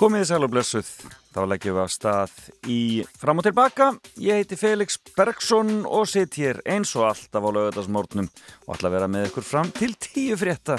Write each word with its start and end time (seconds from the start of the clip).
Komið 0.00 0.22
í 0.24 0.26
sæl 0.30 0.46
og 0.46 0.48
blessuð, 0.54 0.86
þá 1.28 1.42
leggjum 1.44 1.74
við 1.76 1.84
á 1.84 1.88
stað 1.92 2.36
í 2.72 2.76
fram 3.20 3.42
og 3.42 3.44
tilbaka. 3.44 3.90
Ég 4.16 4.38
heiti 4.38 4.56
Felix 4.56 4.94
Bergsson 5.12 5.82
og 5.84 6.06
sitt 6.08 6.38
hér 6.40 6.62
eins 6.64 6.94
og 6.96 7.10
alltaf 7.10 7.44
á 7.44 7.50
lögadagsmórnum 7.52 8.30
og 8.64 8.70
ætla 8.72 8.88
að 8.88 8.94
vera 8.96 9.08
með 9.12 9.26
ykkur 9.28 9.44
fram 9.44 9.68
til 9.76 9.92
tíu 10.00 10.38
frétta. 10.40 10.78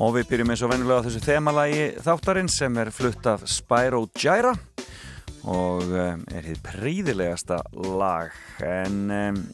Og 0.00 0.16
við 0.16 0.32
byrjum 0.32 0.54
eins 0.54 0.64
og 0.64 0.72
vennilega 0.72 1.04
þessu 1.04 1.22
þemalagi 1.28 1.84
þáttarinn 2.08 2.50
sem 2.56 2.80
er 2.80 2.92
flutt 3.02 3.28
af 3.34 3.44
Spyro 3.44 4.06
Gyra 4.16 4.54
og 5.44 5.84
um, 5.92 6.24
er 6.32 6.48
hitt 6.48 6.64
príðilegasta 6.64 7.60
lag 8.00 8.32
en 8.64 8.98
um, 9.12 9.44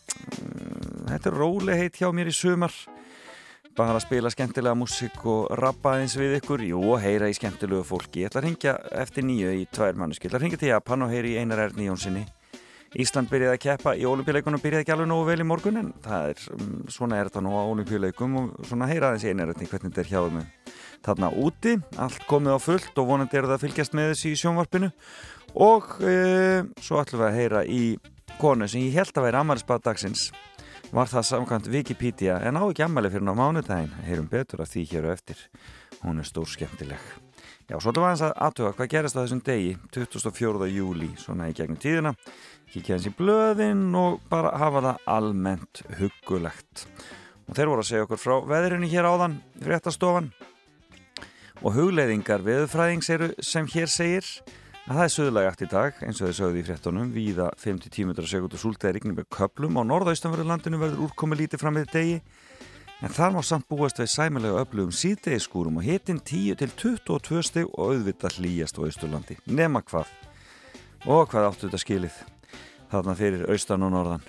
þetta 1.11 1.35
er 1.35 1.39
róli 1.43 1.83
heit 1.83 1.99
hjá 1.99 2.15
mér 2.15 2.31
í 2.31 2.39
sumar 2.39 2.79
bara 3.81 3.97
að 3.97 4.05
spila 4.05 4.31
skemmtilega 4.33 4.77
músík 4.77 5.23
og 5.31 5.47
rappa 5.57 5.95
eins 6.01 6.13
við 6.19 6.37
ykkur, 6.41 6.65
jú 6.69 6.81
og 6.93 7.01
heyra 7.01 7.31
í 7.31 7.37
skemmtilegu 7.37 7.81
fólki. 7.87 8.25
Ég 8.25 8.29
ætla 8.29 8.43
að 8.43 8.47
ringja 8.49 8.75
eftir 9.01 9.25
nýju 9.25 9.55
í 9.57 9.63
tvær 9.73 9.97
mannuski. 9.97 10.27
Ég 10.27 10.31
ætla 10.31 10.41
að 10.41 10.45
ringja 10.45 10.61
til 10.61 10.71
Japan 10.75 11.07
og 11.07 11.15
heyri 11.15 11.33
í 11.33 11.41
Einar 11.41 11.63
Erni 11.65 11.89
Jónssoni. 11.89 12.27
Ísland 13.01 13.31
byrjaði 13.31 13.55
að 13.55 13.63
keppa 13.63 13.95
í 13.95 14.05
olimpíuleikunum, 14.11 14.61
byrjaði 14.61 14.85
ekki 14.85 14.93
alveg 14.97 15.09
nógu 15.09 15.27
vel 15.29 15.39
í 15.41 15.47
morgun 15.47 15.79
en 15.79 15.91
það 16.03 16.33
er, 16.33 16.45
um, 16.57 16.71
svona 16.91 17.21
er 17.21 17.31
þetta 17.31 17.43
nú 17.47 17.53
á 17.55 17.63
olimpíuleikum 17.71 18.39
og 18.41 18.49
svona 18.67 18.89
heyra 18.91 19.13
aðeins 19.13 19.27
í 19.29 19.31
Einar 19.31 19.53
Erni 19.55 19.69
hvernig 19.71 19.93
þetta 19.95 20.03
er 20.03 20.11
hjáðum 20.11 20.39
með 20.41 20.73
þarna 21.07 21.31
úti. 21.39 21.77
Allt 22.03 22.27
komið 22.29 22.59
á 22.59 22.61
fullt 22.67 23.01
og 23.01 23.11
vonandi 23.13 23.39
er 23.39 23.47
það 23.47 23.57
að 23.57 23.65
fylgjast 23.69 23.95
með 23.97 24.11
þessi 24.11 24.35
í 24.35 24.41
sjónvarpinu 24.43 24.91
og 25.71 25.93
e, 26.03 26.17
svo 26.83 26.99
ætlum 27.01 27.23
við 27.23 27.29
að 27.31 27.39
heyra 27.39 27.63
í 27.65 27.85
konu 28.43 28.69
sem 28.69 28.89
ég 28.89 28.99
held 28.99 29.15
að 29.15 29.31
vera 29.31 29.45
Amarisbad 29.45 29.87
dagsins 29.87 30.29
var 30.93 31.11
það 31.11 31.27
samkvæmt 31.31 31.73
Wikipedia 31.73 32.41
en 32.45 32.59
á 32.59 32.65
ekki 32.67 32.87
ammali 32.87 33.11
fyrir 33.13 33.27
ná 33.27 33.35
mánudaginn. 33.39 33.93
Heyrum 34.07 34.31
betur 34.31 34.65
af 34.65 34.73
því 34.73 34.87
hér 34.93 35.11
og 35.11 35.17
eftir. 35.19 35.49
Hún 36.03 36.19
er 36.19 36.27
stór 36.27 36.49
skemmtileg 36.49 37.03
já, 37.71 37.79
svo 37.79 37.91
þetta 37.91 38.03
var 38.03 38.15
eins 38.15 38.23
að 38.25 38.37
aðtöfa 38.47 38.73
hvað 38.77 38.91
gerist 38.95 39.19
á 39.19 39.23
þessum 39.23 39.43
degi 39.47 39.73
24. 39.95 40.69
júli, 40.75 41.11
svona 41.21 41.49
í 41.51 41.55
gegnum 41.57 41.79
tíðina. 41.81 42.15
Kíkja 42.71 42.97
hans 42.97 43.07
í 43.07 43.15
blöðin 43.15 43.89
og 43.99 44.21
bara 44.31 44.53
hafa 44.59 44.83
það 44.87 45.09
almennt 45.15 45.83
huggulegt. 45.99 46.87
Og 47.47 47.57
þeir 47.59 47.71
voru 47.71 47.85
að 47.85 47.91
segja 47.91 48.07
okkur 48.07 48.23
frá 48.23 48.37
veðrinu 48.47 48.91
hér 48.91 49.11
áðan 49.11 49.39
fréttastofan. 49.63 50.31
Og 51.61 51.75
hugleiðingar 51.77 52.45
veðurfræðings 52.47 53.11
eru 53.13 53.31
sem 53.45 53.67
hér 53.71 53.91
segir 53.91 54.27
að 54.91 54.97
það 54.97 55.05
er 55.05 55.13
söðulegagt 55.15 55.61
í 55.63 55.67
dag 55.71 55.99
eins 56.03 56.19
og 56.19 56.27
þau 56.27 56.37
sögðu 56.41 56.59
í 56.59 56.65
fréttunum 56.67 57.11
víða 57.15 57.45
5-10 57.63 58.09
metrar 58.09 58.27
sekundu 58.27 58.59
súltið 58.59 58.97
rigning 58.97 59.15
með 59.21 59.29
köplum 59.37 59.79
á 59.79 59.87
norðaustanverðurlandinu 59.87 60.81
verður 60.81 61.05
úrkomi 61.07 61.39
lítið 61.39 61.63
fram 61.63 61.77
með 61.79 61.93
degi 61.93 62.17
en 62.99 63.15
þar 63.15 63.37
má 63.37 63.39
samt 63.47 63.69
búast 63.71 64.03
við 64.03 64.11
sæmilega 64.11 64.65
öflugum 64.65 64.91
síðdegiskúrum 64.91 65.79
og 65.79 65.87
hitin 65.87 66.19
10-22 66.19 67.45
stig 67.47 67.71
og 67.71 67.95
auðvitað 67.95 68.41
hlýjast 68.41 68.83
á 68.83 68.85
Austurlandi. 68.89 69.39
Nema 69.47 69.85
hvað. 69.87 70.11
Og 71.07 71.31
hvað 71.31 71.49
áttu 71.53 71.69
þetta 71.69 71.83
skilið? 71.85 72.21
Þarna 72.91 73.19
fyrir 73.23 73.47
austan 73.47 73.87
og 73.87 73.95
norðan. 73.95 74.27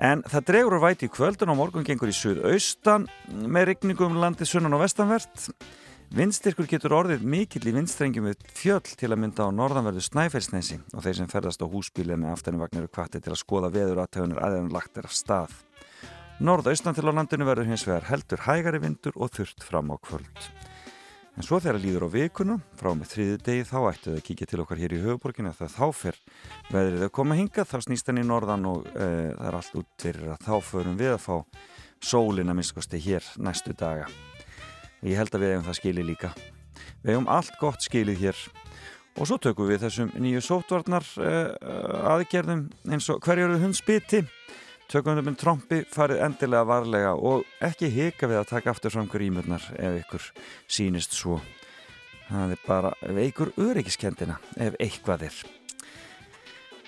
En 0.00 0.24
það 0.24 0.48
dregur 0.48 0.78
að 0.78 0.86
væti 0.88 1.10
í 1.10 1.12
kvöldun 1.12 1.52
og 1.52 1.60
morgun 1.60 1.84
gengur 1.84 2.08
í 2.08 2.16
suðaustan 2.16 3.04
með 3.28 3.74
rigningum 3.74 4.16
landið 4.16 4.48
sunnan 4.48 4.74
og 4.74 4.86
vestanvert 4.88 5.50
Vindstyrkur 6.14 6.68
getur 6.70 6.92
orðið 6.94 7.24
mikill 7.26 7.64
í 7.66 7.72
vindstrengjum 7.74 8.28
við 8.28 8.42
fjöll 8.54 8.84
til 8.86 9.08
að 9.08 9.18
mynda 9.18 9.48
á 9.48 9.50
norðanverðu 9.50 10.02
Snæfellsnesi 10.06 10.76
og 10.94 11.02
þeir 11.02 11.16
sem 11.18 11.30
ferðast 11.32 11.64
á 11.64 11.66
húsbílið 11.66 12.20
með 12.22 12.34
aftanumvagnir 12.36 12.84
og 12.86 12.92
kvatti 12.94 13.18
til 13.18 13.32
að 13.32 13.40
skoða 13.40 13.70
veður 13.74 14.04
aðtöðunir 14.04 14.38
aðeins 14.46 14.74
lagt 14.76 15.00
er 15.00 15.08
af 15.08 15.16
stað. 15.18 15.56
Norðaustan 16.38 16.94
til 16.94 17.08
á 17.10 17.16
landinu 17.18 17.48
verður 17.48 17.66
hins 17.72 17.82
vegar 17.88 18.06
heldur 18.12 18.44
hægari 18.46 18.80
vindur 18.84 19.18
og 19.18 19.32
þurft 19.34 19.66
fram 19.66 19.90
á 19.90 19.98
kvöld. 20.06 20.46
En 21.34 21.42
svo 21.42 21.58
þegar 21.58 21.80
líður 21.82 22.06
á 22.06 22.14
vikuna, 22.14 22.56
frá 22.78 22.92
með 22.94 23.10
þriðu 23.10 23.40
degi, 23.48 23.64
þá 23.66 23.78
ættu 23.88 24.12
þau 24.12 24.18
að 24.20 24.26
kíkja 24.28 24.48
til 24.52 24.60
okkar 24.62 24.82
hér 24.84 24.94
í 24.94 25.00
höfuborginu 25.02 25.50
að 25.50 25.64
það 25.64 25.74
þá 25.80 25.98
fyrr 25.98 26.20
veðrið 26.68 27.08
að 27.08 27.12
koma 27.18 27.40
hinga, 27.40 27.64
þá 27.66 27.74
snýst 27.88 28.12
henni 28.12 28.22
í 28.22 28.28
norðan 28.28 28.70
og 28.70 28.86
e, 28.94 29.08
það 29.34 29.50
er 29.50 29.58
allt 29.58 29.74
út 29.82 29.90
fyrir 30.06 30.30
að 30.36 30.46
þá 30.46 30.54
förum 30.70 30.94
við 31.02 31.16
að 31.16 31.26
fá 31.26 31.34
sólina 31.98 32.54
miskosti 32.54 33.02
hér 33.02 33.26
næstu 33.42 33.74
daga. 33.74 34.06
Ég 35.04 35.18
held 35.20 35.34
að 35.36 35.42
við 35.44 35.50
hefum 35.52 35.66
það 35.68 35.78
skilið 35.78 36.06
líka. 36.08 36.30
Við 37.04 37.12
hefum 37.12 37.26
allt 37.28 37.56
gott 37.60 37.84
skilið 37.84 38.22
hér 38.22 38.44
og 39.14 39.28
svo 39.28 39.36
tökum 39.38 39.68
við 39.68 39.84
þessum 39.84 40.08
nýju 40.18 40.40
sótvarnar 40.42 41.04
uh, 41.22 42.14
aðgerðum 42.14 42.64
eins 42.90 43.06
og 43.12 43.20
hverjur 43.22 43.52
hund 43.62 43.76
spiti 43.78 44.24
tökum 44.90 45.18
við 45.18 45.28
með 45.28 45.36
trombi, 45.40 45.82
farið 45.92 46.22
endilega 46.26 46.68
varlega 46.68 47.12
og 47.14 47.44
ekki 47.64 47.90
hika 47.92 48.28
við 48.30 48.40
að 48.40 48.50
taka 48.50 48.72
aftur 48.74 48.94
fram 48.94 49.10
grímurnar 49.10 49.64
ef 49.76 50.00
ykkur 50.02 50.30
sínist 50.66 51.14
svo. 51.16 51.38
Það 52.28 52.56
er 52.56 52.64
bara 52.64 52.94
veikur 53.14 53.52
öryggiskendina 53.60 54.40
ef 54.56 54.76
eitthvað 54.80 55.28
er. 55.28 55.38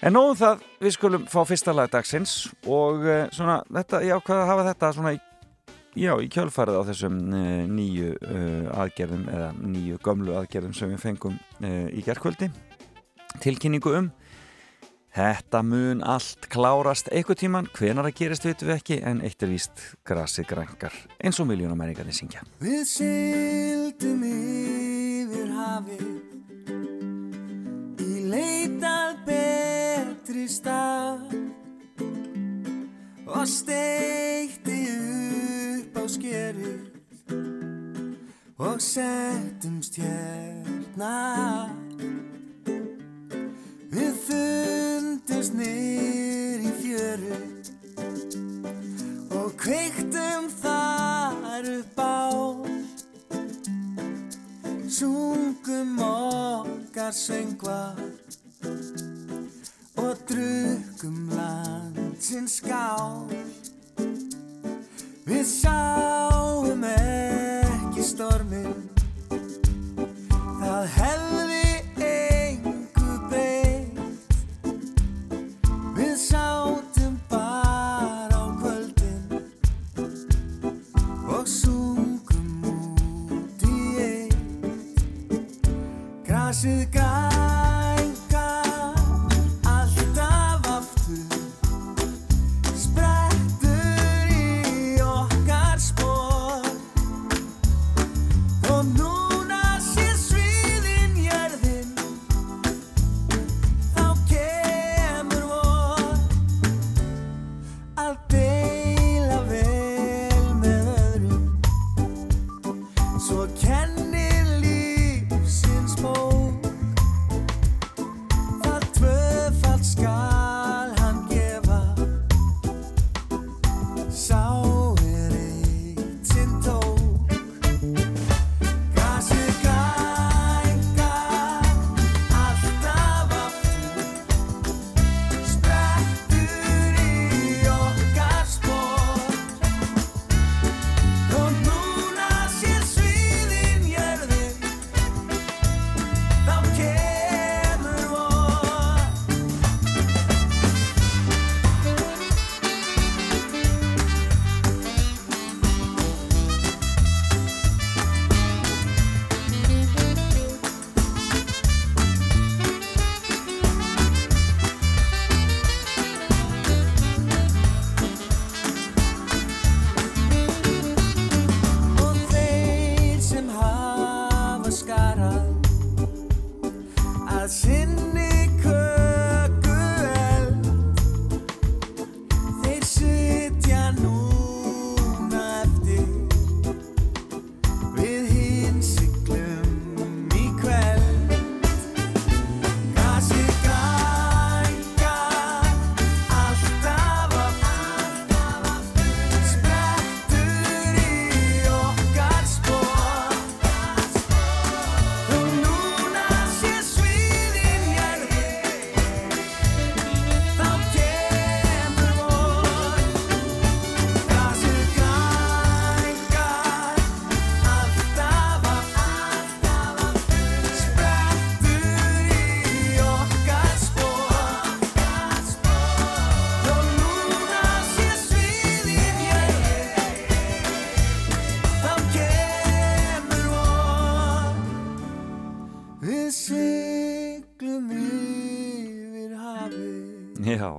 En 0.05 0.13
nóðum 0.17 0.37
það, 0.37 0.67
við 0.81 0.97
skulum 0.97 1.25
fá 1.31 1.39
fyrsta 1.49 1.73
lag 1.77 1.93
dagsins 1.93 2.47
og 2.65 3.05
uh, 3.05 3.25
svona, 3.33 3.63
þetta, 3.79 4.03
ég 4.09 4.19
ákvaði 4.19 4.43
að 4.43 4.51
hafa 4.53 4.69
þetta 4.73 4.93
svona 4.99 5.17
í 5.17 5.23
Já, 5.97 6.13
í 6.21 6.29
kjölfarið 6.29 6.77
á 6.77 6.83
þessum 6.91 7.15
uh, 7.33 7.65
nýju 7.73 8.13
uh, 8.21 8.67
aðgerðum 8.83 9.23
eða 9.33 9.49
nýju 9.57 9.99
gömlu 10.05 10.35
aðgerðum 10.37 10.75
sem 10.77 10.93
við 10.93 11.01
fengum 11.01 11.39
uh, 11.65 11.87
í 11.89 12.05
gerðkvöldi 12.05 12.51
tilkynningu 13.41 13.95
um 13.97 14.11
Þetta 15.17 15.63
mun 15.65 16.03
allt 16.05 16.45
klárast 16.53 17.09
eitthvað 17.09 17.39
tíman, 17.41 17.69
hvenar 17.73 18.05
að 18.11 18.19
gerist 18.19 18.45
veitum 18.45 18.69
við 18.69 18.75
ekki 18.75 18.99
en 19.01 19.23
eitt 19.25 19.41
er 19.41 19.49
víst 19.49 19.85
grasið 20.05 20.51
grangar 20.51 20.99
eins 21.17 21.41
og 21.41 21.49
miljónamæringarnir 21.49 22.19
syngja. 22.19 22.45
Við 22.61 22.83
syldum 22.91 24.27
yfir 24.29 25.49
hafi 25.57 25.97
í 28.05 28.27
leitað 28.29 29.25
betri 29.31 30.45
stað. 30.53 31.33
Og 33.25 33.49
steikti 33.49 34.16
og 38.77 38.83
settumst 38.83 39.95
hérna. 39.97 41.69
Við 43.89 44.19
fundumst 44.27 45.57
nýr 45.57 46.61
í 46.61 46.73
fjöru 46.83 47.39
og 49.33 49.57
kveiktum 49.63 50.51
þar 50.59 51.71
upp 51.73 52.05
á. 52.05 52.29
Sungum 54.99 55.97
okkar 56.05 57.17
söngvar 57.17 57.66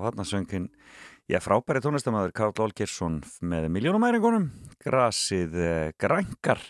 þarna 0.07 0.27
söngin 0.27 0.71
Já, 1.27 1.41
frábæri 1.43 1.81
tónlistamæður 1.83 2.31
Karl 2.39 2.63
Olgersson 2.63 3.19
með 3.43 3.65
miljónumæringunum 3.75 4.45
Grasið 4.79 5.57
eh, 5.59 5.89
grænkar 5.99 6.61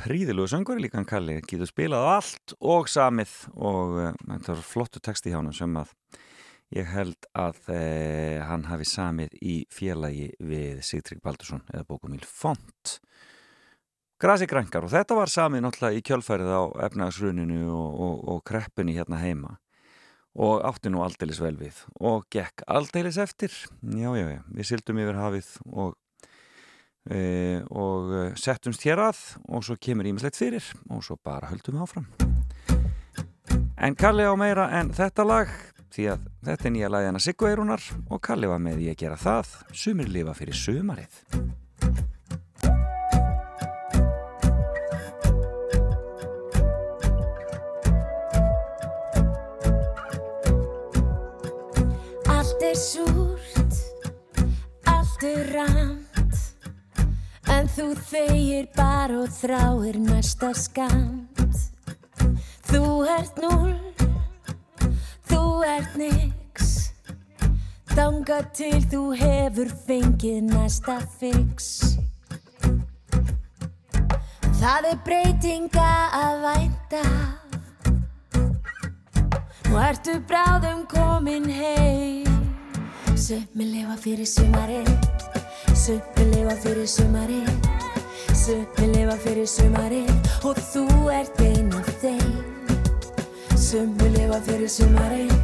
Príðilegu 0.00 0.48
söngvari 0.48 0.80
líka 0.86 0.96
hann 0.96 1.08
kalli 1.08 1.34
Getur 1.44 1.68
spilað 1.68 2.06
allt 2.14 2.54
og 2.64 2.88
samið 2.88 3.34
og 3.52 3.98
uh, 3.98 4.14
þetta 4.16 4.54
var 4.54 4.64
flottu 4.64 5.02
text 5.04 5.28
í 5.28 5.34
hjána 5.34 5.52
sem 5.52 5.76
að 5.76 5.92
ég 6.72 6.88
held 6.88 7.28
að 7.36 7.60
uh, 7.68 8.40
hann 8.48 8.64
hafi 8.70 8.88
samið 8.88 9.36
í 9.44 9.56
félagi 9.68 10.30
við 10.40 10.80
Sigtrygg 10.86 11.20
Baldursson 11.20 11.66
eða 11.74 11.84
bókumíl 11.90 12.24
Font. 12.24 12.96
Grasið 14.20 14.54
grænkar 14.54 14.88
og 14.88 14.94
þetta 14.94 15.20
var 15.20 15.32
samið 15.32 15.66
náttúrulega 15.66 16.00
í 16.00 16.06
kjölfærið 16.08 16.54
á 16.56 16.62
efnagasruninu 16.88 17.66
og, 17.68 18.00
og, 18.06 18.24
og 18.32 18.42
kreppunni 18.48 18.96
hérna 18.96 19.20
heima 19.20 19.58
og 20.38 20.62
átti 20.66 20.92
nú 20.92 21.02
aldeilis 21.04 21.40
vel 21.42 21.56
við. 21.58 21.80
Og 22.00 22.26
gekk 22.32 22.64
aldeilis 22.70 23.18
eftir. 23.20 23.54
Já, 23.82 24.10
já, 24.14 24.26
já, 24.36 24.40
við 24.54 24.68
sildum 24.68 25.00
yfir 25.02 25.18
hafið 25.18 25.50
og 25.70 25.96
e, 27.10 27.20
og 27.70 28.12
e, 28.14 28.22
settumst 28.38 28.86
hér 28.86 29.02
að 29.08 29.24
og 29.48 29.66
svo 29.66 29.78
kemur 29.80 30.08
ímislegt 30.10 30.38
fyrir 30.38 30.66
og 30.90 31.02
svo 31.06 31.18
bara 31.22 31.50
höldum 31.50 31.80
við 31.80 31.86
áfram. 31.86 32.08
En 33.80 33.96
Kalli 33.96 34.26
á 34.28 34.34
meira 34.36 34.68
en 34.76 34.92
þetta 34.92 35.24
lag 35.24 35.52
því 35.90 36.10
að 36.12 36.26
þetta 36.46 36.68
er 36.68 36.74
nýja 36.76 36.92
lagina 36.92 37.22
Siggu 37.22 37.48
Eirunar 37.48 37.82
og 38.10 38.20
Kalli 38.22 38.50
var 38.50 38.60
með 38.62 38.84
í 38.84 38.92
að 38.92 39.00
gera 39.02 39.18
það. 39.18 39.56
Sumir 39.72 40.12
lifa 40.12 40.36
fyrir 40.36 40.56
sumarið 40.56 41.24
er 52.70 52.76
súrt, 52.78 53.80
allt 54.86 55.22
er 55.26 55.52
ramt 55.54 56.38
En 57.50 57.66
þú 57.66 57.90
þegir 58.10 58.68
bara 58.76 59.24
og 59.24 59.32
þráir 59.34 59.98
næsta 60.04 60.52
skamt 60.54 61.56
Þú 62.70 62.84
ert 63.10 63.40
núl, 63.42 63.74
þú 65.26 65.42
ert 65.66 65.98
nix 65.98 66.30
Danga 67.90 68.38
til 68.54 68.78
þú 68.86 69.00
hefur 69.18 69.70
fengið 69.88 70.44
næsta 70.46 71.00
fix. 71.18 71.66
Það 74.60 74.88
er 74.92 75.02
breytinga 75.08 75.90
að 76.20 76.46
vænta. 76.46 77.04
Nú 79.66 79.84
ertu 79.90 80.20
bráðum 80.30 80.86
komin 80.90 81.50
heim 81.50 82.29
Summi 83.20 83.64
lifa 83.68 83.96
fyrir 84.00 84.26
sumarið. 84.26 84.86
Summi 85.76 86.24
lifa 86.32 86.54
fyrir 86.62 86.86
sumarið. 86.88 87.50
Summi 88.32 88.86
lifa 88.94 89.16
fyrir 89.24 89.46
sumarið. 89.46 90.08
Og 90.48 90.56
þú 90.72 90.84
ert 91.12 91.42
ein 91.44 91.68
af 91.76 91.90
þeim. 92.00 92.32
Summi 93.60 94.08
lifa 94.16 94.40
fyrir 94.46 94.72
sumarið. 94.72 95.34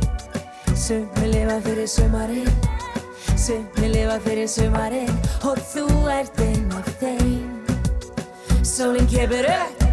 Summi 0.72 1.28
lifa 1.34 1.58
fyrir 1.66 1.90
sumarið. 1.96 2.48
Summi 3.44 3.92
lifa 3.92 4.18
fyrir 4.24 4.48
sumarið. 4.48 5.12
Og 5.44 5.60
þú 5.74 5.86
ert 6.16 6.40
ein 6.48 6.72
af 6.80 6.90
þeim. 7.02 7.44
Sólinn 8.64 9.06
kemur 9.12 9.52
upp. 9.52 9.86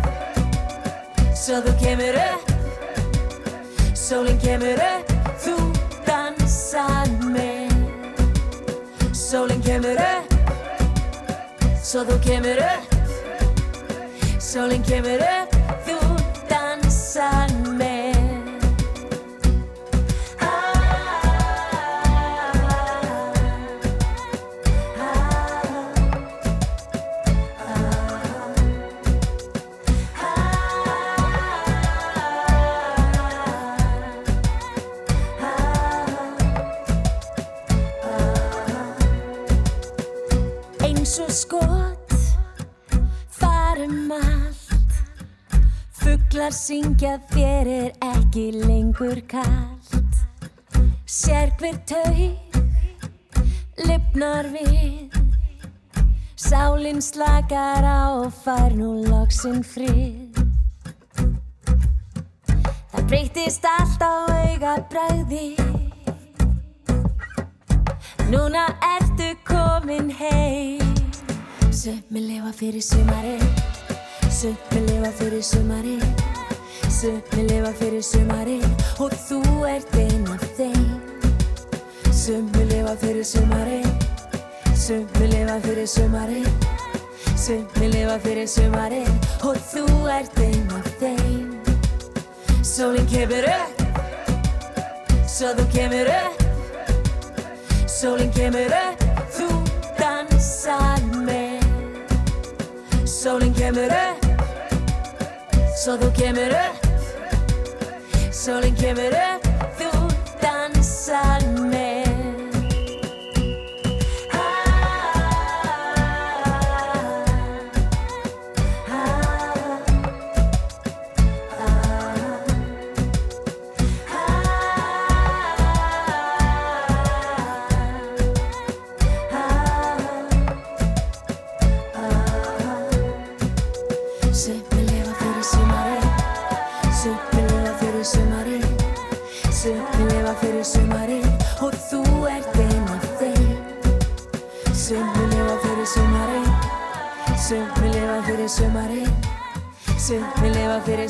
Svo 1.35 1.59
þú 1.67 1.75
kemur 1.83 2.21
upp. 2.29 2.53
Sólinn 4.03 4.39
kemur 4.39 4.79
upp, 4.83 5.12
Sólinn 9.33 9.63
kemur 9.65 9.97
upp, 9.97 10.33
svo 11.81 12.03
þú 12.05 12.19
kemur 12.21 12.59
upp. 12.61 12.91
Sólinn 14.37 14.85
kemur 14.85 15.23
upp, 15.25 15.52
Fuglar 46.33 46.55
syngja 46.57 47.11
þér 47.29 47.67
er 47.69 47.89
ekki 48.01 48.47
lengur 48.57 49.19
kallt 49.29 50.15
Sér 51.05 51.51
hver 51.59 51.75
taug, 51.85 52.55
lifnar 53.77 54.49
við. 54.49 55.13
Sálinn 56.33 57.03
slakar 57.05 57.85
á 57.85 58.17
og 58.23 58.33
fær 58.33 58.73
nú 58.73 59.03
loksinn 59.05 59.61
frið. 59.61 60.41
Það 62.95 63.05
breytist 63.13 63.69
allt 63.69 64.01
á 64.01 64.25
auga 64.25 64.73
bræði 64.89 65.53
Núna 68.33 68.65
ertu 68.89 69.29
komin 69.45 70.09
heim. 70.09 70.97
Summi 71.69 72.25
lifa 72.25 72.55
fyrir 72.57 72.81
sumarið 72.81 73.82
Summi 74.43 74.79
lifa 74.87 75.09
fyrir 75.15 75.43
sumarið 75.47 76.01
Summi 76.91 77.43
lifa 77.47 77.69
fyrir 77.79 78.01
sumarið 78.03 78.63
Og 78.99 79.13
þú 79.15 79.37
ert 79.69 79.93
ein 79.95 80.25
af 80.33 80.41
þeim 80.57 80.89
Summi 82.11 82.65
lifa 82.67 82.97
fyrir 82.99 83.23
sumarið 83.23 83.87
Summi 84.75 85.29
lifa 85.31 85.55
fyrir 85.63 85.87
sumarið 85.87 86.49
Summi 87.39 87.87
lifa 87.93 88.17
fyrir 88.25 88.49
sumarið 88.51 89.47
Og 89.47 89.61
þú 89.69 89.85
ert 90.11 90.41
ein 90.43 90.75
af 90.75 90.89
þeim 90.99 91.47
Sólinn 92.67 93.07
kemur 93.13 93.47
upp 93.47 93.79
Svo 95.23 95.53
þú 95.55 95.69
kemur 95.77 96.11
upp 96.17 96.43
Sólinn 97.87 98.35
kemur 98.35 98.75
upp, 98.75 99.07
þú 99.31 99.47
dansar 99.95 100.99
með 101.23 101.63
Sólinn 103.07 103.55
kemur 103.55 103.95
upp, 103.95 104.22
svo 105.83 105.97
þú 105.99 106.09
kemur 106.15 106.53
upp. 106.55 106.85
Sólinn 108.31 108.75
kemur 108.79 109.15
upp, 109.19 109.47
þú 109.75 109.89
dansar 110.39 111.42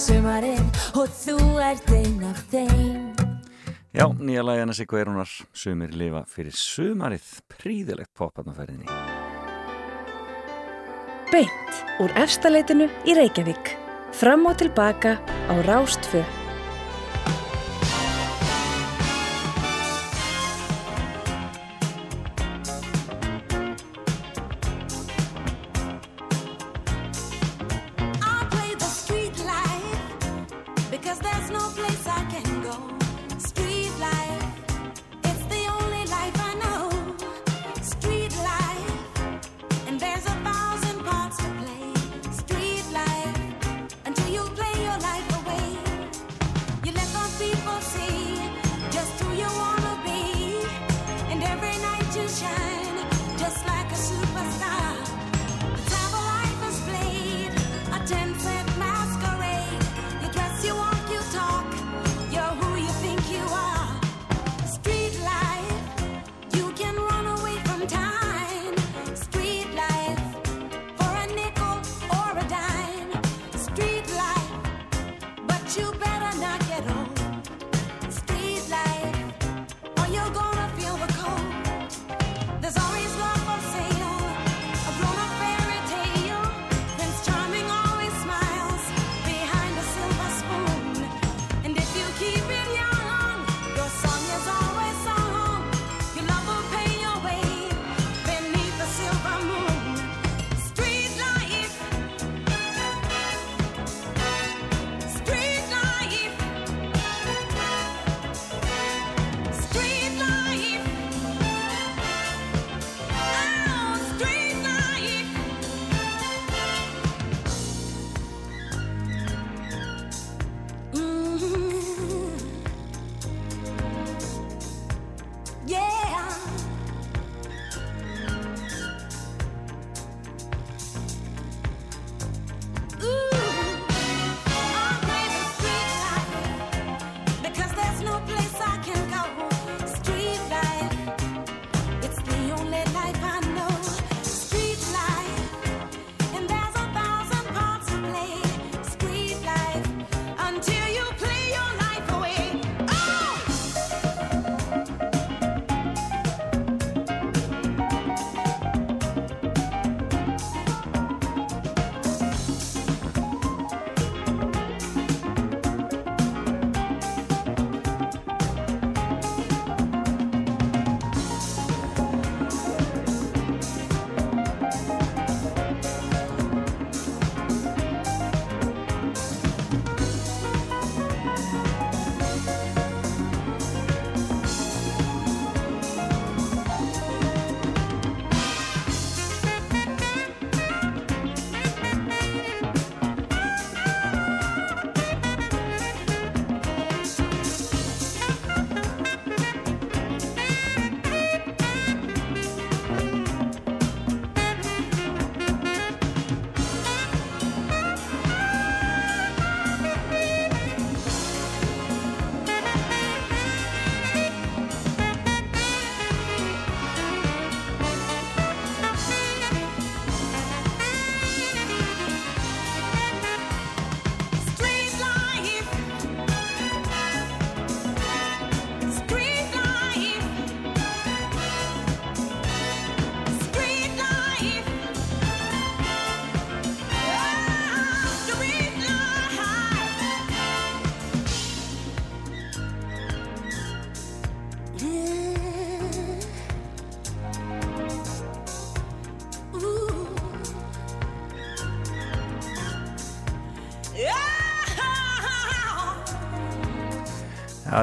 sumarið 0.04 0.62
og 1.00 1.10
þú 1.24 1.38
ert 1.64 1.94
einn 1.96 2.24
af 2.30 2.44
þeim 2.52 3.12
Já, 3.94 4.08
nýja 4.18 4.42
lagi 4.42 4.64
hennar 4.64 4.78
Siggo 4.78 4.98
Eirunar 4.98 5.30
Sumir 5.54 5.94
lifa 5.94 6.24
fyrir 6.30 6.56
sumarið 6.58 7.28
Príðilegt 7.54 8.14
popparnaferðinni 8.18 8.90
Beint 11.34 11.78
úr 11.98 12.12
efstaleitinu 12.22 12.86
í 13.10 13.16
Reykjavík. 13.18 13.72
Fram 14.14 14.46
og 14.46 14.60
tilbaka 14.62 15.16
á 15.50 15.54
Rástfö. 15.66 16.22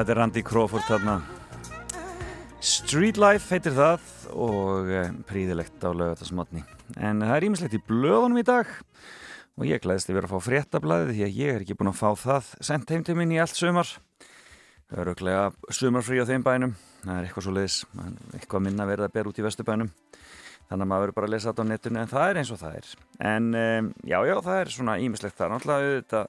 Þetta 0.01 0.13
er 0.15 0.17
Randy 0.17 0.41
Crawford 0.41 0.85
þarna. 0.87 1.13
Street 2.65 3.19
Life 3.21 3.53
heitir 3.53 3.75
það 3.77 4.05
og 4.33 4.87
e, 4.89 5.01
príðilegt 5.29 5.83
á 5.85 5.93
lögatasmotni 5.93 6.63
en 6.97 7.21
það 7.21 7.33
er 7.35 7.45
ímislegt 7.45 7.75
í 7.77 7.81
blöðunum 7.85 8.39
í 8.41 8.45
dag 8.47 8.71
og 9.59 9.67
ég 9.69 9.83
glæðist 9.83 10.09
að 10.09 10.17
vera 10.17 10.29
að 10.29 10.33
fá 10.33 10.47
fréttablaðið 10.47 11.13
því 11.13 11.27
að 11.27 11.37
ég 11.37 11.53
er 11.53 11.65
ekki 11.65 11.77
búin 11.77 11.91
að 11.91 11.99
fá 12.01 12.09
það 12.17 12.49
sendt 12.65 12.95
heim 12.95 13.05
til 13.05 13.17
minn 13.19 13.35
í 13.35 13.39
allt 13.43 13.57
sumar. 13.59 13.93
Öruglega 14.89 15.45
sumarfrí 15.69 16.17
á 16.17 16.29
þeim 16.31 16.49
bænum. 16.49 16.75
Það 17.05 17.15
er 17.19 17.29
eitthvað 17.29 17.45
svo 17.45 17.55
leiðis 17.59 17.79
eitthvað 18.39 18.65
minna 18.65 18.89
verið 18.89 19.05
að 19.05 19.15
bera 19.19 19.29
út 19.29 19.37
í 19.41 19.45
vesturbænum. 19.45 19.93
Þannig 20.71 20.87
að 20.87 20.93
maður 20.95 21.05
verður 21.05 21.17
bara 21.19 21.29
að 21.29 21.35
lesa 21.35 21.51
þetta 21.51 21.67
á 21.67 21.71
netinu 21.75 22.01
en 22.01 22.13
það 22.17 22.29
er 22.31 22.41
eins 22.41 22.53
og 22.55 22.61
það 22.63 22.81
er. 22.81 22.93
En 23.35 23.55
um, 23.61 23.95
já, 24.01 24.19
já, 24.31 24.35
það 24.49 24.61
er 24.63 24.77
svona 24.79 25.01
ímislegt 25.03 25.37
það 25.37 25.51
er 25.51 25.59
náttúrulega 25.59 26.27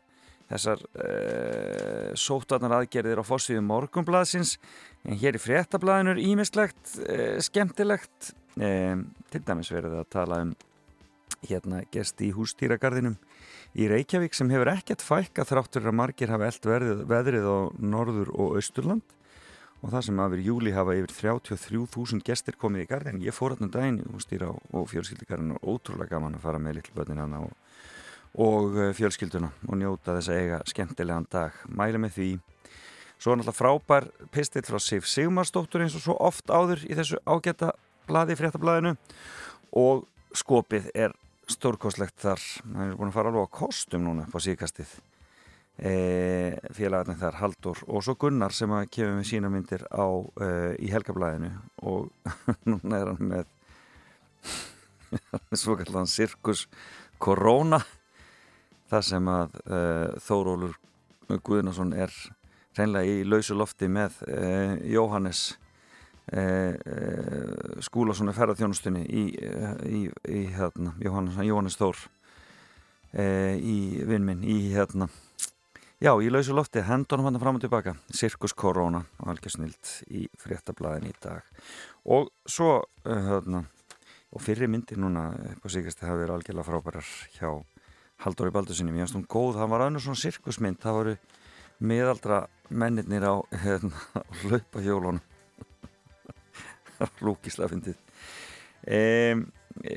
þessar 0.53 0.83
uh, 0.85 2.13
sóttarnar 2.19 2.77
aðgerðir 2.81 3.23
á 3.23 3.25
fórsíðu 3.27 3.63
morgunblaðsins. 3.67 4.59
En 5.09 5.19
hér 5.19 5.39
í 5.39 5.43
fréttablaðinu 5.43 6.15
er 6.15 6.23
ímislegt 6.23 6.97
uh, 7.07 7.39
skemmtilegt. 7.43 8.35
Um, 8.61 9.09
til 9.33 9.41
dæmis 9.47 9.73
verið 9.73 9.97
að 10.03 10.11
tala 10.13 10.43
um 10.45 10.53
hérna 11.49 11.81
gesti 11.91 12.29
í 12.29 12.35
hústýragarðinum 12.37 13.17
í 13.73 13.89
Reykjavík 13.89 14.37
sem 14.37 14.51
hefur 14.53 14.71
ekkert 14.75 15.03
fækka 15.03 15.47
þráttur 15.49 15.89
að 15.89 15.99
margir 15.99 16.33
hafa 16.33 16.51
eld 16.51 16.69
veðrið 17.09 17.49
á 17.49 17.59
norður 17.81 18.33
og 18.37 18.59
austurland. 18.61 19.05
Og 19.83 19.91
það 19.91 20.05
sem 20.07 20.21
verið 20.23 20.47
júli 20.47 20.73
hafa 20.77 20.95
yfir 20.95 21.15
33.000 21.17 22.23
gestir 22.23 22.59
komið 22.61 22.85
í 22.85 22.91
garðin 22.93 23.23
ég 23.25 23.35
fór 23.35 23.57
alltaf 23.57 23.73
daginn 23.75 23.99
í 23.99 24.11
hústýra 24.13 24.53
og 24.53 24.85
fjölskyldigarðin 24.93 25.57
og 25.57 25.65
ótrúlega 25.73 26.13
gaman 26.15 26.37
að 26.39 26.45
fara 26.45 26.61
með 26.63 26.79
litlbötnin 26.79 27.23
hana 27.25 27.41
og, 27.49 27.57
og 28.41 28.79
eh, 28.79 28.95
fjölskylduna 28.97 29.51
og 29.69 29.79
njóta 29.81 30.17
þess 30.17 30.33
að 30.33 30.41
eiga 30.41 30.61
skemmtilegan 30.69 31.29
dag. 31.33 31.57
Mæli 31.69 32.01
með 32.01 32.17
því. 32.17 32.31
Svo 33.23 33.37
náttúrulega 33.37 33.59
frábær 33.59 34.09
pistill 34.35 34.65
frá 34.67 34.81
Sif 34.83 35.07
Sigmarsdóttur 35.07 35.85
eins 35.85 35.97
og 35.99 36.05
svo 36.07 36.17
oft 36.19 36.51
áður 36.51 36.83
í 36.89 36.97
þessu 36.99 37.21
ágæta 37.29 37.71
bladi 38.09 38.37
fréttablaðinu. 38.39 38.97
Og 39.79 40.09
skopið 40.37 40.91
er 40.95 41.15
stórkoslegt 41.51 42.19
þar. 42.23 42.41
Það 42.41 42.85
er 42.89 42.99
búin 42.99 43.13
að 43.13 43.17
fara 43.19 43.33
alveg 43.33 43.47
á 43.47 43.57
kostum 43.61 44.07
núna 44.07 44.27
på 44.33 44.43
síkastið 44.43 44.97
e, 45.79 45.95
félagarnir 46.75 47.21
þar 47.21 47.39
Haldur 47.41 47.81
og 47.87 48.05
svo 48.05 48.17
Gunnar 48.21 48.55
sem 48.57 48.73
að 48.75 48.91
kemur 48.97 49.19
með 49.21 49.29
sína 49.29 49.51
myndir 49.53 49.85
á, 49.93 50.07
e, 50.43 50.51
í 50.83 50.91
helgablaðinu. 50.93 51.53
Og 51.85 52.09
núna 52.71 53.01
er 53.01 53.13
hann 53.13 53.33
með 53.33 53.51
svo 55.63 55.77
kallan 55.79 56.11
Sirkus 56.11 56.67
Corona 57.23 57.83
þar 58.93 59.09
sem 59.09 59.33
að 59.33 59.59
e, 59.65 59.81
Þórólur 60.21 60.79
Guðnason 61.43 61.95
er 61.97 62.13
reynlega 62.77 63.09
í 63.09 63.25
lausu 63.25 63.57
lofti 63.57 63.89
með 63.89 64.21
e, 64.29 64.45
Jóhannes 64.93 65.53
Eh, 66.31 66.69
eh, 66.87 67.81
skúla 67.83 68.15
svona 68.15 68.31
ferðarþjónustunni 68.33 69.01
í, 69.11 69.23
í, 69.91 70.03
í 70.31 70.43
hérna, 70.55 70.93
Jóhannes, 71.03 71.35
Jóhannes 71.43 71.75
Þór 71.81 71.99
eh, 73.19 73.59
í 73.59 73.99
vinnminn 74.07 74.45
í 74.47 74.71
hérna 74.71 75.09
já, 75.99 76.15
í 76.23 76.31
lausu 76.31 76.55
lofti, 76.55 76.85
hendunum 76.87 77.27
hann 77.27 77.41
fram 77.43 77.59
og 77.59 77.65
tilbaka 77.65 77.97
Sirkus 78.07 78.55
Korona 78.55 79.03
og 79.19 79.33
algjör 79.35 79.57
snilt 79.57 79.97
í 80.15 80.29
fréttablaðin 80.39 81.11
í 81.11 81.13
dag. 81.27 81.43
Og 82.07 82.31
svo 82.47 82.85
hérna, 83.03 83.65
og 84.31 84.47
fyrir 84.47 84.71
myndir 84.71 85.03
núna 85.03 85.33
på 85.59 85.75
síkast 85.75 86.07
það 86.07 86.23
verið 86.23 86.37
algjörlega 86.37 86.69
frábærar 86.71 87.13
hjá 87.35 87.51
Halldóri 88.23 88.53
Baldursinni, 88.55 88.93
mér 88.95 89.07
finnst 89.07 89.19
hún 89.19 89.27
góð. 89.31 89.57
Það 89.59 89.73
var 89.73 89.87
önnur 89.89 90.05
svona 90.05 90.21
sirkusmynd, 90.21 90.79
það 90.83 90.99
voru 90.99 91.15
miðaldra 91.83 92.45
mennirnir 92.71 93.27
á 93.27 93.35
hérna, 93.65 94.05
hlaupahjólunum. 94.45 95.23
Lúkislega 97.27 97.73
fyndið. 97.73 97.99
E, 98.83 99.01
e, 99.83 99.97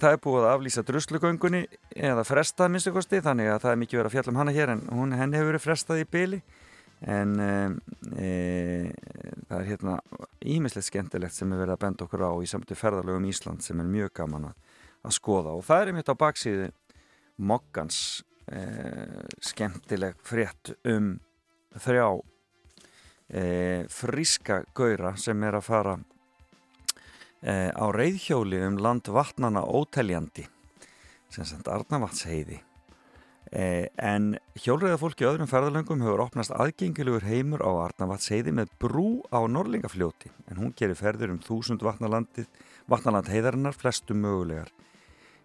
það 0.00 0.14
er 0.14 0.22
búið 0.24 0.46
að 0.46 0.54
aflýsa 0.54 0.84
druslugöngunni 0.88 1.62
eða 1.96 2.24
frestað 2.28 2.72
minnstakosti 2.72 3.22
þannig 3.24 3.52
að 3.52 3.62
það 3.64 3.74
er 3.74 3.80
mikið 3.82 4.00
verið 4.00 4.10
að 4.10 4.16
fjalla 4.16 4.34
um 4.34 4.40
hana 4.40 4.56
hér 4.56 4.74
en 4.74 4.82
hún, 4.92 5.14
henni 5.16 5.38
hefur 5.38 5.54
verið 5.54 5.64
frestað 5.64 6.02
í 6.02 6.08
byli 6.16 6.40
en 7.08 7.32
e, 7.40 7.54
e, 8.20 8.30
það 9.48 9.56
er 9.56 9.70
hérna 9.70 9.96
ímislegt 10.44 10.90
skemmtilegt 10.90 11.36
sem 11.36 11.52
er 11.52 11.62
verið 11.62 11.78
að 11.78 11.82
benda 11.86 12.04
okkur 12.04 12.26
á 12.28 12.32
í 12.44 12.50
samtu 12.50 12.76
ferðalögum 12.76 13.28
Ísland 13.30 13.64
sem 13.64 13.80
er 13.80 13.88
mjög 13.88 14.12
gaman 14.20 14.50
að, 14.50 14.76
að 15.08 15.16
skoða. 15.16 15.56
Og 15.56 15.64
það 15.64 15.82
er 15.82 15.92
einmitt 15.92 16.12
á 16.12 16.20
baksíðu 16.20 16.68
Moggans 17.40 18.22
e, 18.50 18.60
skemmtileg 19.40 20.18
frétt 20.26 20.74
um 20.88 21.14
þrjá 21.80 22.06
e, 23.28 23.42
fríska 23.90 24.62
gaura 24.76 25.14
sem 25.20 25.42
er 25.46 25.58
að 25.58 25.66
fara 25.66 25.98
e, 27.42 27.70
á 27.72 27.86
reyðhjóli 27.94 28.62
um 28.66 28.80
land 28.82 29.08
vatnana 29.08 29.62
óteljandi 29.64 30.46
sem 31.30 31.46
sagt 31.46 31.70
Arnavatsheiði 31.70 32.58
e, 33.54 33.88
en 33.96 34.34
hjólreiðafólki 34.58 35.28
öðrum 35.28 35.50
ferðalöngum 35.50 36.04
hefur 36.04 36.26
opnast 36.26 36.54
aðgengilegur 36.56 37.28
heimur 37.30 37.62
á 37.62 37.70
Arnavatsheiði 37.86 38.54
með 38.58 38.74
brú 38.82 39.22
á 39.30 39.40
Norlingafljóti 39.46 40.32
en 40.50 40.60
hún 40.60 40.74
gerir 40.76 40.98
ferður 40.98 41.36
um 41.36 41.42
þúsund 41.44 41.86
vatnaland 41.86 43.30
heiðarinnar 43.30 43.78
flestum 43.78 44.24
mögulegar 44.26 44.74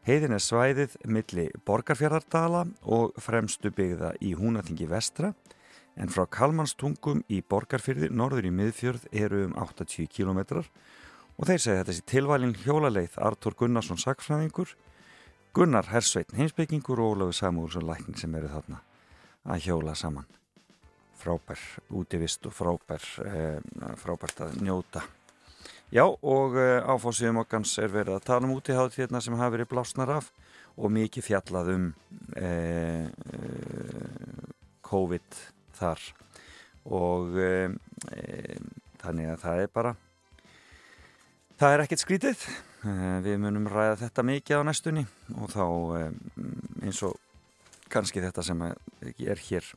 Heiðin 0.06 0.36
er 0.36 0.42
svæðið 0.44 0.92
milli 1.10 1.48
Borgarfjörðardala 1.66 2.60
og 2.94 3.16
fremstu 3.18 3.72
byggða 3.74 4.12
í 4.22 4.36
Húnaþingi 4.38 4.86
vestra 4.92 5.32
en 5.98 6.12
frá 6.14 6.28
Kalmanstungum 6.30 7.24
í 7.26 7.40
Borgarfjörði 7.42 8.12
norður 8.14 8.46
í 8.46 8.52
miðfjörð 8.54 9.08
eru 9.10 9.40
um 9.48 9.56
80 9.58 10.06
kilometrar 10.14 10.70
og 11.40 11.50
þeir 11.50 11.64
segja 11.64 11.80
þetta 11.80 11.98
sé 11.98 12.06
tilvalin 12.14 12.54
hjólaleið 12.62 13.18
Artur 13.18 13.58
Gunnarsson 13.58 13.98
sakfræðingur 13.98 14.76
Gunnar 15.58 15.90
Hersveitn 15.90 16.38
heimsbyggingur 16.38 17.02
og 17.02 17.16
Ólafur 17.16 17.40
Samúlsson 17.42 17.90
lækning 17.90 18.22
sem 18.22 18.38
eru 18.38 18.54
þarna 18.54 18.84
að 19.50 19.66
hjóla 19.66 19.98
saman. 19.98 20.30
Frábær 21.18 21.62
útivist 21.96 22.46
og 22.46 22.54
frábær 22.54 23.06
eh, 23.26 23.62
frábært 23.98 24.46
að 24.46 24.60
njóta 24.62 25.02
já 25.94 26.06
og 26.06 26.58
eh, 26.60 26.82
áfóðsíðum 26.82 27.42
okkans 27.44 27.76
er 27.84 27.94
verið 27.94 28.18
að 28.18 28.28
tala 28.30 28.48
um 28.48 28.56
útihátt 28.56 28.98
hérna 28.98 29.22
sem 29.22 29.38
hafi 29.38 29.58
verið 29.58 29.72
blásnar 29.74 30.14
af 30.18 30.32
og 30.76 30.92
mikið 30.92 31.28
fjallað 31.30 31.74
um 31.76 31.92
eh 32.36 33.08
COVID 34.86 35.38
þar. 35.76 36.02
Og 36.86 37.34
þannig 39.02 39.30
að 39.32 39.40
það 39.42 39.62
er 39.64 39.72
bara 39.74 39.96
Það 41.56 41.74
er 41.74 41.82
ekkert 41.86 42.02
skrítið, 42.04 42.42
við 43.24 43.38
munum 43.40 43.70
ræða 43.72 43.96
þetta 44.02 44.24
mikið 44.28 44.60
á 44.60 44.68
næstunni 44.68 45.04
og 45.40 45.54
þá 45.54 45.64
eins 46.84 47.00
og 47.08 47.16
kannski 47.88 48.20
þetta 48.20 48.44
sem 48.44 48.64
er 48.68 49.40
hér 49.48 49.70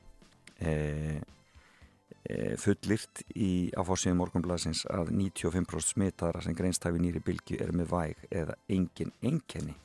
fullirt 2.60 3.22
í 3.34 3.70
áfórsíðum 3.72 4.18
morgunblæsins 4.20 4.84
að 4.92 5.14
95% 5.16 5.94
smitaðara 5.94 6.42
sem 6.44 6.56
greinstæfi 6.56 7.00
nýri 7.00 7.22
bylgi 7.24 7.60
er 7.64 7.72
með 7.72 7.92
væg 7.94 8.24
eða 8.28 8.56
engin 8.68 9.14
enginni. 9.24 9.76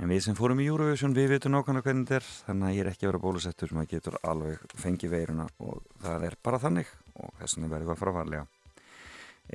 En 0.00 0.08
við 0.08 0.22
sem 0.24 0.36
fórum 0.38 0.60
í 0.62 0.68
Eurovision 0.70 1.12
við 1.12 1.34
veitum 1.34 1.52
nákvæmlega 1.52 1.84
hvernig 1.84 2.06
þetta 2.08 2.20
er 2.20 2.28
þannig 2.46 2.68
að 2.68 2.76
ég 2.76 2.82
er 2.84 2.88
ekki 2.88 3.04
að 3.04 3.10
vera 3.10 3.22
bólusettur 3.24 3.74
maður 3.76 3.90
getur 3.90 4.14
alveg 4.30 4.62
fengið 4.80 5.12
veiruna 5.12 5.48
og 5.60 5.82
það 6.00 6.24
er 6.30 6.36
bara 6.40 6.60
þannig 6.62 6.92
og 7.20 7.34
þess 7.40 7.58
vegna 7.58 7.72
verður 7.74 7.90
það 7.90 8.00
frávarlega 8.00 8.46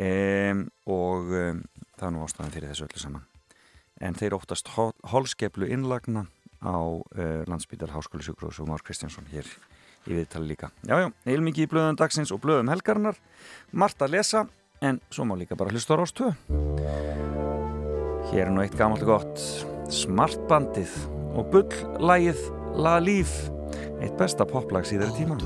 um, 0.05 0.61
og 0.93 1.33
um, 1.39 1.63
það 1.95 2.05
er 2.07 2.13
nú 2.13 2.21
ástæðan 2.27 2.53
fyrir 2.53 2.73
þessu 2.73 2.85
öllu 2.85 3.01
saman 3.01 3.25
en 4.05 4.19
þeir 4.19 4.35
óttast 4.37 4.69
holskeplu 4.75 5.71
innlagna 5.71 6.27
á 6.61 6.77
uh, 6.77 7.41
landsbytar 7.49 7.95
Háskóli 7.95 8.27
Sjúkrós 8.27 8.61
og 8.61 8.69
Már 8.69 8.85
Kristjánsson 8.85 9.25
hér 9.33 9.49
í 10.11 10.19
viðtali 10.19 10.51
líka. 10.51 10.71
Jájá, 10.87 11.09
heilmikið 11.27 11.67
í 11.67 11.71
blöðum 11.71 11.99
dagsins 11.99 12.33
og 12.35 12.41
blöðum 12.43 12.71
helgarnar 12.73 13.19
margt 13.71 14.01
að 14.05 14.17
lesa, 14.17 14.45
en 14.81 14.99
svo 15.09 15.25
má 15.27 15.35
líka 15.39 15.57
bara 15.57 15.73
hlusta 15.73 15.95
á 15.95 15.99
Rástöðu 16.01 16.33
Hér 18.31 18.47
er 18.47 18.53
nú 18.53 18.63
eitt 18.63 18.75
gammalt 18.77 19.03
og 19.05 19.11
gott. 19.13 19.41
Smartbandið 19.93 20.91
og 21.37 21.51
bulllægið 21.53 22.41
La 22.81 22.97
Líf 22.99 23.35
eitt 24.01 24.15
besta 24.19 24.47
poplag 24.49 24.87
síðar 24.89 25.13
tíma 25.15 25.37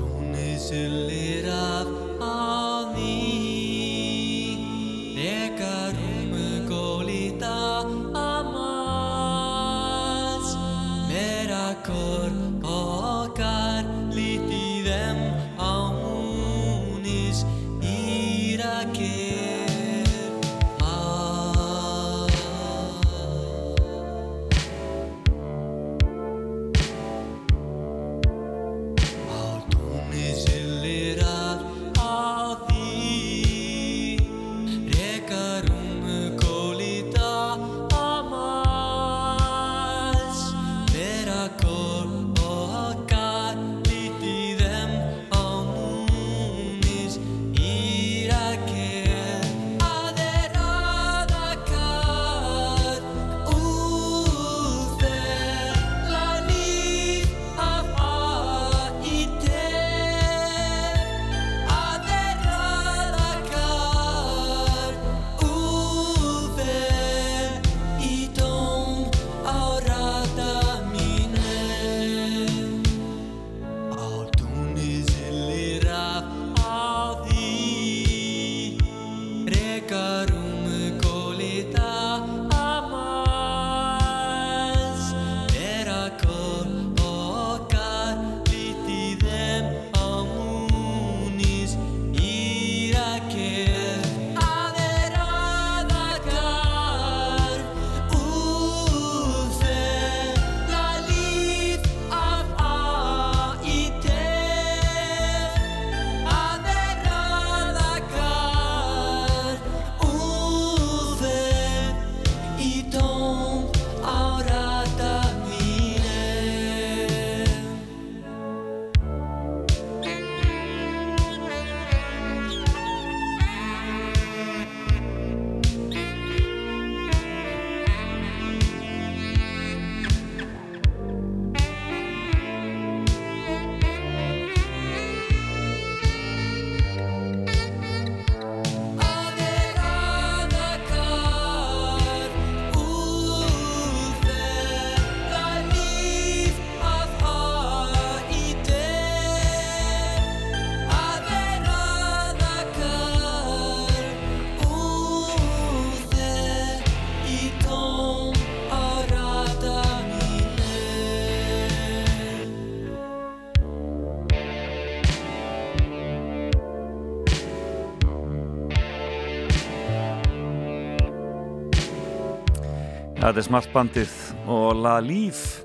Þetta 173.20 173.36
er 173.36 173.44
Smartbandið 173.44 174.12
og 174.48 174.78
La 174.80 174.94
Líf 175.04 175.60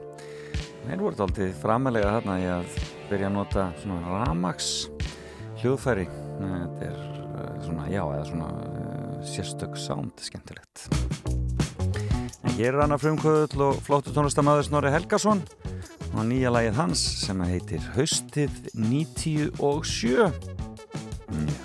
Þeir 0.86 1.00
voru 1.00 1.24
aldrei 1.24 1.46
framalega 1.56 2.10
þarna 2.18 2.34
í 2.42 2.48
að 2.52 2.66
byrja 3.08 3.30
að 3.30 3.36
nota 3.38 3.64
svona 3.80 4.12
Ramax 4.12 4.68
hljóðfæri. 5.62 6.04
Þetta 6.36 6.90
er 6.90 7.00
eh, 7.00 7.54
svona, 7.64 7.88
já, 7.90 8.02
eða 8.04 8.26
svona 8.28 8.50
uh, 8.60 9.16
sérstök 9.32 9.80
sound, 9.80 10.14
skemmtilegt. 10.22 10.84
En 12.44 12.58
hér 12.60 12.76
er 12.76 12.82
hann 12.84 12.94
að 12.94 13.06
frumkvöðul 13.08 13.70
og 13.70 13.80
flóttu 13.88 14.14
tónlistamöður 14.14 14.68
Snorri 14.68 14.92
Helgason 14.94 15.42
og 16.12 16.22
nýja 16.28 16.52
lægið 16.54 16.82
hans 16.84 17.06
sem 17.24 17.46
heitir 17.48 17.88
Haustið 17.96 18.60
97 18.78 20.28
mm, 21.32 21.48
Já. 21.50 21.65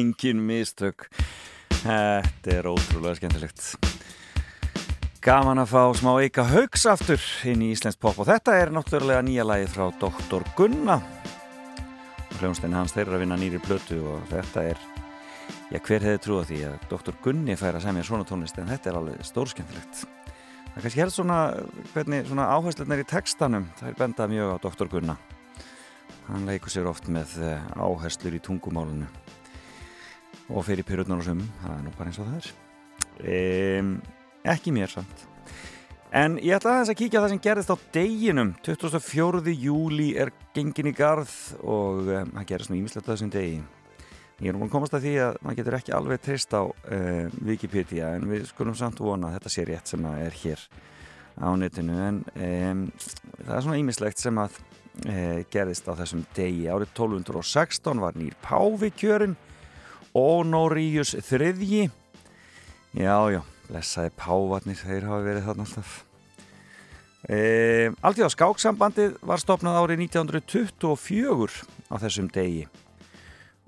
Engin 0.00 0.40
mistök 0.46 1.08
Þetta 1.80 2.52
er 2.52 2.68
ótrúlega 2.70 3.18
skemmtilegt 3.18 3.64
Gaman 5.20 5.60
að 5.60 5.72
fá 5.74 5.82
smá 5.98 6.14
Eika 6.22 6.46
Haugs 6.48 6.86
aftur 6.88 7.20
inn 7.48 7.60
í 7.66 7.74
Íslands 7.74 7.98
pop 8.00 8.16
og 8.22 8.28
þetta 8.30 8.54
er 8.56 8.70
náttúrulega 8.72 9.20
nýja 9.24 9.44
lagið 9.44 9.74
frá 9.74 9.90
Dr. 10.00 10.46
Gunna 10.56 10.96
Hljónstein 12.38 12.72
hans 12.72 12.94
þeir 12.94 13.06
eru 13.06 13.18
að 13.18 13.24
vinna 13.26 13.36
nýri 13.40 13.60
plötu 13.60 13.98
og 14.14 14.24
þetta 14.30 14.64
er 14.70 14.80
já 15.70 15.78
hver 15.78 16.06
hefði 16.06 16.22
trúið 16.24 16.48
því 16.48 16.60
að 16.70 16.86
Dr. 16.94 17.18
Gunni 17.26 17.56
fær 17.60 17.76
að 17.76 17.84
semja 17.84 18.06
svona 18.08 18.28
tónlist 18.28 18.60
en 18.62 18.70
þetta 18.70 18.90
er 18.90 19.00
alveg 19.02 19.26
stórskemmtilegt 19.28 20.06
Það 20.70 20.84
kannski 20.84 21.02
helst 21.02 21.18
svona, 21.18 21.38
hvernig, 21.92 22.24
svona 22.30 22.46
áherslunar 22.54 23.02
í 23.02 23.06
textanum 23.10 23.68
það 23.80 23.90
er 23.90 24.00
bendað 24.00 24.32
mjög 24.32 24.54
á 24.54 24.56
Dr. 24.64 24.90
Gunna 24.94 25.18
hann 26.30 26.48
leikur 26.48 26.72
sér 26.72 26.88
oft 26.88 27.10
með 27.12 27.36
eh, 27.44 27.68
áherslur 27.76 28.38
í 28.38 28.40
tungumálunu 28.48 29.10
og 30.50 30.64
fyrir 30.66 30.86
pyrrutnar 30.86 31.20
og 31.20 31.26
sumum. 31.26 31.48
Það 31.62 31.74
er 31.76 31.82
nú 31.84 31.96
bara 31.96 32.10
eins 32.10 32.20
og 32.20 32.30
það 32.30 32.38
er. 32.40 32.54
Um, 33.80 33.90
ekki 34.54 34.72
mér 34.74 34.92
samt. 34.92 35.26
En 36.10 36.40
ég 36.42 36.56
ætla 36.56 36.72
aðeins 36.74 36.90
að 36.90 36.98
kíkja 36.98 37.20
á 37.20 37.22
það 37.22 37.32
sem 37.32 37.42
gerðist 37.44 37.70
á 37.70 37.76
deginum. 37.94 38.54
24. 38.66 39.52
júli 39.54 40.08
er 40.18 40.32
gengin 40.56 40.90
í 40.90 40.94
garð 40.96 41.34
og 41.62 42.08
um, 42.08 42.32
það 42.34 42.48
gerðist 42.48 42.72
nú 42.72 42.80
ímislegt 42.80 43.06
þessum 43.06 43.30
degi. 43.30 43.60
Ég 44.40 44.48
er 44.48 44.56
nú 44.56 44.62
búin 44.62 44.70
að 44.70 44.74
komast 44.74 44.96
að 44.96 45.04
því 45.04 45.12
að 45.22 45.38
maður 45.44 45.58
getur 45.60 45.76
ekki 45.76 45.94
alveg 45.94 46.22
treyst 46.24 46.56
á 46.56 46.62
uh, 46.64 47.26
Wikipedia 47.44 48.14
en 48.16 48.26
við 48.30 48.48
skulum 48.48 48.74
samt 48.78 49.02
vona 49.04 49.28
að 49.28 49.36
þetta 49.36 49.52
sé 49.54 49.66
rétt 49.68 49.92
sem 49.92 50.08
að 50.08 50.22
er 50.24 50.38
hér 50.40 50.64
á 51.38 51.48
netinu. 51.60 51.98
En 52.08 52.22
um, 52.32 52.82
það 53.44 53.54
er 53.54 53.66
svona 53.68 53.78
ímislegt 53.84 54.24
sem 54.24 54.40
að 54.40 54.58
uh, 54.58 55.38
gerðist 55.52 55.86
á 55.86 55.94
þessum 56.00 56.24
degi. 56.34 56.66
Árið 56.72 56.90
1216 56.96 58.02
var 58.02 58.18
nýr 58.18 58.34
Páfi 58.42 58.90
kjörin 58.96 59.38
Ónoríus 60.20 61.14
þriðji. 61.24 61.88
Já 62.98 63.16
já 63.32 63.40
blessaði 63.70 64.12
Pávarnir 64.18 64.78
þeir 64.80 65.06
hafa 65.08 65.24
verið 65.24 65.48
þarna 65.48 65.66
alltaf. 65.66 65.96
Um, 67.30 67.96
Alþjóða 68.08 68.32
skáksambandið 68.34 69.18
var 69.28 69.42
stopnað 69.42 69.78
árið 69.82 70.04
1924 70.06 71.66
á 71.92 71.94
þessum 72.02 72.30
degi. 72.34 72.64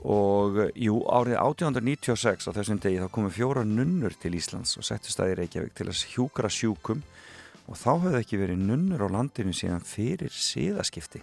Og 0.02 0.58
jú, 0.74 0.96
árið 1.06 1.36
1896 1.38 2.48
á 2.48 2.56
þessum 2.56 2.80
degi 2.82 3.02
þá 3.02 3.12
komu 3.14 3.30
fjóra 3.30 3.62
nunnur 3.66 4.16
til 4.18 4.34
Íslands 4.34 4.74
og 4.80 4.88
settu 4.88 5.12
staði 5.14 5.38
Reykjavík 5.38 5.76
til 5.78 5.86
að 5.92 6.02
hjúkra 6.14 6.50
sjúkum. 6.50 7.04
Og 7.70 7.78
þá 7.78 7.92
höfðu 7.92 8.18
ekki 8.18 8.40
verið 8.40 8.64
nunnur 8.66 9.06
á 9.06 9.08
landinu 9.14 9.54
síðan 9.54 9.86
fyrir 9.86 10.34
síðaskipti 10.34 11.22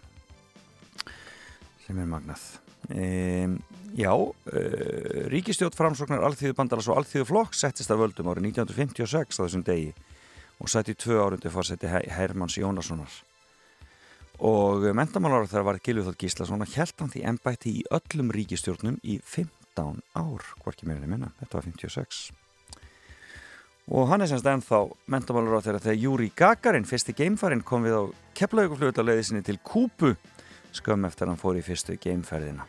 sem 1.84 1.98
er 2.00 2.08
magnað 2.08 2.46
um, 2.88 3.60
Já, 3.98 4.14
uh, 4.14 4.32
Ríkistjótt 5.32 5.76
framsóknar 5.76 6.22
Alþýðu 6.24 6.56
bandalas 6.56 6.88
og 6.92 7.02
Alþýðu 7.02 7.26
flokk 7.28 7.58
settist 7.58 7.92
af 7.92 8.00
völdum 8.00 8.30
árið 8.30 8.52
1956 8.52 9.40
á 9.40 9.42
þessum 9.42 9.66
degi 9.66 9.90
og 10.60 10.70
sætti 10.70 10.96
tvö 11.00 11.18
árundi 11.24 11.52
fórseti 11.52 11.90
Hermanns 11.90 12.58
Jónassonar. 12.60 13.12
Og 14.40 14.86
mentamálar 14.96 15.48
þegar 15.50 15.66
var 15.68 15.80
Gilvið 15.84 16.12
Þótt 16.12 16.22
Gíslason 16.22 16.64
og 16.64 16.76
held 16.76 16.96
hann 17.00 17.12
því 17.12 17.24
ennbætti 17.32 17.74
í 17.80 17.88
öllum 17.92 18.30
ríkistjórnum 18.36 19.00
í 19.04 19.18
15 19.24 20.04
ár, 20.16 20.46
hvorki 20.64 20.88
meirinni 20.88 21.10
minna, 21.10 21.34
þetta 21.42 21.60
var 21.60 21.68
56 21.72 22.30
og 23.90 24.06
hann 24.12 24.22
er 24.22 24.30
semst 24.30 24.46
ennþá 24.46 24.84
mentamálar 25.10 25.62
á 25.62 25.66
þeirra 25.66 25.82
þegar 25.82 26.02
Júri 26.04 26.28
Gagarin, 26.38 26.86
fyrsti 26.86 27.16
geimfærin 27.18 27.64
kom 27.66 27.88
við 27.88 27.96
á 27.98 29.02
leiði 29.02 29.24
sinni 29.26 29.42
til 29.46 29.58
Kúpu 29.66 30.14
skömm 30.76 31.08
eftir 31.10 31.32
hann 31.32 31.40
fór 31.40 31.60
í 31.60 31.64
fyrstu 31.66 31.98
geimferðina 32.02 32.68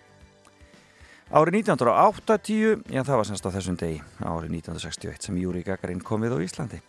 Árið 1.31 1.61
1980, 1.61 2.81
já 2.91 3.05
það 3.07 3.19
var 3.21 3.27
semst 3.29 3.45
á 3.47 3.55
þessum 3.55 3.77
degi 3.79 4.01
árið 4.19 4.57
1961 4.57 5.29
sem 5.29 5.37
Júri 5.39 5.63
Gagarin 5.63 6.03
kom 6.03 6.25
við 6.27 6.35
á 6.35 6.39
Íslandi 6.43 6.81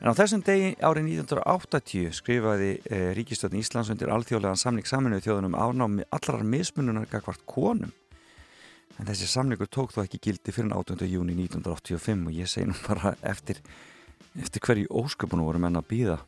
En 0.00 0.12
á 0.12 0.18
þessum 0.18 0.42
degi 0.44 0.74
árið 0.84 1.06
1980 1.22 2.16
skrifaði 2.18 2.72
e, 2.84 2.98
Ríkistöldin 3.16 3.62
Íslands 3.62 3.88
undir 3.92 4.10
alþjóðlegan 4.12 4.60
samling 4.60 4.88
saminuð 4.88 5.24
þjóðunum 5.24 5.56
afnámi 5.56 6.04
allrar 6.12 6.44
mismununar 6.44 7.08
gagvart 7.08 7.40
konum. 7.48 7.94
En 9.00 9.08
þessi 9.08 9.28
samlingur 9.28 9.70
tók 9.72 9.94
þó 9.94 10.02
ekki 10.04 10.20
gildi 10.28 10.52
fyrir 10.52 10.74
8. 10.76 11.00
júni 11.08 11.36
1985 11.36 12.28
og 12.28 12.36
ég 12.36 12.50
segi 12.52 12.68
nú 12.68 12.76
bara 12.84 13.14
eftir, 13.24 13.62
eftir 14.36 14.64
hverju 14.64 14.92
ósköpunum 15.00 15.48
voru 15.48 15.64
menna 15.64 15.80
að 15.80 15.88
býða. 15.94 16.18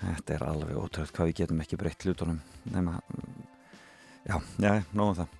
Þetta 0.00 0.34
er 0.34 0.46
alveg 0.46 0.78
ótrúið 0.80 1.12
hvað 1.16 1.30
við 1.30 1.38
getum 1.42 1.60
ekki 1.64 1.80
breytt 1.80 2.04
hlutunum 2.04 2.40
nema 2.68 2.98
Já, 4.26 4.40
já, 4.58 4.80
nógum 4.90 5.14
það. 5.14 5.34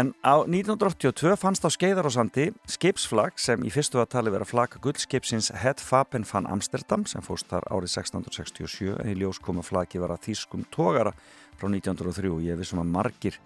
En 0.00 0.10
á 0.24 0.34
1982 0.48 1.34
fannst 1.36 1.60
á 1.60 1.68
Skeiðar 1.68 2.06
og 2.08 2.14
Sandi 2.14 2.46
skipsflag 2.72 3.36
sem 3.36 3.60
í 3.68 3.72
fyrstu 3.72 4.00
að 4.00 4.14
tali 4.14 4.32
vera 4.32 4.48
flagga 4.48 4.80
guldskipsins 4.80 5.50
Het 5.60 5.82
Fapen 5.84 6.24
van 6.24 6.48
Amsterdam 6.48 7.04
sem 7.04 7.20
fórst 7.20 7.50
þar 7.52 7.68
árið 7.68 7.92
1667 8.00 8.96
en 8.96 9.10
í 9.12 9.18
ljós 9.20 9.42
koma 9.44 9.60
flaggi 9.60 10.00
vera 10.00 10.16
þýskum 10.24 10.64
tógara 10.72 11.12
frá 11.60 11.68
1903 11.68 12.32
og 12.32 12.40
ég 12.46 12.56
vissum 12.56 12.80
að 12.80 12.94
margir 12.94 13.36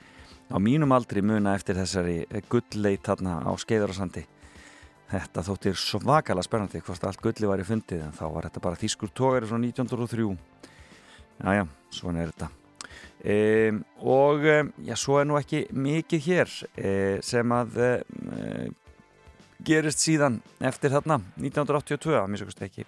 á 0.47 0.63
mínum 0.63 0.95
aldri 0.95 1.27
muna 1.27 1.57
eftir 1.59 1.81
þessari 1.81 2.21
gulleit 2.47 3.03
þarna 3.03 3.41
á 3.43 3.53
Skeiðar 3.59 3.91
og 3.91 3.99
Sandi. 3.99 4.23
Þetta 5.15 5.45
þóttir 5.47 5.77
svakalega 5.79 6.43
spennandi 6.43 6.81
hvort 6.83 7.05
allt 7.07 7.23
gulli 7.23 7.47
var 7.47 7.63
í 7.63 7.67
fundið 7.69 8.03
en 8.03 8.15
þá 8.17 8.25
var 8.35 8.49
þetta 8.49 8.63
bara 8.65 8.81
þýskur 8.81 9.13
tógari 9.15 9.47
frá 9.47 9.59
1903. 9.61 10.27
Jájá, 11.45 11.67
svona 11.95 12.25
er 12.25 12.33
þetta. 12.33 12.49
Um, 13.25 13.79
og 14.05 14.43
já, 14.45 14.95
svo 15.01 15.21
er 15.21 15.29
nú 15.31 15.39
ekki 15.39 15.63
mikið 15.73 16.27
hér 16.27 16.51
um, 16.51 17.23
sem 17.25 17.55
að 17.57 17.79
gerist 19.65 20.03
síðan 20.03 20.43
eftir 20.61 20.93
þarna 20.93 21.23
1982, 21.39 22.19
að 22.19 22.37
sést 22.43 22.67
ekki 22.67 22.85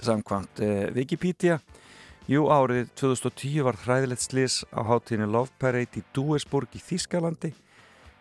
samkvæmt 0.00 0.64
Wikipedia 0.96 1.60
Jú, 2.30 2.44
árið 2.46 2.92
2010 3.00 3.64
var 3.66 3.78
hræðilegt 3.82 4.22
slis 4.22 4.60
á 4.70 4.86
hátíðinu 4.86 5.26
Love 5.32 5.50
Parade 5.58 5.98
í 5.98 6.02
Duisburg 6.14 6.70
í 6.78 6.82
Þískalandi 6.84 7.50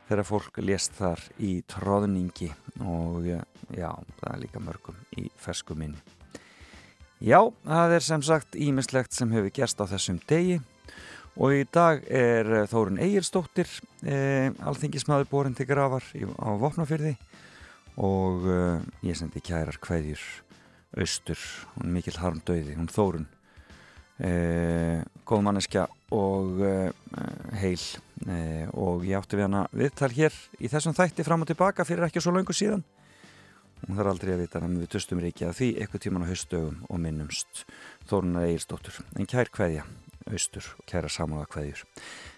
þegar 0.10 0.28
fólk 0.28 0.60
lést 0.66 0.98
þar 0.98 1.22
í 1.38 1.60
tróðningi 1.70 2.50
og 2.82 3.30
já, 3.30 3.92
það 4.20 4.32
er 4.34 4.42
líka 4.42 4.64
mörgum 4.64 4.98
í 5.22 5.30
fersku 5.38 5.78
minni. 5.78 6.02
Já, 7.20 7.40
það 7.68 7.96
er 7.96 8.06
sem 8.06 8.22
sagt 8.24 8.56
ímislegt 8.56 9.16
sem 9.16 9.32
hefur 9.36 9.54
gerst 9.54 9.80
á 9.80 9.86
þessum 9.92 10.22
degi 10.28 10.60
Og 11.40 11.54
í 11.56 11.66
dag 11.72 12.02
er 12.12 12.48
Þórun 12.68 13.00
Egilstóttir, 13.00 13.70
e, 14.04 14.50
alþingismæður 14.60 15.30
borin 15.32 15.56
til 15.56 15.70
grafar 15.70 16.04
í, 16.18 16.26
á 16.26 16.50
Vopnafyrði 16.60 17.14
og 18.00 18.44
e, 18.44 18.58
ég 19.08 19.16
sendi 19.16 19.40
kærar 19.44 19.78
kveðjur 19.80 20.24
austur, 21.00 21.40
hún 21.78 21.88
er 21.88 21.96
mikil 21.96 22.18
harmdauði, 22.20 22.76
hún 22.76 22.92
Þórun, 22.92 23.30
e, 24.20 25.02
góð 25.28 25.44
manneskja 25.46 25.88
og 26.16 26.64
heil 27.60 27.82
og 28.74 29.04
ég 29.06 29.20
átti 29.20 29.38
við 29.38 29.46
hana 29.46 29.66
viðtal 29.72 30.10
hér 30.12 30.36
í 30.60 30.72
þessum 30.72 30.96
þætti 30.98 31.24
fram 31.28 31.46
og 31.46 31.52
tilbaka 31.52 31.86
fyrir 31.88 32.08
ekki 32.08 32.24
svo 32.24 32.34
langu 32.36 32.56
síðan. 32.56 32.84
Hún 33.88 33.96
þarf 33.96 34.12
aldrei 34.12 34.34
að 34.34 34.42
vita 34.44 34.60
að 34.60 34.76
við 34.82 34.90
tustum 34.92 35.22
að 35.22 35.54
því 35.56 35.70
eitthvað 35.80 36.04
tíman 36.04 36.26
á 36.28 36.32
haustögum 36.32 36.80
og 36.90 37.00
minnumst 37.00 37.64
Þórun 38.10 38.42
Egilstóttir, 38.42 38.98
en 39.16 39.30
kær 39.30 39.52
kveðja 39.54 39.86
austur 40.30 40.66
og 40.78 40.88
kæra 40.90 41.12
saman 41.12 41.44
að 41.44 41.54
hverjur. 41.54 41.86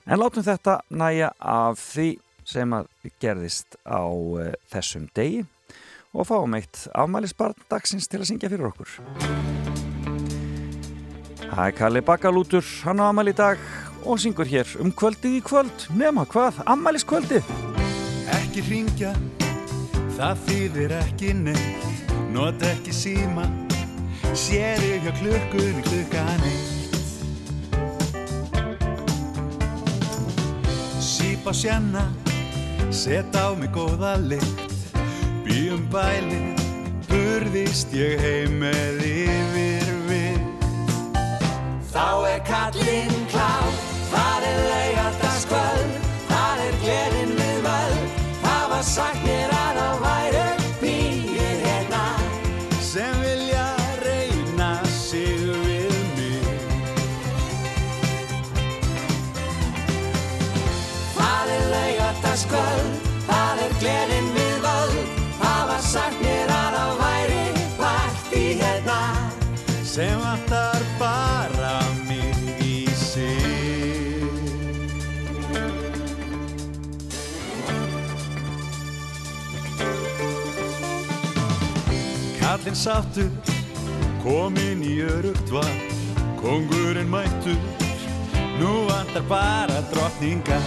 En 0.05 0.21
látum 0.21 0.45
þetta 0.45 0.81
næja 0.89 1.31
af 1.39 1.79
því 1.81 2.09
sem 2.47 2.75
að 2.75 2.91
gerðist 3.21 3.77
á 3.85 4.03
uh, 4.05 4.51
þessum 4.71 5.09
degi 5.15 5.45
og 6.11 6.27
fáum 6.27 6.57
eitt 6.57 6.87
afmælisbarn 6.91 7.67
dagsins 7.71 8.09
til 8.11 8.21
að 8.21 8.31
syngja 8.33 8.51
fyrir 8.51 8.71
okkur. 8.71 9.60
Það 11.51 11.65
er 11.67 11.73
Kalli 11.75 12.01
Bakalútur, 12.07 12.63
hann 12.85 13.01
á 13.03 13.11
afmæli 13.11 13.33
í 13.33 13.35
dag 13.35 13.59
og 14.07 14.19
syngur 14.23 14.47
hér 14.47 14.69
um 14.79 14.87
kvöldið 14.95 15.33
í 15.35 15.41
kvöld, 15.43 15.83
nema 15.99 16.23
hvað, 16.31 16.61
afmæliskvöldið. 16.63 17.49
Ekki 18.37 18.63
ringja, 18.69 19.11
það 20.15 20.45
þýðir 20.47 20.95
ekki 21.01 21.33
neitt, 21.35 22.05
not 22.31 22.63
ekki 22.63 22.95
síma, 22.95 23.43
sér 24.31 24.79
ég 24.87 25.03
hjá 25.03 25.11
klukkunni 25.19 25.83
klukkan 25.89 26.47
eitt. 26.47 26.69
Síp 31.03 31.43
á 31.43 31.51
sjanna, 31.51 32.07
set 32.95 33.35
á 33.35 33.51
mig 33.59 33.75
góða 33.75 34.15
lykt 34.23 34.71
Býjum 35.43 35.83
bæli, 35.91 36.39
burðist 37.11 37.91
ég 37.97 38.23
heim 38.23 38.59
með 38.63 39.03
yfir 39.03 39.80
Þá 41.91 42.07
er 42.33 42.45
kallinn 42.47 43.27
klár, 43.33 43.75
það 44.13 44.49
er 44.51 44.63
laugardaskvöld 44.71 46.01
Það 46.31 46.61
er 46.63 46.75
gleðin 46.81 47.31
við 47.35 47.57
völd, 47.65 48.19
það 48.41 48.63
var 48.71 48.83
sagt 48.87 49.23
mér 49.25 49.51
að 49.55 49.79
það 49.79 50.03
væru. 50.03 50.43
Býir 50.81 51.57
hérna. 51.65 52.03
Sem 52.85 53.17
vilja 53.23 53.65
reyna 54.03 54.69
sig 54.93 55.41
við 55.65 55.97
mig. 56.17 56.45
Það 61.17 61.53
er 61.57 61.65
laugardaskvöld, 61.75 63.09
það 63.31 63.63
er 63.65 63.77
gleðin 63.83 64.31
við 64.37 64.55
völd. 64.67 65.01
Það 65.41 65.61
var 65.73 65.83
sagt 65.89 66.23
mér 66.23 66.55
að 66.59 66.77
það 66.77 66.95
væri 67.03 67.67
partí 67.81 68.45
hérna. 68.61 69.01
Sem 69.91 70.15
vantar 70.23 70.50
Kallinn 82.71 82.83
sáttur 82.87 83.31
kominn 84.23 84.79
í 84.79 85.01
örugt 85.03 85.49
var 85.51 85.71
kongurinn 86.39 87.09
mættur. 87.11 87.57
Nú 88.59 88.87
vantar 88.87 89.23
bara 89.27 89.81
drottningar. 89.91 90.63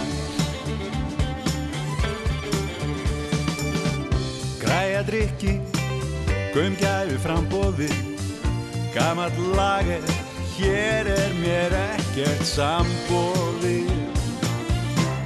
Græja 4.61 5.01
drikki 5.07 5.55
gaumgæfi 6.53 7.17
frambóði 7.25 7.89
Gamall 8.93 9.33
lager, 9.57 10.05
hér 10.59 11.09
er 11.09 11.33
mér 11.41 11.73
ekkert 11.73 12.45
sambóði 12.45 13.87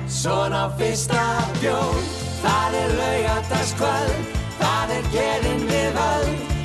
Svona 0.07 0.69
fyrsta 0.79 1.27
bjón, 1.59 2.07
það 2.45 2.79
er 2.85 2.95
laugardagskvöld 3.03 4.31
Það 4.63 4.95
er 5.01 5.11
gleðin 5.11 5.67
við 5.67 5.91
völd 5.99 6.58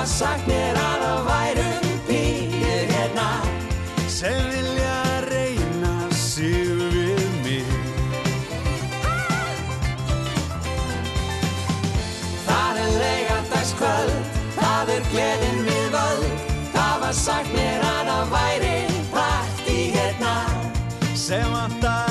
Það 0.00 0.06
var 0.06 0.12
sagt 0.16 0.46
mér 0.48 0.78
að 0.80 1.02
það 1.02 1.26
væru 1.26 1.88
pýr 2.06 2.86
hérna. 2.88 3.24
Sem 4.08 4.38
vilja 4.48 4.94
reyna 5.26 5.90
sig 6.16 6.70
við 6.94 7.20
mig. 7.44 7.68
Það 12.46 12.80
er 12.80 12.96
laugardagskvöld 13.02 14.38
Það 14.56 14.94
er 14.96 15.08
gleðin 15.12 15.60
við 15.68 15.90
völd. 15.98 16.46
Það 16.72 16.94
var 17.04 17.18
sagt 17.20 17.52
mér 17.58 17.84
að 17.90 18.00
það 18.08 18.32
væri 18.38 18.78
partí 19.12 19.76
hérna. 19.98 20.38
Sem 21.12 21.44
vantar 21.52 21.80
bara 21.82 22.09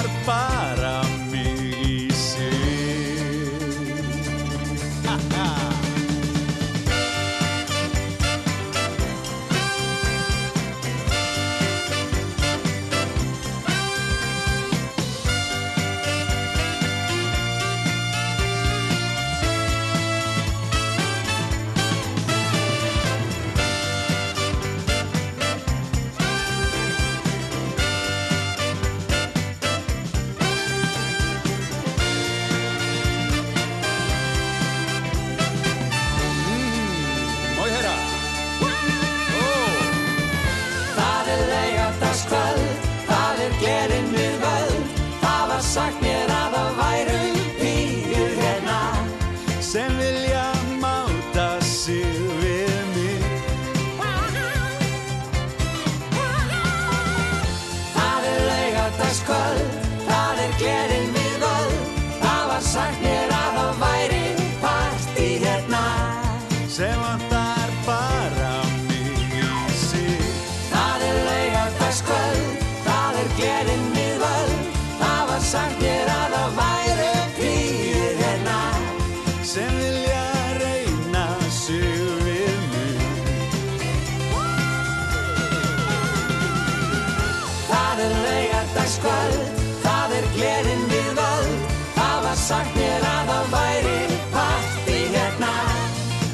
laugardagskvöld, 88.90 89.60
það 89.84 90.14
er 90.18 90.26
gleðin 90.34 90.84
við 90.90 91.10
völd. 91.18 91.74
Það 91.94 92.24
var 92.24 92.38
sagt 92.42 92.76
mér 92.78 93.04
að 93.06 93.28
það 93.30 93.46
væri 93.54 94.18
partí 94.34 94.98
hérna. 95.14 95.52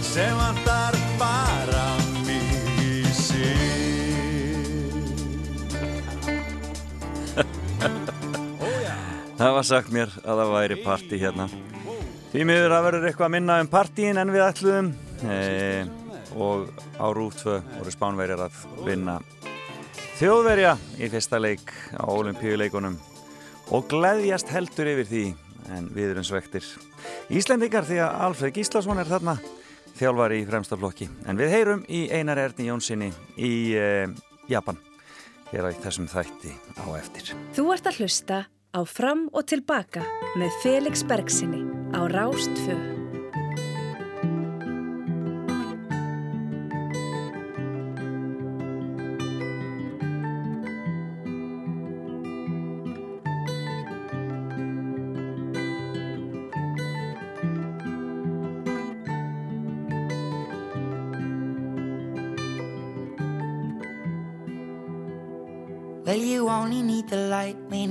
Sem 0.05 0.37
vantar 0.39 0.95
bara 1.19 1.85
mig 2.23 2.47
í 2.79 3.03
sig 3.11 3.59
Það 9.35 9.51
var 9.57 9.65
sagt 9.67 9.91
mér 9.91 10.09
að 10.23 10.39
það 10.39 10.53
væri 10.55 10.75
partí 10.85 11.19
hérna. 11.19 11.49
Því 12.31 12.47
miður 12.47 12.71
að 12.77 12.85
verður 12.87 13.07
eitthvað 13.09 13.33
minna 13.35 13.59
um 13.63 13.67
partíin 13.71 14.17
en 14.19 14.31
við 14.31 14.47
ætluðum. 14.47 14.93
E, 15.27 15.87
og 16.35 16.71
á 16.99 17.07
Rúf 17.11 17.35
2 17.43 17.59
voru 17.79 17.91
spánverjar 17.91 18.47
að 18.47 18.63
vinna 18.87 19.19
þjóðverja 20.15 20.77
í 21.01 21.09
fyrsta 21.11 21.39
leik 21.41 21.73
á 21.91 22.07
olimpíuleikunum 22.07 22.95
og 23.75 23.87
gleðjast 23.91 24.51
heldur 24.53 24.87
yfir 24.93 25.09
því 25.09 25.25
en 25.75 25.89
við 25.95 26.13
erum 26.13 26.27
svektir. 26.27 26.65
Íslendingar 27.33 27.87
því 27.87 27.99
að 28.05 28.17
Alfred 28.27 28.55
Gíslason 28.55 29.01
er 29.01 29.09
þarna 29.09 29.35
þjálfari 29.95 30.41
í 30.41 30.47
fremsta 30.47 30.79
flokki 30.79 31.09
en 31.27 31.39
við 31.39 31.55
heyrum 31.55 31.85
í 31.89 32.05
Einar 32.13 32.41
Erni 32.45 32.69
Jónssoni 32.69 33.11
í 33.35 33.53
e, 33.75 34.07
Japan 34.51 34.79
hér 35.51 35.67
á 35.67 35.75
þessum 35.83 36.07
þætti 36.11 36.55
á 36.79 36.85
eftir. 36.95 37.35
Þú 37.57 37.69
ert 37.75 37.91
að 37.91 38.03
hlusta 38.03 38.43
á 38.47 38.79
Fram 38.87 39.27
og 39.33 39.47
Tilbaka 39.51 40.03
með 40.39 40.61
Felix 40.63 41.03
Bergsinni 41.07 41.65
á 41.91 42.07
Rástfö. 42.07 42.94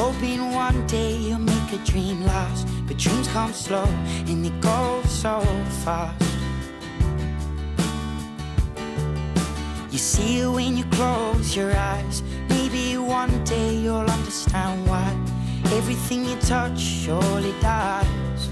Hoping 0.00 0.52
one 0.52 0.86
day 0.86 1.16
you'll 1.16 1.38
make 1.38 1.72
a 1.72 1.78
dream 1.84 2.24
last. 2.24 2.66
But 2.86 2.96
dreams 2.96 3.28
come 3.28 3.52
slow 3.52 3.84
and 4.28 4.44
they 4.44 4.50
go 4.60 5.02
so 5.04 5.40
fast. 5.84 6.24
You 9.90 9.98
see 9.98 10.40
it 10.40 10.48
when 10.48 10.76
you 10.76 10.84
close 10.84 11.56
your 11.56 11.72
eyes. 11.76 12.22
Maybe 12.48 12.96
one 12.96 13.44
day 13.44 13.74
you'll 13.76 14.10
understand 14.18 14.86
why 14.88 15.08
everything 15.78 16.24
you 16.24 16.36
touch 16.36 16.78
surely 16.78 17.54
dies. 17.60 18.42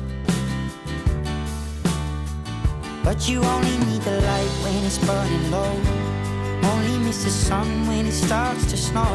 But 3.05 3.29
you 3.29 3.43
only 3.43 3.77
need 3.87 4.03
the 4.03 4.21
light 4.21 4.53
when 4.65 4.85
it's 4.85 4.99
burning 4.99 5.51
low. 5.51 5.75
Only 6.73 6.99
miss 7.05 7.25
the 7.25 7.31
sun 7.31 7.87
when 7.87 8.07
it 8.07 8.13
starts 8.13 8.71
to 8.71 8.77
snow. 8.77 9.15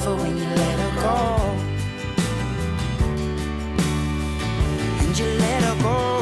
When 0.00 0.38
you 0.38 0.44
let 0.44 0.78
her 0.80 1.02
go. 1.02 1.16
And 5.00 5.18
you 5.18 5.26
let 5.26 5.62
her 5.64 5.82
go. 5.82 6.21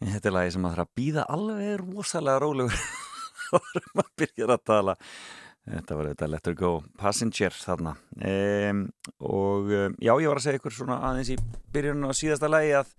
Þetta 0.00 0.30
er 0.30 0.32
lagi 0.32 0.52
sem 0.54 0.64
að 0.64 0.72
það 0.72 0.82
að 0.86 0.94
býða 0.96 1.22
alveg 1.34 1.70
rosalega 1.82 2.40
rólegur. 2.40 2.84
Árum 3.60 4.00
að 4.00 4.10
byrja 4.22 4.46
að 4.46 4.62
tala. 4.70 4.94
Þetta 5.70 5.96
var 5.98 6.08
þetta 6.08 6.28
Let 6.30 6.48
Her 6.48 6.54
Go 6.56 6.70
Passenger 6.98 7.56
þarna. 7.60 7.92
Um, 8.16 8.86
og 9.20 9.68
já, 10.00 10.14
ég 10.14 10.30
var 10.30 10.40
að 10.40 10.46
segja 10.46 10.60
ykkur 10.60 10.74
svona 10.74 10.96
aðeins 11.10 11.34
í 11.34 11.36
byrjunum 11.74 12.08
á 12.08 12.12
síðasta 12.16 12.48
lagi 12.48 12.72
að 12.78 12.94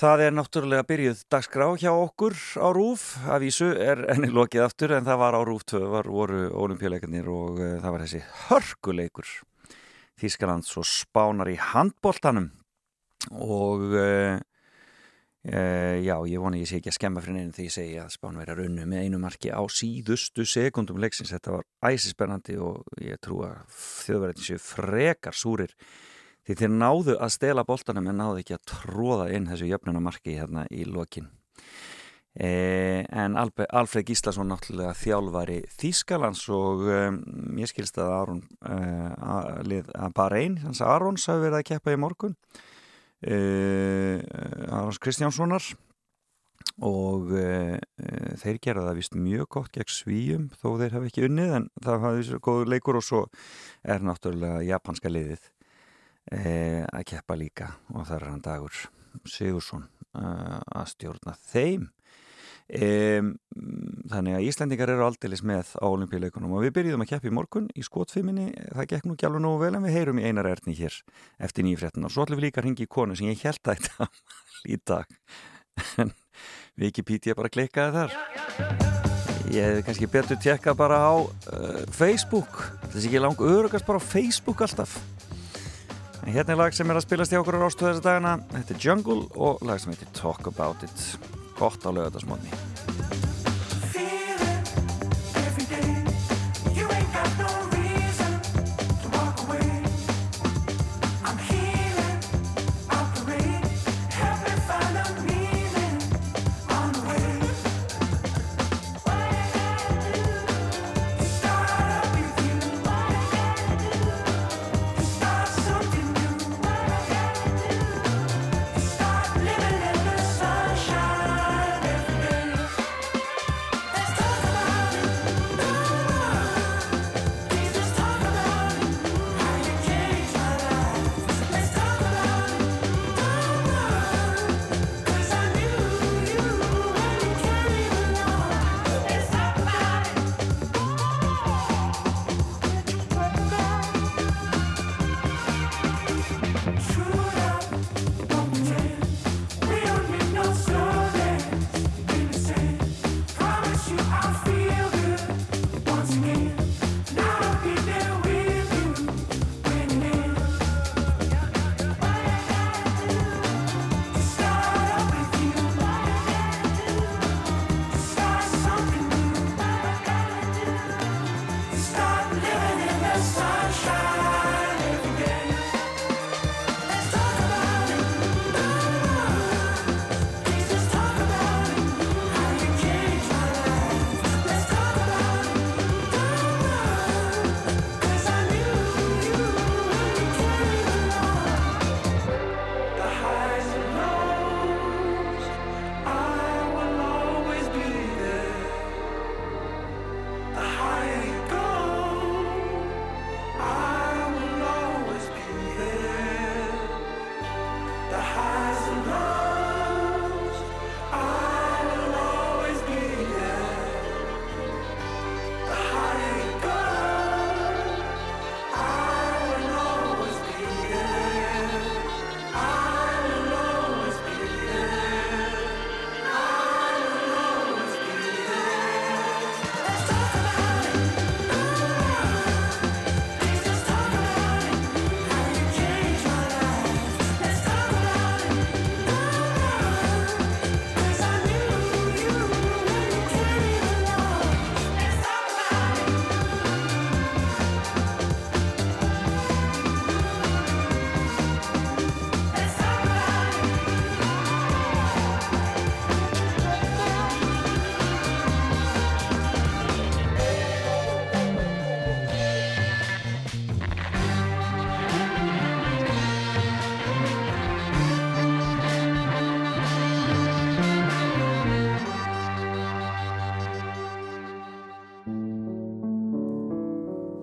það 0.00 0.24
er 0.26 0.36
náttúrulega 0.36 0.86
byrjuð 0.88 1.22
dagskrá 1.32 1.70
hjá 1.80 1.90
okkur 1.94 2.36
á 2.60 2.68
Rúf 2.76 3.06
af 3.24 3.44
Ísu 3.44 3.70
er 3.72 4.04
enni 4.12 4.30
lokið 4.32 4.66
aftur 4.66 4.94
en 4.96 5.08
það 5.08 5.22
var 5.24 5.36
á 5.36 5.40
Rúf 5.48 5.64
2 5.72 5.80
var, 5.96 6.12
voru 6.12 6.44
olimpíuleikarnir 6.60 7.32
og 7.32 7.56
uh, 7.56 7.78
það 7.80 7.96
var 7.96 8.04
þessi 8.04 8.22
hörkuleikur 8.50 9.32
Þískalands 10.20 10.76
og 10.76 10.84
spánar 10.84 11.48
í 11.48 11.56
handboltanum. 11.56 12.50
Og 13.40 13.88
uh, 13.96 14.36
Uh, 15.40 15.96
já, 16.04 16.18
ég 16.28 16.36
vona 16.36 16.58
ég 16.60 16.68
sé 16.68 16.76
ekki 16.76 16.90
að 16.90 16.96
skemma 16.98 17.20
fyrir 17.24 17.38
neina 17.38 17.54
því 17.56 17.64
ég 17.64 17.72
segi 17.72 17.94
að 17.96 18.10
Spán 18.12 18.36
verið 18.36 18.52
að 18.52 18.58
runnu 18.60 18.82
með 18.90 19.06
einu 19.06 19.20
marki 19.22 19.48
á 19.48 19.64
síðustu 19.72 20.44
sekundum 20.44 21.00
leiksins. 21.00 21.32
Þetta 21.32 21.54
var 21.54 21.64
æsispennandi 21.88 22.58
og 22.60 22.84
ég 23.00 23.16
trú 23.24 23.38
að 23.46 23.62
þjóðverðin 24.04 24.44
séu 24.44 24.60
frekar 24.60 25.32
súrir 25.32 25.72
því 26.44 26.58
þeir 26.60 26.74
náðu 26.74 27.16
að 27.16 27.32
stela 27.38 27.64
boltanum 27.64 28.10
en 28.12 28.20
náðu 28.20 28.42
ekki 28.42 28.58
að 28.58 28.66
tróða 28.68 29.30
inn 29.32 29.48
þessu 29.48 29.70
jöfnunamarki 29.70 30.36
hérna 30.36 30.66
í 30.68 30.84
lokin. 30.84 31.30
Uh, 32.36 33.00
en 33.08 33.38
Albe, 33.40 33.64
Alfred 33.72 34.12
Gíslason 34.12 34.52
náttúrulega 34.52 34.92
þjálfari 34.94 35.62
Þískalands 35.72 36.44
og 36.52 36.84
um, 36.84 37.22
ég 37.58 37.72
skilst 37.72 37.96
að 37.96 38.12
Aron 38.18 38.44
uh, 38.60 39.08
að, 39.16 39.80
að 39.88 40.12
bara 40.20 40.44
einn, 40.44 40.60
hans 40.66 40.84
Arons 40.84 41.24
hafi 41.32 41.48
verið 41.48 41.62
að 41.62 41.70
keppa 41.72 41.96
í 41.96 41.98
morgun. 42.04 42.36
Uh, 42.36 42.68
Arons 43.20 44.98
Kristjánssonar 45.02 45.64
og 46.80 47.32
uh, 47.34 47.76
uh, 47.76 48.32
þeir 48.40 48.60
gera 48.64 48.84
það 48.86 49.00
vist 49.00 49.16
mjög 49.18 49.48
gott 49.56 49.72
gegn 49.74 49.92
svíjum 49.92 50.46
þó 50.60 50.68
þeir 50.80 50.96
hafa 50.96 51.08
ekki 51.10 51.26
unnið 51.28 51.54
en 51.58 51.68
það 51.82 51.96
hafa 51.96 52.12
þessu 52.16 52.40
góður 52.46 52.72
leikur 52.72 53.00
og 53.00 53.04
svo 53.04 53.22
er 53.84 54.04
náttúrulega 54.04 54.62
japanska 54.68 55.12
liðið 55.12 55.50
að 56.30 57.04
keppa 57.10 57.34
líka 57.34 57.66
og 57.90 58.04
það 58.06 58.16
er 58.16 58.26
hann 58.28 58.42
dagur 58.44 58.80
Sigursson 59.26 59.86
að 60.14 60.90
stjórna 60.92 61.32
þeim 61.48 61.88
Um, 62.70 63.32
þannig 64.12 64.36
að 64.36 64.44
Íslandingar 64.46 64.92
eru 64.92 65.02
aldeilis 65.08 65.40
með 65.42 65.72
á 65.82 65.86
olimpíuleikunum 65.90 66.52
og 66.54 66.62
við 66.62 66.74
byrjuðum 66.76 67.02
að 67.02 67.08
keppa 67.10 67.26
í 67.26 67.32
morgun 67.34 67.66
í 67.74 67.82
skotfiminni, 67.82 68.52
það 68.76 68.86
gekk 68.92 69.08
nú 69.08 69.16
ekki 69.16 69.26
alveg 69.26 69.42
nógu 69.42 69.62
vel 69.64 69.72
en 69.74 69.86
við 69.88 69.96
heyrum 69.96 70.20
í 70.22 70.26
einar 70.28 70.46
erðni 70.46 70.76
hér 70.78 70.98
eftir 71.42 71.66
nýjfréttin 71.66 72.06
og 72.06 72.14
svo 72.14 72.22
ætlum 72.22 72.38
við 72.38 72.46
líka 72.46 72.62
að 72.62 72.68
ringi 72.68 72.86
í 72.86 72.90
konu 72.94 73.16
sem 73.18 73.26
ég 73.26 73.42
held 73.42 73.72
að 73.72 73.80
þetta 73.80 74.08
í 74.70 74.78
dag. 74.86 75.16
En 75.98 76.14
Wikipedia 76.78 77.34
bara 77.38 77.50
klikkaði 77.50 77.96
þar. 77.96 78.14
Ég 79.50 79.66
hefði 79.66 79.82
kannski 79.88 80.10
betur 80.12 80.38
tjekka 80.38 80.76
bara 80.78 81.00
á 81.10 81.14
uh, 81.18 81.82
Facebook. 81.90 82.62
Þessi 82.92 83.10
ekki 83.10 83.24
lang 83.24 83.42
örugast 83.42 83.88
bara 83.88 83.98
á 83.98 84.04
Facebook 84.04 84.62
alltaf. 84.62 84.94
En 86.22 86.30
hérna 86.36 86.54
er 86.54 86.62
lag 86.62 86.76
sem 86.76 86.86
er 86.86 87.00
að 87.00 87.08
spilast 87.08 87.34
í 87.34 87.40
okkur 87.40 87.58
á 87.58 87.62
rástu 87.64 87.88
þessa 87.88 88.06
dagana. 88.06 88.38
Þetta 88.54 88.76
er 88.76 88.86
Jungle 88.86 89.20
og 89.34 89.66
lag 89.66 89.82
sem 89.82 89.90
heitir 89.90 90.14
Talk 90.14 90.46
About 90.52 90.86
It 90.86 91.39
gott 91.60 91.84
á 91.84 91.90
lögadagsmónni 91.92 92.69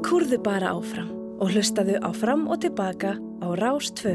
Kúrðu 0.07 0.37
bara 0.39 0.69
áfram 0.71 1.09
og 1.43 1.49
hlustaðu 1.51 1.97
á 1.99 2.07
fram 2.15 2.45
og 2.47 2.61
tilbaka 2.63 3.17
á 3.43 3.47
Rás 3.59 3.89
2. 3.99 4.13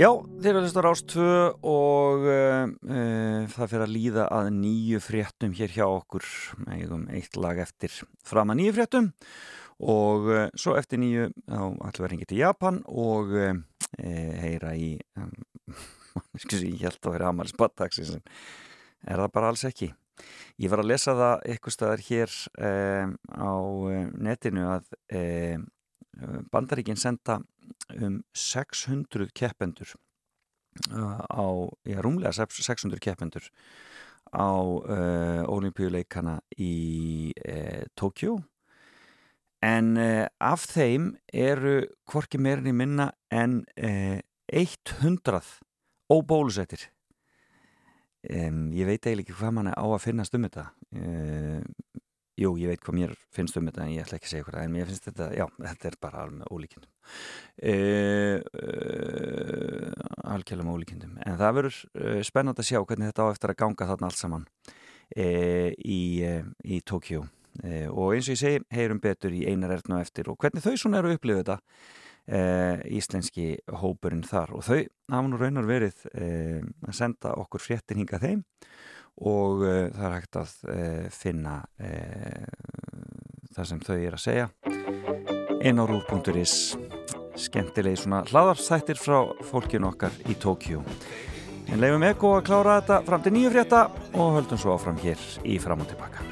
Já, 0.00 0.08
þeir 0.40 0.48
eru 0.48 0.62
að 0.62 0.64
hlusta 0.64 0.80
á 0.80 0.86
Rás 0.86 1.02
2 1.12 1.26
og 1.68 2.24
uh, 2.24 3.44
það 3.52 3.68
fyrir 3.74 3.84
að 3.84 3.92
líða 3.92 4.24
að 4.32 4.48
nýju 4.56 5.02
fréttum 5.04 5.52
hér 5.52 5.74
hjá 5.76 5.84
okkur 5.84 6.24
eigum 6.64 7.04
eitt 7.12 7.36
lag 7.36 7.60
eftir 7.60 7.92
fram 8.24 8.54
að 8.54 8.62
nýju 8.62 8.78
fréttum 8.78 9.12
og 9.84 10.32
uh, 10.32 10.42
svo 10.56 10.78
eftir 10.80 11.04
nýju 11.04 11.28
að 11.52 12.02
ringja 12.06 12.32
til 12.32 12.40
Japan 12.40 12.80
og 12.88 13.36
uh, 13.36 13.52
heyra 14.00 14.72
í 14.80 14.94
ég 16.56 16.88
held 16.88 17.02
að 17.04 17.18
vera 17.18 17.34
Amaris 17.34 17.52
Battaxi 17.52 18.08
sem 18.14 18.24
er 19.04 19.20
það 19.20 19.34
bara 19.36 19.52
alls 19.52 19.68
ekki 19.68 19.92
Ég 20.58 20.72
var 20.72 20.82
að 20.82 20.90
lesa 20.90 21.14
það 21.18 21.44
eitthvað 21.52 21.74
staðar 21.76 22.04
hér 22.08 22.36
um, 22.68 23.14
á 23.30 23.54
netinu 24.18 24.66
að 24.74 24.92
um, 25.14 25.66
Bandaríkinn 26.50 26.98
senda 26.98 27.38
um 27.94 28.18
600 28.34 29.28
keppendur 29.38 29.94
uh, 30.90 31.20
á, 31.30 31.46
já, 31.86 32.00
rúmlega 32.02 32.34
600 32.34 32.98
keppendur 33.02 33.46
á 34.34 34.50
uh, 34.50 35.42
olimpíuleikana 35.48 36.38
í 36.58 37.32
uh, 37.46 37.84
Tókjó 37.94 38.40
en 39.64 39.94
uh, 39.98 40.26
af 40.42 40.66
þeim 40.70 41.12
eru 41.32 41.80
hvorki 42.10 42.38
meirinni 42.38 42.74
minna 42.76 43.12
en 43.30 43.62
uh, 43.78 44.18
100 44.48 45.62
óbólusettir 46.08 46.88
Um, 48.26 48.72
ég 48.74 48.88
veit 48.88 49.04
eiginlega 49.06 49.28
ekki 49.28 49.36
hvað 49.38 49.52
mann 49.54 49.70
á 49.70 49.78
að 49.78 50.02
finnast 50.02 50.34
um 50.34 50.42
þetta. 50.42 50.64
Uh, 50.90 51.60
jú, 52.38 52.50
ég 52.58 52.72
veit 52.72 52.82
hvað 52.82 52.96
mér 52.98 53.12
finnst 53.34 53.58
um 53.60 53.68
þetta 53.68 53.84
en 53.84 53.92
ég 53.94 54.02
ætla 54.02 54.18
ekki 54.18 54.26
að 54.26 54.32
segja 54.32 54.46
hvað 54.48 54.64
en 54.64 54.74
mér 54.74 54.88
finnst 54.90 55.06
þetta, 55.06 55.28
já, 55.38 55.44
þetta 55.62 55.88
er 55.88 55.96
bara 56.02 56.24
alveg 56.24 56.50
ólíkindum. 56.50 56.90
Uh, 57.62 58.42
uh, 58.58 60.08
algjörlega 60.34 60.74
ólíkindum. 60.74 61.14
En 61.22 61.38
það 61.38 61.56
verður 61.60 61.80
spennand 62.26 62.58
að 62.58 62.70
sjá 62.72 62.80
hvernig 62.82 63.12
þetta 63.12 63.28
á 63.30 63.32
eftir 63.32 63.54
að 63.54 63.60
ganga 63.62 63.90
þarna 63.92 64.10
allt 64.10 64.20
saman 64.20 64.48
í, 65.16 66.02
í 66.68 66.80
Tókjó 66.84 67.22
og 67.24 68.10
eins 68.12 68.26
og 68.28 68.34
ég 68.34 68.40
segi, 68.42 68.58
heyrum 68.76 69.00
betur 69.02 69.32
í 69.34 69.46
einar 69.48 69.72
erðna 69.78 70.02
eftir 70.04 70.28
og 70.28 70.36
hvernig 70.38 70.62
þau 70.62 70.74
svona 70.76 71.00
eru 71.00 71.08
að 71.10 71.16
upplifa 71.16 71.40
þetta 71.40 71.56
Uh, 72.28 72.82
íslenski 72.92 73.54
hópurinn 73.80 74.20
þar. 74.20 74.50
Og 74.58 74.64
þau 74.66 74.82
hafa 75.08 75.28
nú 75.30 75.38
raunar 75.40 75.64
verið 75.64 76.02
uh, 76.10 76.60
að 76.84 76.98
senda 76.98 77.32
okkur 77.40 77.62
fréttin 77.64 78.02
hinga 78.02 78.20
þeim 78.20 78.42
og 79.24 79.64
uh, 79.64 79.86
það 79.94 80.04
er 80.04 80.16
hægt 80.18 80.36
að 80.36 80.52
finna 81.10 81.54
það 83.56 83.70
sem 83.70 83.80
þau 83.80 83.96
er 83.96 84.18
að 84.18 84.22
segja. 84.26 84.46
Inn 85.64 85.80
á 85.80 85.84
rúf.is 85.88 86.76
skemmtilegi 87.38 88.02
svona 88.02 88.22
hlaðarstættir 88.28 89.00
frá 89.00 89.22
fólkinu 89.48 89.88
okkar 89.92 90.14
í 90.28 90.36
Tókjú 90.38 90.82
en 91.68 91.82
leifum 91.82 92.06
ekko 92.08 92.34
að 92.38 92.46
klára 92.48 92.80
þetta 92.80 93.00
fram 93.08 93.24
til 93.24 93.34
nýju 93.36 93.54
frétta 93.54 93.84
og 94.14 94.34
höldum 94.38 94.60
svo 94.60 94.74
áfram 94.76 95.00
hér 95.02 95.28
í 95.44 95.60
fram 95.62 95.84
og 95.84 95.90
tilbaka 95.92 96.26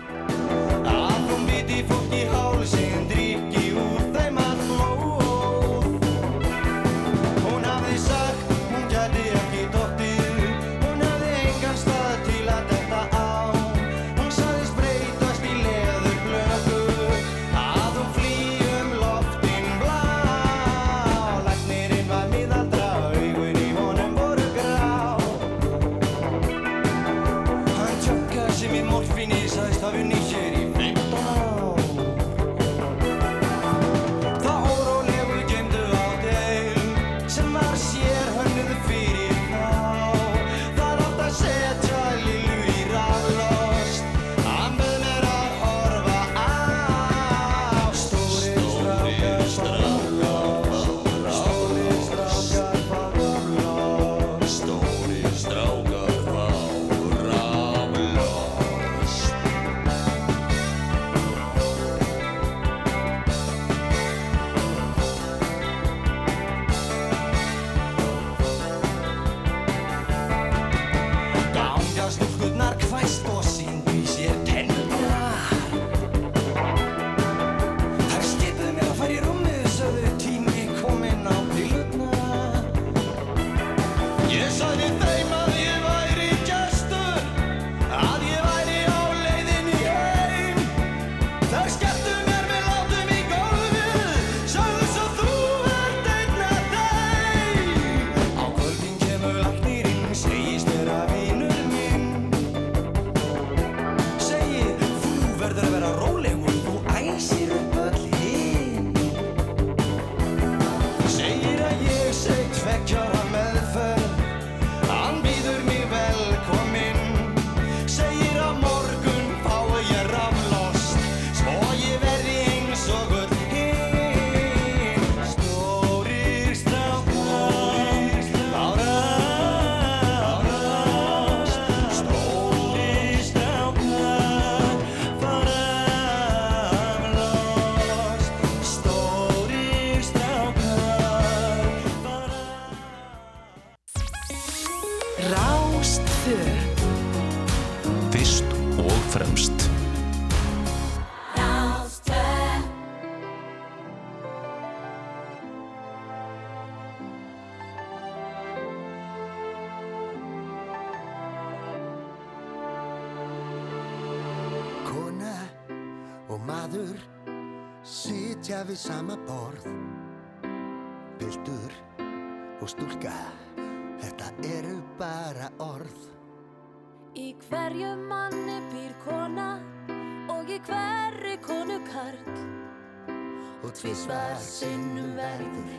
Og 183.96 184.00
tvisvar 184.02 184.40
sinnum 184.44 185.14
verður 185.16 185.76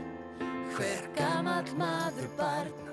hver 0.73 1.03
gamall 1.13 1.67
maður 1.77 2.29
barn 2.39 2.86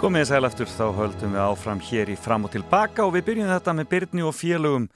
Komið 0.00 0.30
sæl 0.30 0.46
eftir 0.48 0.68
þá 0.72 0.86
höldum 0.96 1.34
við 1.34 1.42
áfram 1.44 1.80
hér 1.84 2.08
í 2.08 2.14
fram 2.16 2.46
og 2.48 2.54
tilbaka 2.54 3.04
og 3.04 3.10
við 3.12 3.26
byrjum 3.26 3.50
þetta 3.50 3.72
með 3.76 3.88
Byrni 3.90 4.22
og 4.24 4.32
félögum 4.32 4.86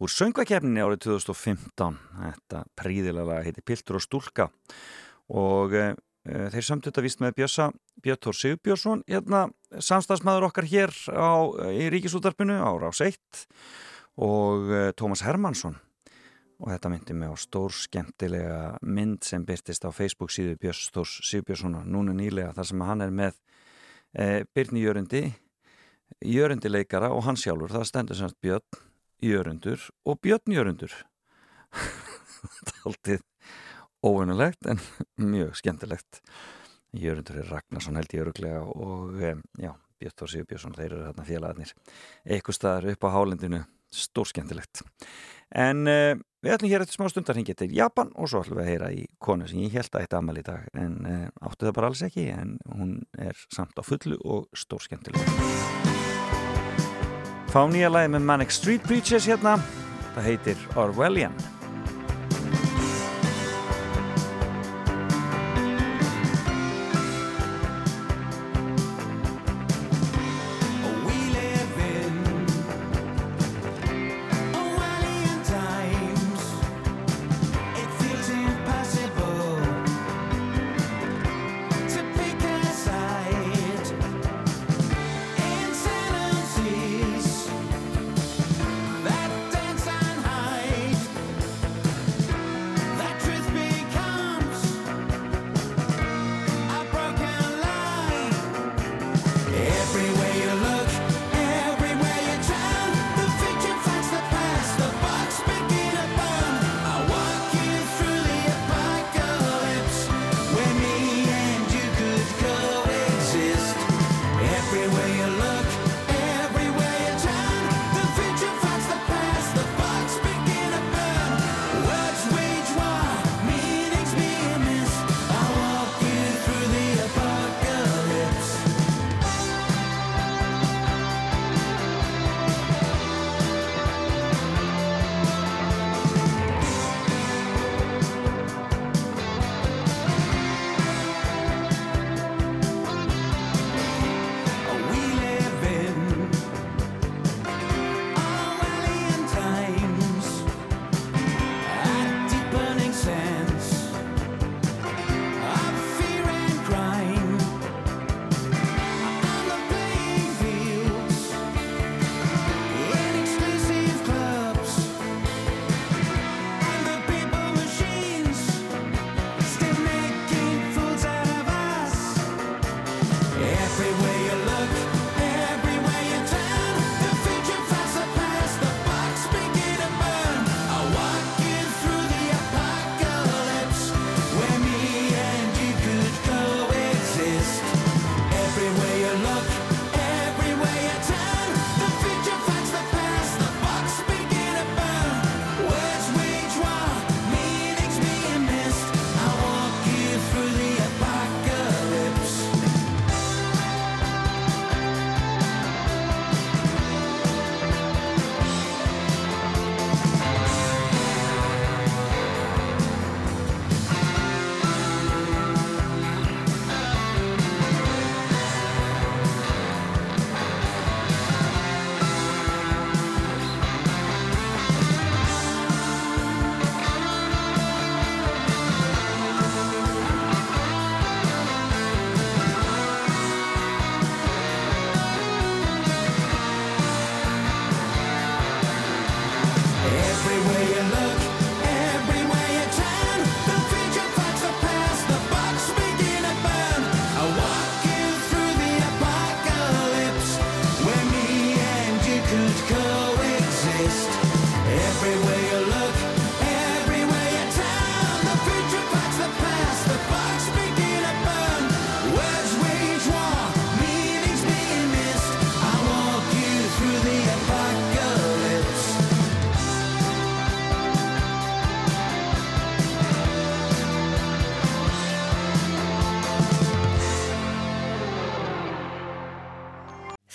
úr 0.00 0.12
söngvakefninni 0.14 0.80
árið 0.80 1.02
2015. 1.04 1.98
Þetta 2.22 2.62
príðilega 2.80 3.42
heiti 3.44 3.60
Piltur 3.60 3.98
og 3.98 4.04
Stúlka 4.06 4.46
og 5.28 5.76
e, 5.76 5.90
þeir 6.24 6.64
samt 6.64 6.88
þetta 6.88 7.04
vist 7.04 7.20
með 7.20 7.36
Bjössa, 7.42 7.66
Björn 8.00 8.22
Þór 8.24 8.38
Sigurbjörnsson, 8.40 9.02
hérna 9.04 9.42
samstagsmaður 9.76 10.48
okkar 10.48 10.70
hér 10.72 10.96
á, 11.12 11.36
í 11.76 11.90
Ríkisútarpinu 11.92 12.56
á 12.56 12.72
Rás 12.80 13.04
1 13.04 13.44
og 14.24 14.72
e, 14.72 14.82
Tómas 14.96 15.26
Hermansson 15.26 15.76
og 16.62 16.72
þetta 16.72 16.94
myndi 16.94 17.12
mig 17.20 17.28
á 17.28 17.36
stór 17.36 17.76
skemmtilega 17.76 18.78
mynd 18.88 19.20
sem 19.20 19.44
byrtist 19.44 19.84
á 19.84 19.92
Facebook 19.92 20.32
síðu 20.32 20.56
Björns 20.64 20.88
Þórs 20.96 21.20
Sigurbjörnssonar 21.28 21.84
núna 21.84 22.16
nýlega 22.16 22.56
þar 22.56 22.72
sem 22.72 22.88
hann 22.88 23.04
er 23.04 23.12
með 23.12 23.36
eh, 23.36 23.55
Byrni 24.16 24.80
Jörundi 24.80 25.26
Jörundi 26.24 26.70
leikara 26.70 27.10
og 27.12 27.24
hann 27.26 27.36
sjálfur 27.36 27.74
það 27.74 27.88
stendur 27.90 28.18
semst 28.18 28.38
Björn 28.40 28.84
Jörundur 29.24 29.82
og 30.04 30.20
Björn 30.24 30.52
Jörundur. 30.52 30.92
Þetta 32.56 32.72
er 32.72 32.86
alltið 32.90 33.24
óvinnulegt 34.06 34.68
en 34.70 34.80
mjög 35.34 35.56
skemmtilegt. 35.60 36.20
Jörundur 36.96 37.40
er 37.42 37.50
Ragnarsson 37.50 37.98
held 37.98 38.14
ég 38.14 38.24
öruglega 38.24 38.62
og 38.64 39.20
eh, 39.20 39.40
já, 39.60 39.72
Björn 40.00 40.18
Þór 40.20 40.32
Sigurbjörnsson 40.32 40.76
þeir 40.78 40.90
eru 40.90 41.04
þarna 41.08 41.28
félagarnir 41.28 41.74
eitthvað 42.24 42.60
staðar 42.60 42.90
upp 42.94 43.08
á 43.08 43.14
hálendinu. 43.16 43.64
Stór 43.96 44.26
skemmtilegt 44.26 44.80
en 45.54 45.86
uh, 45.86 46.16
við 46.46 46.54
ætlum 46.54 46.70
hér 46.70 46.84
eftir 46.84 47.00
smá 47.00 47.08
stundar 47.10 47.38
hingið 47.40 47.58
til 47.58 47.72
Japan 47.74 48.12
og 48.14 48.30
svo 48.30 48.44
ætlum 48.44 48.60
við 48.60 48.64
að 48.64 48.70
heyra 48.70 48.90
í 48.94 49.06
konu 49.22 49.48
sem 49.50 49.64
ég 49.64 49.74
held 49.74 49.90
að 49.90 50.04
eitt 50.04 50.14
amal 50.14 50.36
í 50.38 50.44
dag 50.46 50.68
en 50.78 50.94
uh, 51.02 51.24
áttu 51.42 51.66
það 51.66 51.76
bara 51.80 51.90
alls 51.90 52.04
ekki 52.06 52.28
en 52.30 52.54
hún 52.70 52.92
er 53.18 53.40
samt 53.50 53.74
á 53.74 53.82
fullu 53.82 54.20
og 54.22 54.46
stór 54.54 54.84
skemmtileg 54.86 55.74
Fá 57.50 57.62
nýja 57.70 57.88
lagi 57.88 58.10
með 58.12 58.24
Manic 58.28 58.50
Street 58.52 58.82
Preachers 58.84 59.26
hérna. 59.30 59.54
Það 60.12 60.26
heitir 60.28 60.64
Orwellian 60.76 61.55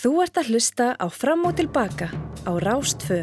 Þú 0.01 0.11
ert 0.23 0.39
að 0.41 0.47
hlusta 0.49 0.85
á 0.97 1.05
Fram 1.13 1.43
og 1.45 1.59
Tilbaka 1.59 2.07
á 2.49 2.51
Rástfö. 2.57 3.21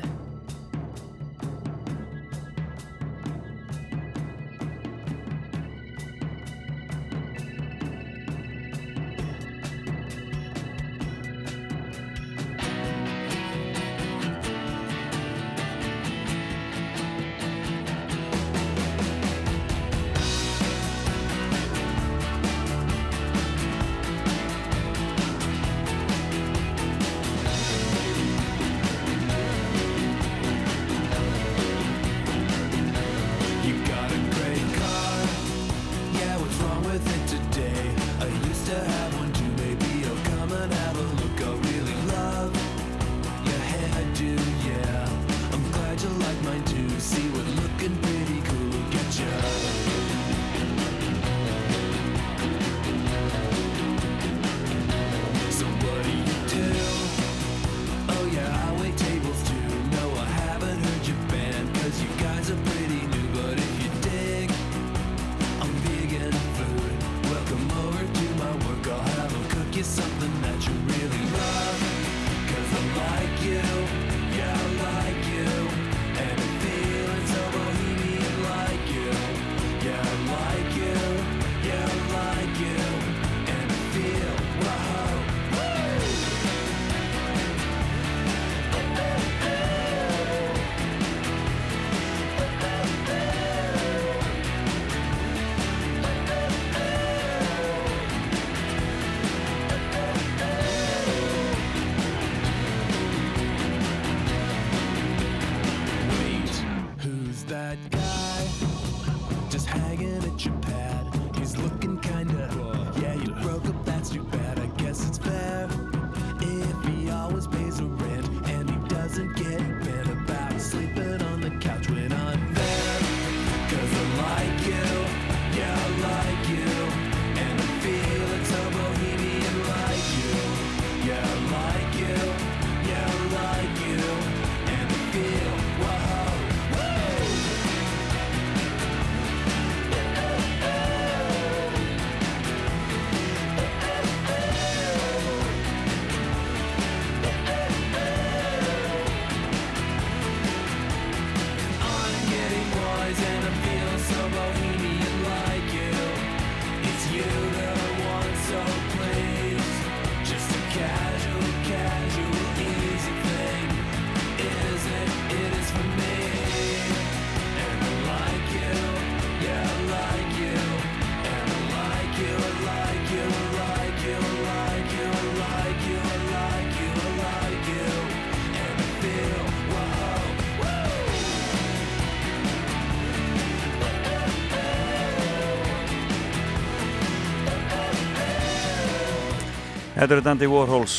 Þetta 190.09 190.17
eru 190.23 190.25
Dandy 190.25 190.47
Warhols 190.49 190.93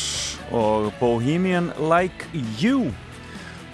og 0.54 0.84
Bohemian 1.00 1.72
Like 1.82 2.28
You. 2.60 2.92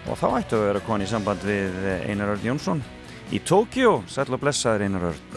Og 0.08 0.16
þá 0.16 0.30
ættu 0.38 0.56
að 0.56 0.62
vera 0.64 0.80
koni 0.86 1.04
í 1.04 1.10
samband 1.10 1.44
við 1.44 1.76
Einar 2.08 2.32
Örn 2.32 2.46
Jónsson 2.46 2.80
í 3.28 3.42
Tókjó, 3.44 3.98
sæll 4.08 4.32
og 4.32 4.40
blessaður 4.40 4.86
Einar 4.86 5.04
Örn. 5.10 5.36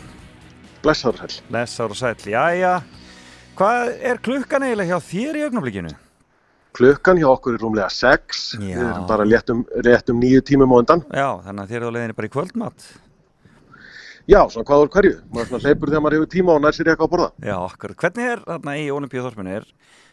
Blessaður 0.85 1.19
sæll. 1.19 1.43
Blessaður 1.49 1.97
og 1.97 1.99
sæll, 1.99 2.29
jæja 2.31 2.71
Hvað 3.59 3.91
er 4.13 4.23
klukkan 4.29 4.67
eiginlega 4.69 4.95
hjá 4.95 5.09
þér 5.09 5.41
í 5.41 5.43
augnablikinu? 5.49 5.91
Klukkan 6.79 7.19
hjá 7.19 7.27
okkur 7.33 7.59
er 7.59 7.65
rúmlega 7.65 7.91
6, 7.91 8.47
við 8.63 8.79
erum 8.79 9.11
bara 9.11 9.27
réttum, 9.27 9.67
réttum 9.83 10.23
nýju 10.23 10.47
tímum 10.47 10.79
á 10.79 10.79
undan. 10.79 11.03
Já, 11.11 11.27
þannig 11.43 11.65
að 11.65 11.75
þér 11.75 11.81
er 11.81 11.91
á 11.91 11.95
leiðinni 11.97 12.19
bara 12.21 12.31
í 12.31 12.35
kvöldmatt 12.37 12.87
Já, 14.29 14.43
svona 14.45 14.67
hvað 14.67 14.83
úr 14.83 14.89
hverju. 14.93 15.13
Maður 15.33 15.63
hleypur 15.63 15.89
þegar 15.89 16.01
maður 16.05 16.15
hefur 16.19 16.27
tíma 16.29 16.53
og 16.53 16.59
nær 16.61 16.75
sér 16.75 16.91
eitthvað 16.91 17.07
að 17.07 17.13
borða. 17.15 17.29
Já, 17.41 17.53
okkur, 17.63 17.93
hvernig 17.97 18.27
er 18.29 18.41
þarna 18.45 18.73
í 18.77 18.83
Olimpíuþorpinu 18.93 19.53
er 19.57 19.63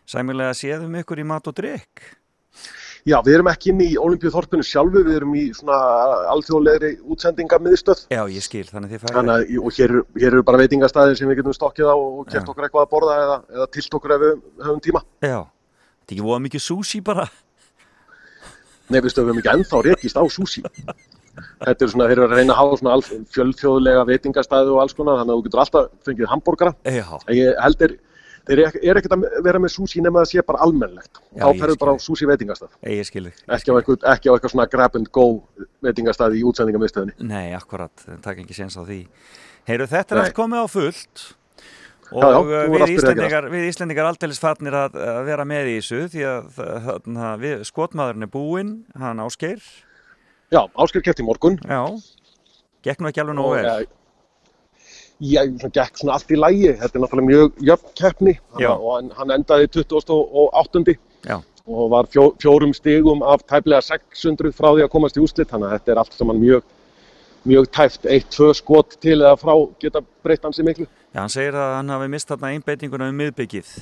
sæmilega 0.08 0.54
séðum 0.56 0.94
ykkur 1.02 1.20
í 1.20 1.26
mat 1.28 1.50
og 1.50 1.56
drikk? 1.58 2.04
Já, 3.06 3.18
við 3.26 3.36
erum 3.36 3.50
ekki 3.52 3.70
inn 3.74 3.82
í 3.84 3.90
Olimpíuþorpinu 4.00 4.64
sjálfu, 4.64 5.02
við 5.04 5.18
erum 5.18 5.34
í 5.36 5.42
svona 5.54 5.76
alþjóðlegri 6.32 6.94
útsendingamiðstöð. 7.12 8.06
Já, 8.16 8.22
ég 8.32 8.46
skil, 8.46 8.64
þannig 8.70 8.94
þið 8.94 9.04
færið 9.04 9.18
Þannig 9.18 9.34
að, 9.36 9.52
og 9.60 9.76
hér, 9.76 9.94
hér 10.16 10.30
eru 10.30 10.46
bara 10.48 10.60
veitingastæðir 10.62 11.20
sem 11.20 11.30
við 11.30 11.42
getum 11.42 11.56
stokkið 11.58 11.90
á 11.92 11.96
og 11.96 12.22
kert 12.30 12.40
Já. 12.40 12.48
okkur 12.54 12.66
eitthvað 12.66 12.86
að 12.86 12.94
borða 12.94 13.18
eða, 13.26 13.36
eða 13.52 13.68
tilt 13.76 13.98
okkur 14.00 14.16
ef 14.16 14.24
við 14.24 14.32
höfum 14.64 14.80
tíma. 14.88 15.04
Já, 15.20 15.38
þetta 15.44 16.08
er 16.08 16.16
ekki 16.16 16.26
voða 16.30 16.40
mikið 16.46 16.64
sushi 16.70 17.02
bara 17.04 17.28
Nei, 18.86 19.00
við 19.02 19.12
stöðum 19.12 19.42
ekki 19.42 19.52
ennþá 19.52 19.84
rekist 19.90 20.16
á 20.18 20.24
sushi. 20.30 20.64
Þetta 21.62 21.86
er 21.86 21.92
svona, 21.92 22.08
þeir 22.10 22.18
eru 22.18 22.26
að 22.26 22.34
reyna 22.40 22.56
að 22.56 22.60
hafa 22.62 22.80
svona 22.80 23.22
fjölþjóðlega 23.36 24.02
veitingastæði 24.10 24.74
og 24.74 24.82
alls 24.82 24.96
konar, 24.96 25.20
þannig 25.20 25.34
að 25.34 25.40
þú 25.40 25.46
getur 25.46 25.62
alltaf 25.64 25.88
fengið 26.08 26.30
hambúrgara. 26.32 26.74
Ég 27.36 27.50
held 27.62 27.86
er, 27.86 27.96
þeir 28.46 28.62
eru 28.64 28.82
er 28.82 29.00
ekkert 29.00 29.16
að 29.16 29.26
vera 29.46 29.62
með 29.62 29.74
sushi 29.76 30.04
nema 30.04 30.22
það 30.22 30.30
sé 30.32 30.46
bara 30.48 30.62
almennlegt. 30.66 31.22
Þá 31.36 31.48
ferðu 31.60 31.80
bara 31.82 31.96
á 31.96 31.96
sushi 32.00 32.28
veitingastæð. 32.30 32.76
ég 32.96 33.08
skil 33.08 33.26
þig 33.28 33.42
Ekki 33.56 33.74
á 33.74 33.74
eitthvað, 33.80 34.52
svona 34.54 34.68
grab 34.72 34.96
and 34.96 35.10
go 35.12 35.26
veitingastæði 35.84 36.40
í 36.40 36.46
útsendingamiðstöðinni. 36.50 37.18
Nei, 37.26 37.50
akkurat, 37.58 38.06
takk 38.24 38.44
ekki 38.44 38.56
séns 38.56 38.78
á 38.78 38.82
því 38.86 39.02
Heyru, 39.66 39.88
þetta 39.90 40.14
er 40.14 40.22
allt 40.22 40.36
komið 40.36 40.62
á 40.62 40.66
fullt 40.70 41.22
og 42.06 42.22
Já, 42.22 42.28
já, 42.30 42.36
uh, 42.38 42.68
við, 42.70 42.82
að 42.84 42.92
Íslendingar, 42.94 43.46
við 43.50 43.64
Íslendingar 43.66 44.06
aldeilis 44.12 44.38
farnir 44.38 44.76
að, 44.78 44.98
að 45.02 45.16
vera 45.26 45.46
með 45.48 45.70
í 45.72 45.74
þessu 45.80 46.04
því 46.12 46.26
að 46.30 46.60
þarna, 46.84 47.30
við, 47.42 47.64
skotmaðurinn 47.66 48.26
er 48.28 48.30
búinn, 48.30 48.70
hann 48.94 49.22
áskeir 49.24 49.64
Já, 50.54 50.62
Ásker 50.78 51.02
kefti 51.02 51.24
í 51.24 51.26
morgun. 51.26 51.58
Já, 51.66 51.82
gekk 52.86 53.02
nú 53.02 53.10
ekki 53.10 53.22
alveg 53.22 53.38
nógu 53.38 53.56
vel 53.56 53.66
eh, 53.66 53.88
Já, 55.16 55.40
svona 55.48 55.72
gekk 55.74 55.98
svona 55.98 56.14
allt 56.18 56.30
í 56.30 56.38
lægi. 56.38 56.72
Þetta 56.82 56.98
er 56.98 57.02
náttúrulega 57.02 57.30
mjög 57.30 57.60
jöfn 57.70 57.92
keppni 57.98 58.34
Já. 58.60 58.70
og 58.74 58.88
hann, 58.94 59.10
hann 59.16 59.34
endaði 59.38 59.70
28. 59.72 60.96
Já, 61.26 61.40
og 61.66 61.90
var 61.90 62.08
fjó, 62.12 62.28
fjórum 62.42 62.74
stigum 62.76 63.24
af 63.26 63.42
tæplega 63.48 63.82
600 63.82 64.54
frá 64.54 64.70
því 64.74 64.86
að 64.86 64.92
komast 64.92 65.18
í 65.18 65.24
úslit 65.24 65.50
þannig 65.50 65.70
að 65.72 65.78
þetta 65.78 65.94
er 65.94 66.02
allt 66.04 66.18
saman 66.20 66.42
mjög, 66.42 66.68
mjög 67.48 67.70
tæft. 67.74 68.06
Eitt, 68.06 68.28
tvö 68.36 68.52
skot 68.54 68.98
til 69.02 69.18
eða 69.22 69.34
frá 69.40 69.54
geta 69.82 70.04
breytt 70.22 70.46
hansi 70.46 70.66
miklu. 70.66 70.86
Já, 71.16 71.22
hann 71.24 71.32
segir 71.32 71.56
að 71.56 71.78
hann 71.78 71.94
hafi 71.96 72.12
mist 72.12 72.28
þarna 72.28 72.52
einbeitinguna 72.52 73.08
um 73.08 73.22
miðbyggið 73.24 73.72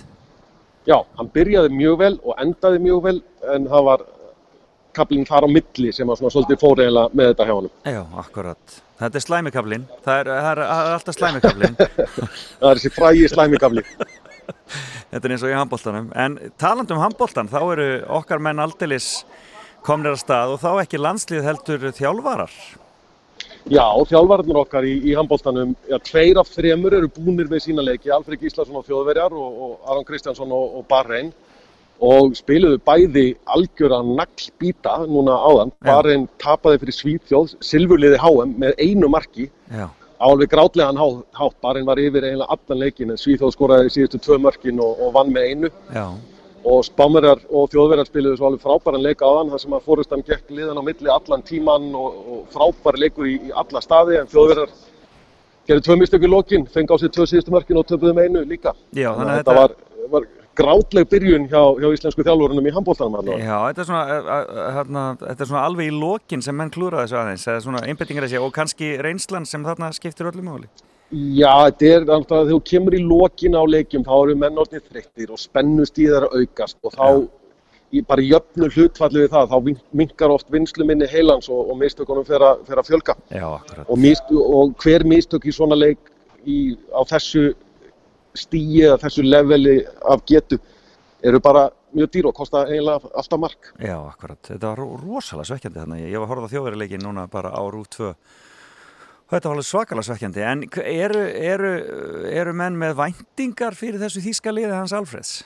Já, 0.85 0.99
hann 1.17 1.31
byrjaði 1.33 1.71
mjög 1.73 1.95
vel 2.03 2.15
og 2.21 2.37
endaði 2.43 2.81
mjög 2.85 2.99
vel 3.07 3.17
en 3.55 3.67
það 3.71 3.87
var 3.89 4.03
kaplinn 4.97 5.29
þar 5.29 5.47
á 5.47 5.49
milli 5.51 5.93
sem 5.95 6.09
var 6.09 6.21
svona 6.21 6.33
svolítið 6.35 6.61
fóreiginlega 6.63 7.15
með 7.15 7.31
þetta 7.33 7.47
hjá 7.49 7.55
honum. 7.55 7.73
Já, 7.85 8.03
akkurat. 8.23 8.77
Þetta 9.01 9.19
er 9.19 9.25
slæmikablin. 9.25 9.87
Það 10.05 10.21
er, 10.21 10.31
það 10.35 10.51
er, 10.53 10.61
alltaf 10.95 11.17
slæmikablin. 11.19 11.81
það 12.61 12.69
er 12.71 12.79
þessi 12.81 12.93
frægi 12.95 13.33
slæmikabli. 13.33 13.85
Þetta 15.15 15.29
er 15.29 15.33
eins 15.35 15.45
og 15.47 15.51
í 15.53 15.57
handbóltanum. 15.57 16.09
En 16.21 16.39
taland 16.61 16.91
um 16.93 17.01
handbóltan, 17.01 17.49
þá 17.49 17.61
eru 17.63 17.89
okkar 18.19 18.43
menn 18.43 18.61
aldeilis 18.61 19.09
komnir 19.87 20.15
að 20.15 20.23
stað 20.25 20.55
og 20.55 20.63
þá 20.63 20.71
ekki 20.83 21.01
landslið 21.01 21.47
heldur 21.47 21.87
þjálfarar. 21.95 22.57
Já, 23.65 23.85
þjálfararnir 24.11 24.59
okkar 24.61 24.85
í, 24.85 24.99
í 25.09 25.15
handbóltanum, 25.17 25.73
já, 25.89 25.97
tveir 26.05 26.41
af 26.41 26.51
þremur 26.53 26.99
eru 26.99 27.09
búnir 27.13 27.49
með 27.49 27.63
sína 27.65 27.85
leiki, 27.85 28.11
Alfred 28.13 28.43
Gíslason 28.43 28.77
og 28.77 28.85
Þjóðverjar 28.85 29.33
og, 29.33 29.63
og 29.65 29.89
Aron 29.89 30.05
Kristjánsson 30.09 30.53
og, 30.53 30.81
og 30.81 30.85
Barrein 30.91 31.31
og 32.05 32.35
spiluðu 32.37 32.79
bæði 32.85 33.23
algjöra 33.55 34.01
naglbýta 34.05 34.97
núna 35.09 35.37
áðan. 35.49 35.71
Barrein 35.87 36.27
tapaði 36.43 36.81
fyrir 36.83 36.97
Svíþjóð, 36.99 37.55
silfurliði 37.65 38.19
HM 38.21 38.55
með 38.61 38.75
einu 38.85 39.09
marki 39.09 39.47
Já. 39.73 39.87
á 39.89 40.25
alveg 40.29 40.51
grátlegan 40.53 40.99
há- 41.01 41.25
hátt. 41.39 41.57
Barrein 41.65 41.87
var 41.89 41.97
yfir 42.03 42.27
eiginlega 42.29 42.51
allan 42.53 42.83
leikin 42.85 43.11
en 43.15 43.21
Svíþjóð 43.21 43.55
skoraði 43.57 43.93
síðustu 43.95 44.21
tvö 44.27 44.39
mörkin 44.45 44.81
og, 44.85 45.01
og 45.01 45.13
vann 45.17 45.33
með 45.33 45.49
einu 45.51 45.71
Já. 45.95 46.07
og 46.65 46.85
Spámerjar 46.85 47.41
og 47.51 47.71
Þjóðverjar 47.73 48.09
spiluðu 48.11 48.37
svo 48.41 48.47
alveg 48.51 48.63
frábæran 48.67 49.03
leik 49.05 49.21
á 49.25 49.29
þann 49.39 49.51
þar 49.55 49.63
sem 49.65 49.73
að 49.79 49.85
fórustan 49.89 50.23
gekk 50.29 50.51
liðan 50.51 50.81
á 50.81 50.83
milli 50.85 51.11
allan 51.13 51.43
tíman 51.45 51.91
og, 51.95 52.21
og 52.35 52.47
frábær 52.55 53.01
leikur 53.01 53.27
í, 53.29 53.35
í 53.49 53.51
alla 53.55 53.81
staði 53.85 54.21
en 54.21 54.29
Þjóðverjar 54.33 54.73
gerði 55.69 55.85
tvö 55.89 55.97
mistöku 56.03 56.29
í 56.29 56.33
lokin, 56.33 56.67
fengi 56.69 56.93
á 56.93 56.97
sig 57.01 57.13
tvö 57.17 57.25
síðustu 57.31 57.53
mörkin 57.55 57.79
og 57.81 57.87
töpuðu 57.89 58.13
með 58.17 58.27
einu 58.29 58.43
líka. 58.49 58.75
Já, 58.93 59.09
þannig 59.17 59.33
að 59.33 59.39
þetta- 59.41 59.55
var, 59.61 59.77
var 60.13 60.27
grátleg 60.59 61.09
byrjun 61.11 61.47
hjá, 61.51 61.61
hjá 61.81 61.89
íslensku 61.97 62.25
þjálfurunum 62.27 62.69
í 62.69 62.73
handbóltanum. 62.75 63.31
Já, 63.41 63.59
þetta 63.69 63.85
er, 63.85 63.89
svona, 63.91 64.03
uh, 64.07 64.33
uh, 64.33 64.65
hérna, 64.79 65.05
þetta 65.21 65.47
er 65.47 65.51
svona 65.53 65.67
alveg 65.69 65.91
í 65.91 65.95
lokin 65.99 66.45
sem 66.45 66.59
menn 66.59 66.73
klúra 66.75 67.05
þessu 67.05 67.21
aðeins, 67.21 67.47
eða 67.51 67.63
svona 67.67 67.85
einbettingar 67.89 68.29
þessi 68.29 68.43
og 68.43 68.53
kannski 68.57 68.91
reynslan 69.05 69.49
sem 69.49 69.65
þarna 69.67 69.93
skiptir 69.97 70.31
öllu 70.31 70.45
máli. 70.47 70.71
Já, 71.15 71.53
þetta 71.69 71.89
er 71.93 72.07
þannig 72.09 72.35
að 72.35 72.51
þú 72.51 72.61
kemur 72.71 72.97
í 72.97 73.03
lokin 73.05 73.57
á 73.59 73.63
leikjum 73.69 74.05
þá 74.07 74.15
eru 74.17 74.37
menn 74.41 74.61
orðnir 74.61 74.85
þreyttir 74.89 75.35
og 75.35 75.43
spennustíðar 75.43 76.31
aukast 76.33 76.79
og 76.83 76.95
þá 76.97 77.09
í 77.95 78.03
bara 78.03 78.25
jöfnu 78.25 78.69
hlutfalli 78.75 79.23
við 79.23 79.35
það 79.35 79.53
þá 79.53 79.85
minnkar 80.01 80.33
oft 80.35 80.49
vinsluminni 80.51 81.07
heilans 81.11 81.51
og, 81.53 81.69
og 81.71 81.79
mistökunum 81.79 82.27
fer 82.27 82.43
að 82.43 82.89
fjölga 82.89 83.15
Já, 83.31 83.47
akkurat. 83.47 83.87
og, 83.87 84.01
mist, 84.01 84.33
og 84.35 84.75
hver 84.83 85.05
mistök 85.07 85.47
í 85.47 85.55
svona 85.55 85.79
leik 85.79 86.01
í, 86.43 86.75
á 86.91 87.01
þessu 87.13 87.53
stíi 88.35 88.83
eða 88.89 88.99
þessu 89.05 89.25
leveli 89.27 89.77
af 90.11 90.25
getu 90.27 90.59
eru 91.25 91.41
bara 91.41 91.69
mjög 91.95 92.11
dýr 92.17 92.27
og 92.29 92.35
kosta 92.37 92.65
eiginlega 92.67 93.11
alltaf 93.15 93.39
mark. 93.41 93.69
Já, 93.79 93.95
akkurat. 94.11 94.41
Þetta 94.51 94.67
var 94.73 94.81
ro- 94.83 94.99
rosalega 94.99 95.47
svekkjandi 95.53 95.81
þannig. 95.85 96.03
Ég 96.11 96.19
var 96.19 96.27
að 96.27 96.33
horfa 96.35 96.49
á 96.51 96.53
þjóðveruleikin 96.55 97.05
núna 97.07 97.29
bara 97.31 97.53
á 97.55 97.63
Rúf 97.71 97.87
2 97.95 98.09
og 99.25 99.33
þetta 99.33 99.49
var 99.49 99.55
alveg 99.57 99.69
svakalega 99.71 100.07
svekkjandi. 100.11 100.43
En 100.45 100.65
eru, 100.85 101.23
eru, 101.55 101.71
eru 102.29 102.53
menn 102.59 102.77
með 102.79 102.97
væntingar 102.99 103.75
fyrir 103.79 104.03
þessu 104.03 104.21
þýska 104.27 104.53
liði 104.53 104.75
hans 104.75 104.93
Alfreds? 104.93 105.39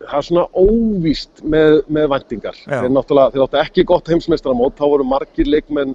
það 0.00 0.16
er 0.16 0.24
svona 0.26 0.46
óvíst 0.56 1.42
með, 1.44 1.74
með 1.92 2.06
væntingar. 2.14 2.56
Já. 2.64 2.78
Þeir 2.80 2.94
náttúrulega, 2.94 3.50
ekki 3.60 3.84
gott 3.88 4.08
heimsmeistaramót, 4.10 4.78
þá 4.78 4.86
voru 4.88 5.04
margir 5.06 5.46
leikmenn 5.50 5.92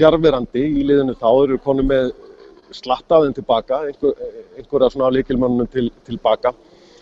fjárverandi 0.00 0.64
í 0.66 0.82
liðinu 0.88 1.14
þá, 1.14 1.28
þeir 1.28 1.46
eru 1.52 1.60
konu 1.62 1.84
með 1.86 2.10
slattaðin 2.76 3.36
tilbaka, 3.36 3.82
einhver, 3.90 4.16
einhverja 4.58 4.90
svona 4.94 5.12
leikilmannum 5.14 5.68
til, 5.72 5.88
tilbaka 6.06 6.54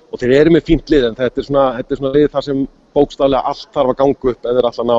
og 0.08 0.20
þeir 0.20 0.34
eru 0.38 0.54
með 0.56 0.66
fínt 0.70 0.90
lið 0.92 1.10
en 1.10 1.16
þetta 1.18 1.42
er 1.42 1.46
svona, 1.48 1.64
þetta 1.78 1.94
er 1.94 2.00
svona 2.00 2.14
lið 2.16 2.28
þar 2.34 2.46
sem 2.46 2.66
bókstaflega 2.96 3.52
allt 3.52 3.72
þarf 3.74 3.92
að 3.92 3.98
ganga 4.02 4.32
upp 4.32 4.50
eða 4.52 4.64
alltaf 4.70 4.88
ná 4.88 4.98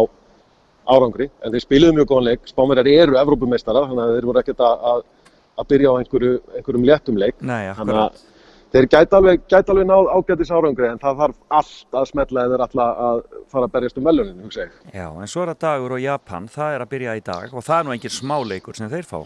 árangri, 0.89 1.29
en 1.43 1.53
þeir 1.53 1.65
spiluðu 1.65 1.97
mjög 1.99 2.09
góðan 2.09 2.27
leik, 2.31 2.49
spámerjar 2.49 2.89
eru 2.89 3.17
Evrópumeistarar, 3.21 3.87
þannig 3.91 4.03
að 4.05 4.15
þeir 4.15 4.27
voru 4.29 4.41
ekkert 4.41 4.65
að, 4.65 5.03
að, 5.61 5.69
byrja 5.69 5.93
á 5.93 5.99
einhverju, 5.99 6.33
einhverjum 6.57 6.85
léttum 6.89 7.19
leik. 7.21 7.35
Nei, 7.45 7.69
Þannig 7.77 7.99
að 8.01 8.21
þeir 8.73 8.87
gæti 8.93 9.17
alveg, 9.19 9.43
gæti 9.49 9.73
alveg 9.73 9.89
náð 9.89 10.09
ágætis 10.13 10.53
árangri 10.53 10.89
en 10.89 11.01
það 11.01 11.21
þarf 11.23 11.59
allt 11.59 11.99
að 12.01 12.07
smetla 12.11 12.45
eða 12.47 12.61
alltaf 12.65 13.03
að 13.09 13.21
fara 13.53 13.69
að 13.69 13.75
berjast 13.75 13.99
um 14.01 14.09
velunin, 14.09 14.39
hugsa 14.45 14.65
ég. 14.65 14.77
Já, 14.93 15.07
en 15.09 15.33
svo 15.33 15.43
er 15.43 15.53
það 15.53 15.61
dagur 15.65 15.97
og 15.97 16.03
Japan, 16.05 16.49
það 16.57 16.77
er 16.77 16.85
að 16.85 16.93
byrja 16.95 17.17
í 17.17 17.25
dag 17.29 17.53
og 17.53 17.65
það 17.65 17.79
er 17.79 17.87
nú 17.87 17.95
engin 17.97 18.17
smáleikur 18.17 18.79
sem 18.79 18.91
þeir 18.93 19.09
fá. 19.09 19.19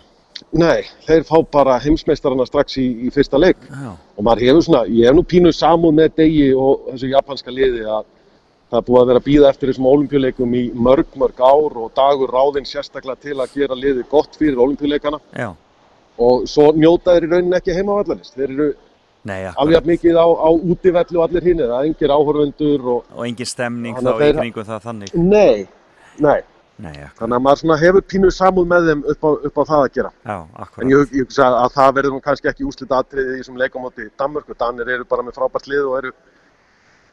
Nei, 0.51 0.83
þeir 1.07 1.23
fá 1.27 1.37
bara 1.51 1.79
heimsmeistarana 1.81 2.45
strax 2.45 2.77
í, 2.77 2.85
í 3.07 3.11
fyrsta 3.13 3.39
leik 3.41 3.57
Já. 3.69 3.93
og 4.17 4.25
maður 4.27 4.43
hefur 4.47 4.65
svona, 4.67 4.83
ég 4.89 5.07
hef 5.09 5.15
nú 5.17 5.23
pínu 5.25 5.53
samúð 5.55 5.95
með 5.97 6.11
degi 6.21 6.49
og 6.53 6.87
þessu 6.91 7.09
japanska 7.13 7.51
liði 7.53 7.83
að 7.87 8.05
það 8.73 8.79
er 8.79 8.85
búið 8.87 9.01
að 9.01 9.09
vera 9.11 9.21
að 9.21 9.27
býða 9.27 9.49
eftir 9.53 9.69
þessum 9.71 9.89
olimpíuleikum 9.91 10.53
í 10.57 10.63
mörg, 10.73 11.09
mörg 11.21 11.41
ár 11.45 11.77
og 11.83 11.91
dagur 11.97 12.31
ráðinn 12.33 12.65
sérstaklega 12.69 13.21
til 13.21 13.35
að 13.39 13.53
gera 13.57 13.77
liði 13.77 14.05
gott 14.09 14.37
fyrir 14.39 14.61
olimpíuleikana 14.65 15.19
og 16.17 16.47
svo 16.49 16.71
njóta 16.77 17.13
þeir 17.15 17.27
í 17.27 17.31
rauninni 17.33 17.57
ekki 17.57 17.73
heima 17.77 17.93
á 17.93 17.99
vallarist. 18.01 18.33
Þeir 18.37 18.49
eru 18.53 18.71
Nei, 19.23 19.45
alveg 19.55 19.85
mikið 19.87 20.17
á, 20.19 20.27
á 20.27 20.49
útivelli 20.51 21.15
og 21.17 21.23
allir 21.29 21.45
hinn, 21.47 21.61
það 21.63 21.77
er 21.77 21.85
engir 21.87 22.11
áhorfundur 22.11 22.81
og 22.91 23.13
Og 23.15 23.21
engin 23.29 23.47
stemning 23.47 23.95
þá 23.95 24.09
í 24.19 24.33
kringum 24.35 24.65
það 24.67 24.81
þannig. 24.89 25.13
nei, 25.15 25.67
nei. 26.19 26.41
Nei. 26.81 26.93
Þannig 27.19 27.37
að 27.37 27.43
maður 27.45 27.59
svona 27.61 27.75
hefur 27.77 28.05
pínu 28.09 28.29
samúð 28.33 28.69
með 28.71 28.87
þeim 28.89 29.03
upp 29.13 29.25
á, 29.27 29.29
upp 29.49 29.59
á 29.61 29.63
það 29.69 29.83
að 29.83 29.91
gera. 29.97 30.11
Já. 30.25 30.37
En 30.81 30.93
ég, 30.93 31.11
hugsa 31.19 31.49
að 31.59 31.75
það 31.75 31.91
verður 31.99 32.23
kannski 32.25 32.49
ekki 32.49 32.65
úslita 32.69 33.01
atriði 33.03 33.35
í 33.35 33.41
þessum 33.41 33.59
leikamóti 33.61 34.07
Danmörku. 34.19 34.57
Danir 34.57 34.89
eru 34.95 35.05
bara 35.09 35.25
með 35.25 35.37
frábært 35.37 35.69
lið 35.69 35.85
og 35.91 35.99
eru 35.99 36.13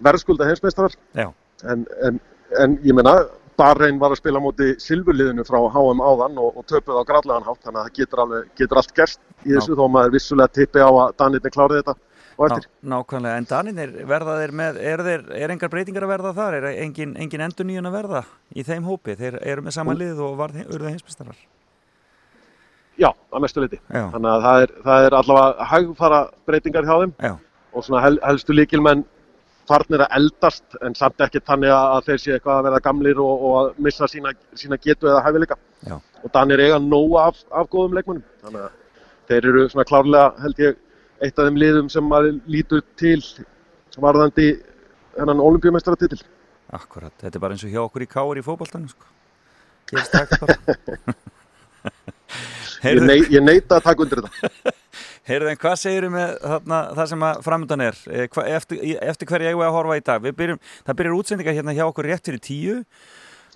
verðskulda 0.08 0.48
heimsmeistarar. 0.48 0.96
Já. 1.18 1.28
En, 1.68 1.84
en, 2.08 2.20
en 2.56 2.78
ég 2.86 2.96
meina, 2.96 3.18
Bahrein 3.60 4.00
var 4.00 4.14
að 4.14 4.22
spila 4.22 4.40
móti 4.40 4.72
silfurliðinu 4.80 5.44
frá 5.44 5.58
HM 5.60 6.00
áðan 6.00 6.38
og, 6.40 6.54
og 6.56 6.64
töpuð 6.70 7.02
á 7.04 7.08
gradlegan 7.10 7.44
hátt. 7.44 7.60
Þannig 7.66 7.82
að 7.82 7.90
það 7.90 7.98
getur, 7.98 8.22
alveg, 8.24 8.52
getur 8.56 8.80
allt 8.80 8.94
gerst 8.96 9.20
í 9.44 9.52
þessu 9.52 9.76
þó 9.76 9.84
maður 9.92 10.16
vissulega 10.16 10.56
tippi 10.56 10.80
á 10.80 10.88
að 10.88 11.18
Danirni 11.20 11.52
klári 11.52 11.82
þetta 11.82 11.96
eftir. 12.48 12.66
Ná, 12.80 12.94
nákvæmlega, 12.94 13.36
en 13.40 13.48
Daninir 13.50 13.94
verða 14.08 14.36
þeir 14.40 14.52
með, 14.60 14.80
er, 14.92 15.04
þeir, 15.06 15.24
er 15.36 15.54
engar 15.54 15.72
breytingar 15.72 16.06
að 16.06 16.12
verða 16.14 16.34
þar? 16.38 16.56
Er 16.58 16.66
engin, 16.72 17.14
engin 17.20 17.44
endur 17.46 17.68
nýjun 17.68 17.90
að 17.90 17.96
verða 17.98 18.24
í 18.54 18.64
þeim 18.66 18.88
hópi? 18.88 19.16
Þeir 19.20 19.38
eru 19.40 19.64
með 19.66 19.76
sama 19.76 19.96
lið 19.96 20.22
og 20.24 20.36
varð, 20.40 20.60
urðu 20.66 20.92
heimsmeistarar. 20.92 21.38
Já, 23.00 23.10
að 23.32 23.44
mestu 23.44 23.62
leiti. 23.62 23.78
Já. 23.88 24.04
Þannig 24.12 24.30
að 24.32 24.44
það 24.46 24.64
er, 24.64 24.74
það 24.88 25.06
er 25.06 25.16
allavega 25.20 25.70
hægfara 25.70 26.20
breytingar 26.48 26.88
hjá 26.88 26.94
þeim 27.04 27.14
Já. 27.16 27.32
og 27.72 27.86
svona 27.86 28.02
hel, 28.04 28.18
helstu 28.26 28.56
líkilmenn 28.56 29.06
farnir 29.70 30.04
að 30.04 30.16
eldast 30.18 30.76
en 30.84 30.96
samt 30.98 31.22
ekki 31.24 31.42
þannig 31.46 31.72
að 31.72 32.08
þeir 32.08 32.20
sé 32.20 32.34
eitthvað 32.34 32.58
að 32.58 32.68
verða 32.68 32.82
gamlir 32.84 33.22
og, 33.22 33.44
og 33.46 33.56
að 33.60 33.80
missa 33.86 34.08
sína, 34.10 34.34
sína 34.58 34.78
getu 34.82 35.08
eða 35.08 35.22
hæfileika. 35.24 35.56
Og 36.20 36.32
Danir 36.34 36.60
eiga 36.60 36.80
nóga 36.82 37.28
af, 37.30 37.40
af 37.54 37.70
góðum 37.72 37.96
leikmennum. 37.96 38.24
Þannig 38.44 38.66
að 38.66 38.78
þeir 39.30 39.50
eru 39.52 39.66
svona 39.70 39.86
klárlega 39.88 40.42
held 40.42 40.64
ég 40.64 40.80
eitt 41.20 41.38
af 41.38 41.48
þeim 41.48 41.58
liðum 41.60 41.88
sem 41.92 42.06
maður 42.06 42.38
lítur 42.50 42.84
til 43.00 43.20
varðandi 44.00 44.50
hennan 45.18 45.42
olimpíumeistaratitil. 45.44 46.20
Akkurat, 46.72 47.12
þetta 47.20 47.36
er 47.36 47.42
bara 47.42 47.56
eins 47.56 47.64
og 47.66 47.72
hjá 47.72 47.82
okkur 47.82 48.04
í 48.06 48.10
káur 48.10 48.38
í 48.38 48.44
fótboltanum 48.46 48.90
sko. 48.92 49.08
Það 49.90 50.20
ekki 50.22 50.40
bara. 50.44 51.16
Ég, 52.80 53.00
nei, 53.04 53.18
ég 53.28 53.42
neita 53.44 53.76
að 53.76 53.86
taka 53.90 54.04
undir 54.04 54.22
þetta. 54.22 54.72
Heyrðu, 55.28 55.50
en 55.52 55.58
hvað 55.60 55.74
segir 55.82 56.06
með 56.12 56.30
þarna, 56.40 56.78
það 56.96 57.08
sem 57.12 57.24
að 57.28 57.40
framöndan 57.44 57.82
er? 57.84 57.98
Eh, 58.08 58.28
hva, 58.32 58.44
eftir, 58.56 58.80
eftir 59.04 59.28
hverju 59.28 59.50
eigum 59.50 59.60
við 59.60 59.66
að 59.68 59.74
horfa 59.76 59.98
í 59.98 60.04
dag? 60.06 60.22
Við 60.24 60.36
Byrjum, 60.38 60.60
það 60.86 60.98
byrjar 61.00 61.16
útsendingar 61.18 61.56
hérna 61.58 61.74
hjá 61.76 61.82
okkur 61.84 62.08
rétt 62.08 62.30
fyrir 62.30 62.42
tíu 62.46 62.78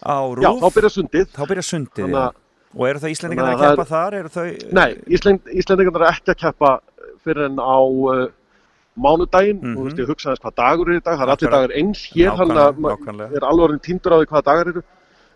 á 0.04 0.16
Rúf. 0.28 0.44
Já, 0.44 0.50
þá 0.60 0.68
byrjar 0.76 0.94
sundið. 0.98 1.30
Þá 1.32 1.42
byrjar 1.52 1.68
sundið, 1.70 2.02
Þannig 2.04 2.20
að- 2.20 2.42
Og 2.74 2.88
eru 2.88 3.02
það 3.02 3.12
Íslendingar 3.14 3.46
þannig 3.46 3.60
að 3.60 3.70
keppa 3.70 3.84
það 3.84 3.92
þar? 3.94 4.16
Eru 4.18 4.32
þau... 4.34 4.46
Nei, 4.78 4.88
Íslend, 5.14 5.52
Íslendingarnir 5.62 6.04
er 6.04 6.14
ekki 6.14 6.32
að 6.34 6.40
keppa 6.40 6.70
fyrir 7.24 7.46
en 7.46 7.60
á 7.62 7.78
uh, 7.78 8.24
mánudaginn, 8.94 9.60
mm 9.60 9.74
-hmm. 9.74 9.84
veist, 9.84 9.98
ég 9.98 10.10
hugsa 10.10 10.32
þess 10.32 10.42
hvað 10.42 10.56
dagur 10.58 10.90
er 10.90 10.98
í 10.98 11.04
dag, 11.04 11.18
það 11.18 11.26
er 11.26 11.32
allir 11.34 11.54
dagur 11.54 11.74
eins 11.78 12.04
hér, 12.10 12.30
Nákvæmlega, 12.30 13.26
að 13.26 13.36
er 13.38 13.46
alveg 13.48 13.64
orðin 13.68 13.84
týndur 13.86 14.14
á 14.14 14.18
því 14.18 14.28
hvaða 14.30 14.46
dagar 14.50 14.72
eru. 14.72 14.82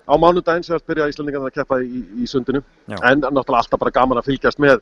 Á 0.08 0.14
mánudaginn 0.16 0.64
sem 0.64 0.80
byrja 0.86 1.08
Íslendingarnir 1.12 1.50
að 1.52 1.58
keppa 1.58 1.80
í, 1.82 2.02
í 2.22 2.26
sundinu, 2.26 2.62
Já. 2.88 2.96
en 3.02 3.20
náttúrulega 3.20 3.62
alltaf 3.62 3.78
bara 3.78 3.90
gaman 3.90 4.18
að 4.18 4.30
fylgjast 4.30 4.58
með, 4.58 4.80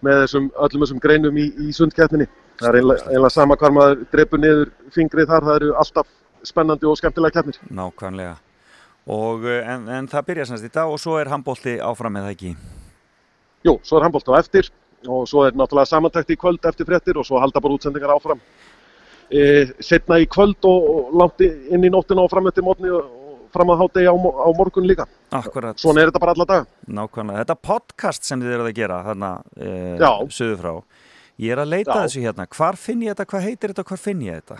með 0.00 0.22
þessum, 0.24 0.50
öllum 0.56 0.82
þessum 0.84 1.02
greinum 1.04 1.36
í, 1.36 1.46
í 1.58 1.72
sundkeppninni. 1.72 2.26
Það 2.58 2.68
er 2.68 2.80
einlega, 2.80 3.06
einlega 3.12 3.30
sama 3.30 3.56
hvar 3.56 3.72
maður 3.76 4.04
drepur 4.12 4.38
niður 4.38 4.70
fingrið 4.90 5.28
þar, 5.28 5.44
það 5.44 5.56
eru 5.60 5.74
alltaf 5.74 6.06
spennandi 6.42 6.86
og 6.86 6.96
skemmtilega 6.98 7.38
keppnir. 7.38 7.58
Nákvæmlega. 7.70 8.36
Og, 9.08 9.46
eh, 9.48 9.62
en, 9.74 9.88
en 9.88 10.08
það 10.10 10.26
byrjar 10.30 10.50
semst 10.50 10.68
í 10.68 10.72
dag 10.72 10.90
og 10.90 11.00
svo 11.00 11.16
er 11.20 11.30
handbólti 11.32 11.78
áfram 11.80 12.16
með 12.18 12.28
það 12.28 12.34
ekki. 12.36 12.54
Jú, 13.66 13.78
svo 13.82 13.98
er 13.98 14.06
handbólt 14.06 14.28
á 14.28 14.40
eftir 14.40 14.68
og 15.08 15.28
svo 15.30 15.44
er 15.46 15.54
náttúrulega 15.56 15.88
samantækt 15.92 16.34
í 16.34 16.38
kvöld 16.40 16.64
eftir 16.68 16.86
fréttir 16.88 17.18
og 17.20 17.26
svo 17.26 17.38
halda 17.40 17.62
bara 17.62 17.76
útsendingar 17.78 18.12
áfram. 18.16 18.40
E, 19.28 19.40
setna 19.84 20.18
í 20.20 20.26
kvöld 20.28 20.64
og, 20.66 20.88
og 20.92 21.16
langt 21.22 21.44
inn 21.44 21.84
í 21.84 21.92
nóttina 21.92 22.24
og 22.24 22.30
fram 22.32 22.48
eftir 22.50 22.66
mótni 22.66 22.90
og 22.92 23.14
og 23.48 23.54
fram 23.56 23.72
að 23.72 23.82
hádegi 23.82 24.08
á, 24.12 24.14
á 24.14 24.48
morgun 24.56 24.86
líka. 24.86 25.06
Akkurat. 25.32 25.78
Svona 25.80 26.02
er 26.02 26.10
þetta 26.10 26.20
bara 26.20 26.34
alla 26.36 26.46
daga. 26.48 26.66
Nákvæmlega. 26.84 27.44
Þetta 27.44 27.56
podcast 27.64 28.28
sem 28.28 28.42
þið 28.42 28.56
eruð 28.56 28.70
að 28.70 28.76
gera 28.76 28.98
þarna 29.06 29.30
e, 29.56 29.70
Já. 29.96 30.10
söður 30.36 30.58
frá. 30.60 30.72
Ég 31.38 31.54
er 31.54 31.62
að 31.62 31.72
leita 31.72 31.94
Já. 31.94 32.00
þessu 32.02 32.24
hérna. 32.26 32.48
Hvar 32.58 32.78
finn 32.80 33.04
ég 33.06 33.14
þetta? 33.14 33.28
Hvað 33.32 33.46
heitir 33.48 33.72
þetta? 33.72 33.86
Hvar 33.88 34.02
finn 34.02 34.24
ég 34.26 34.42
þetta? 34.42 34.58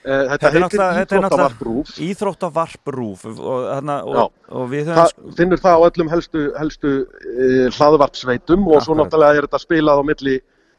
Eh, 0.00 0.22
Þetta 0.30 0.38
Þetta 0.40 0.56
er 0.56 0.62
náttúrulega- 0.64 1.96
Íþróttavarprúf. 2.00 3.24
Og, 3.26 3.66
og, 4.16 4.32
og 4.48 4.70
við 4.70 4.86
Það 4.88 5.08
sko- 5.10 5.32
finnur 5.36 5.60
það 5.60 5.76
á 5.76 5.80
öllum 5.90 6.08
helstu, 6.14 6.44
helstu 6.56 6.92
uh, 7.04 7.66
hlaðvarpsveitum 7.76 8.64
og 8.68 8.80
svo 8.80 8.94
Akkurat. 8.94 9.10
náttúrulega 9.10 9.36
er 9.42 9.46
þetta 9.48 9.60
spilað 9.60 10.00
á 10.00 10.04
milli, 10.08 10.38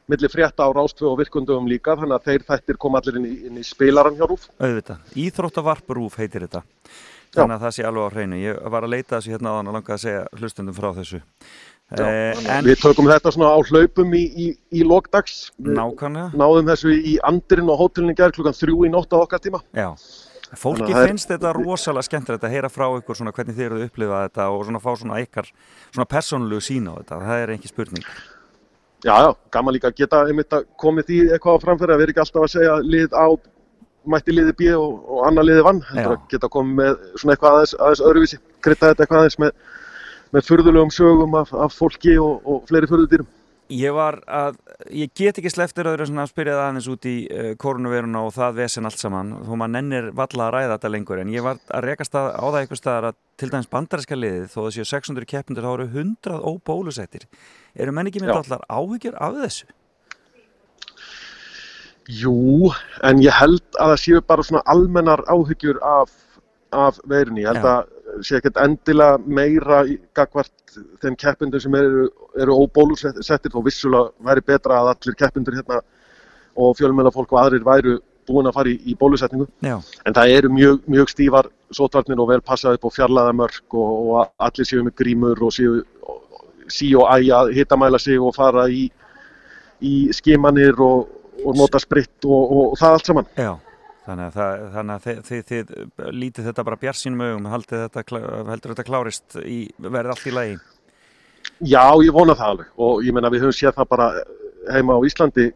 milli 0.10 0.27
frétta 0.34 0.65
á 0.65 0.69
rástvö 0.73 1.11
og 1.11 1.19
virkundum 1.22 1.68
líka 1.69 1.93
þannig 1.95 2.18
að 2.18 2.26
þeir 2.31 2.48
þættir 2.49 2.77
kom 2.81 2.95
allir 2.98 3.19
inn 3.22 3.26
í, 3.30 3.35
inn 3.45 3.57
í 3.61 3.64
spilaran 3.64 4.18
hjá 4.18 4.26
Rúf. 4.27 4.49
auðvitað. 4.60 4.98
Íþróttavarprúf 5.15 6.18
heitir 6.18 6.48
þetta. 6.48 6.64
Þannig 7.31 7.56
að 7.56 7.61
það 7.64 7.72
sé 7.77 7.84
alveg 7.88 8.03
á 8.03 8.10
hreinu. 8.11 8.35
Ég 8.41 8.57
var 8.73 8.84
að 8.84 8.89
leita 8.91 9.15
þessu 9.22 9.31
hérna 9.38 9.53
áðan 9.53 9.69
og 9.72 9.76
langaði 9.77 9.93
að 9.95 10.02
segja 10.03 10.23
hlustundum 10.35 10.76
frá 10.76 10.89
þessu. 10.98 11.22
Eh, 11.92 12.38
en 12.56 12.64
Við 12.64 12.80
tökum 12.80 13.10
þetta 13.10 13.32
svona 13.36 13.52
á 13.52 13.60
hlaupum 13.68 14.14
í, 14.16 14.24
í, 14.32 14.48
í 14.80 14.84
lokdags. 14.88 15.52
Nákvæmlega, 15.60 16.32
Náðum 16.40 16.70
þessu 16.72 16.94
í 16.96 17.18
andirinn 17.28 17.68
á 17.68 17.76
hótelinu 17.76 18.16
gerð 18.16 18.38
klukkan 18.38 18.56
þrjú 18.56 18.86
í 18.88 18.92
nótt 18.94 19.12
á 19.12 19.20
okkar 19.20 19.42
tíma. 19.44 19.60
já. 19.76 19.92
Fólki 20.52 20.92
það 20.92 21.02
er- 21.02 21.08
finnst 21.08 21.30
þetta 21.32 21.54
rosalega 21.56 22.04
skemmtilegt 22.04 22.44
að 22.44 22.52
heyra 22.52 22.68
frá 22.70 22.84
ykkur 23.00 23.16
svona 23.16 23.32
hvernig 23.32 23.56
þið 23.56 23.66
eruð 23.70 23.80
að 23.82 23.86
upplifa 23.88 24.18
þetta 24.28 24.48
og 24.52 24.66
svona 24.68 24.82
fá 24.84 24.92
svona 25.00 25.20
ykkar 25.24 25.48
svona 25.94 26.06
persónulegu 26.12 26.60
sín 26.60 26.90
á 26.92 26.94
þetta. 27.00 27.20
Það 27.24 27.44
er 27.44 27.54
ekki 27.56 27.68
spurning. 27.72 28.04
Já, 29.04 29.16
já, 29.16 29.32
gaman 29.52 29.74
líka 29.74 29.88
að 29.88 29.96
geta 29.96 30.26
einmitt 30.28 30.52
að 30.52 30.66
komið 30.78 31.06
því 31.08 31.20
eitthvað 31.32 31.56
á 31.56 31.64
framfæri 31.64 31.94
að 31.96 32.02
vera 32.04 32.12
ekki 32.12 32.24
alltaf 32.26 32.44
að 32.44 32.52
segja 32.52 32.76
lið 32.84 33.16
á 33.16 33.26
mætti 34.12 34.34
liði 34.36 34.54
B 34.58 34.68
og, 34.76 34.92
og 35.08 35.24
annar 35.30 35.46
liði 35.48 35.64
vann 35.64 35.82
heldur 35.88 36.12
Já. 36.12 36.18
að 36.18 36.28
geta 36.34 36.50
komið 36.50 36.76
með 36.82 36.94
svona 37.22 37.34
eitthvað 37.36 37.56
aðeins, 37.56 37.74
aðeins 37.80 38.04
öðruvísi, 38.10 38.38
krytta 38.62 38.92
þetta 38.92 39.04
eitthvað 39.06 39.20
aðeins 39.24 39.40
með, 39.40 39.52
með 40.32 40.48
furðulegum 40.48 40.91
sögum 40.94 41.38
af, 41.40 41.53
af 41.53 41.76
fólki 41.76 42.18
og, 42.22 42.41
og 42.48 42.66
fleiri 42.70 42.90
furðudýrum. 42.91 43.30
Ég 43.72 43.94
var 43.95 44.18
að, 44.28 44.58
ég 44.91 45.12
get 45.16 45.38
ekki 45.40 45.52
sleftir 45.52 45.88
öðru 45.88 46.03
að 46.10 46.32
spyrja 46.32 46.58
það 46.58 46.66
aðeins 46.66 46.88
út 46.91 47.06
í 47.08 47.16
uh, 47.32 47.52
koronaviruna 47.62 48.24
og 48.28 48.34
það 48.36 48.58
vesen 48.58 48.88
allt 48.90 48.99
saman 48.99 49.32
þó 49.48 49.52
maður 49.53 49.74
nennir 49.78 50.10
valla 50.18 50.48
að 50.49 50.56
ræða 50.58 50.74
þetta 50.74 50.91
lengur 50.91 51.22
en 51.22 51.32
ég 51.32 51.45
var 51.45 51.62
að 51.72 51.86
rekast 51.88 52.18
að, 52.20 52.34
á 52.36 52.45
það 52.49 52.60
einhver 52.62 52.82
staðar 52.82 53.08
að 53.12 53.20
til 53.40 53.52
dæmis 53.53 53.72
bandaræska 53.72 54.18
liðið 54.18 54.49
þó 54.52 54.58
það 54.58 54.74
séu 54.76 54.90
600 54.91 55.30
keppindur 55.32 55.68
þá 55.68 55.72
eru 55.72 55.88
100 55.88 56.41
óbólusettir 56.52 57.30
eru 57.80 57.95
menn 57.95 58.12
ekki 58.12 58.26
Já. 58.26 58.34
allar 58.41 58.68
áhyggjur 58.68 59.16
af 59.24 59.40
þessu? 59.40 59.72
Jú, 62.12 62.74
en 63.08 63.22
ég 63.24 63.36
held 63.40 63.64
að 63.80 63.94
það 63.94 63.99
séu 64.03 64.22
bara 64.26 64.44
svona 64.44 64.64
almennar 64.74 65.22
áhyggjur 65.30 65.80
af, 65.86 66.12
af 66.74 66.98
veirunni. 67.08 67.45
Ég 67.45 67.53
held 67.53 67.64
Já. 67.64 67.76
að 67.78 68.01
sé 68.26 68.38
ekkert 68.40 68.60
endilega 68.62 69.18
meira 69.26 69.82
gagvart 70.18 70.78
þeim 71.04 71.18
keppindum 71.20 71.64
sem 71.64 71.76
eru, 71.76 72.06
eru 72.40 72.60
óbólusettir 72.64 73.56
og 73.56 73.66
vissulega 73.68 74.12
væri 74.28 74.46
betra 74.52 74.80
að 74.82 74.94
allir 74.94 75.18
keppindur 75.20 75.58
hérna 75.60 75.82
og 76.56 76.78
fjölmennar 76.80 77.14
fólk 77.16 77.34
og 77.34 77.42
aðrir 77.44 77.66
væru 77.66 77.98
búin 78.28 78.48
að 78.48 78.58
fara 78.58 78.72
í, 78.72 78.76
í 78.86 78.96
bólusetningu. 79.00 79.48
Já, 79.66 79.80
En 80.06 80.16
það 80.16 80.36
eru 80.36 80.52
mjög, 80.54 80.84
mjög 80.92 81.10
stífar 81.12 81.50
sótvarnir 81.74 82.22
og 82.22 82.30
vel 82.30 82.42
passað 82.46 82.78
upp 82.78 82.88
á 82.88 82.96
fjarlæða 82.98 83.34
mörg 83.40 83.76
og, 83.80 83.90
og 84.12 84.30
allir 84.38 84.68
séu 84.68 84.84
með 84.86 84.96
grímur 85.02 85.42
og 85.42 85.56
séu 85.56 85.82
sí 86.72 86.94
og 86.96 87.10
æ 87.12 87.32
að 87.36 87.52
hitamæla 87.58 88.00
sig 88.00 88.20
og 88.22 88.36
fara 88.36 88.68
í, 88.70 88.86
í 89.82 89.96
skimanir 90.16 90.80
og, 90.80 91.10
og 91.44 91.58
nota 91.58 91.82
spritt 91.82 92.28
og, 92.28 92.56
og 92.58 92.80
það 92.80 92.98
allt 92.98 93.12
saman. 93.12 93.30
já. 93.36 93.52
Þannig 94.02 94.26
að, 94.26 94.36
það, 94.36 94.61
þannig 94.76 94.94
að 94.95 95.03
þið, 95.06 95.18
þið, 95.28 95.72
þið 95.72 96.14
lítið 96.18 96.48
þetta 96.49 96.64
bara 96.68 96.82
bjart 96.82 96.98
sínum 96.98 97.22
augum, 97.22 97.49
heldur 97.53 98.72
þetta 98.73 98.86
klárist 98.88 99.36
í, 99.45 99.60
verði 99.78 100.14
allt 100.15 100.26
í 100.26 100.34
lagi. 100.34 100.56
Já, 101.61 101.86
ég 102.02 102.14
vona 102.15 102.34
það 102.38 102.53
alveg 102.56 102.82
og 102.82 103.03
ég 103.06 103.14
meina 103.14 103.30
við 103.30 103.45
höfum 103.45 103.57
séð 103.57 103.76
það 103.78 103.90
bara 103.91 104.07
heima 104.73 104.98
á 104.98 105.06
Íslandi 105.06 105.48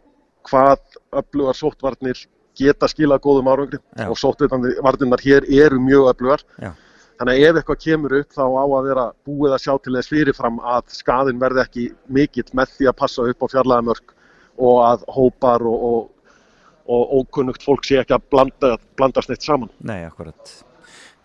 hvað 0.45 0.97
öflugar 1.17 1.57
sóttvarnir 1.57 2.21
geta 2.55 2.89
skilað 2.89 3.23
góðum 3.25 3.49
árangri 3.51 3.79
Já. 3.97 4.07
og 4.09 4.17
sóttvarnirnar 4.19 5.23
hér 5.25 5.47
eru 5.49 5.79
mjög 5.81 6.11
öflugar. 6.13 6.45
Já. 6.61 6.71
Þannig 7.15 7.37
að 7.37 7.45
ef 7.47 7.59
eitthvað 7.59 7.81
kemur 7.83 8.15
upp 8.19 8.35
þá 8.35 8.43
á 8.43 8.65
að 8.65 8.87
vera 8.89 9.05
búið 9.27 9.55
að 9.55 9.63
sjá 9.63 9.73
til 9.79 9.93
þess 9.95 10.11
fyrirfram 10.11 10.57
að 10.59 10.89
skaðin 10.97 11.39
verði 11.39 11.63
ekki 11.63 11.85
mikill 12.11 12.49
með 12.59 12.73
því 12.75 12.89
að 12.91 12.97
passa 13.01 13.27
upp 13.31 13.45
á 13.45 13.51
fjarlæðamörk 13.53 14.15
og 14.55 14.81
að 14.83 15.05
hópar 15.15 15.63
og, 15.67 15.85
og, 15.89 16.09
og 16.85 17.11
ókunnugt 17.21 17.63
fólk 17.65 17.85
sé 17.87 17.99
ekki 18.01 18.13
að 18.17 18.25
blanda, 18.31 18.75
blandast 18.99 19.29
neitt 19.31 19.45
saman. 19.45 19.71
Nei, 19.81 20.03
akkurat. 20.05 20.55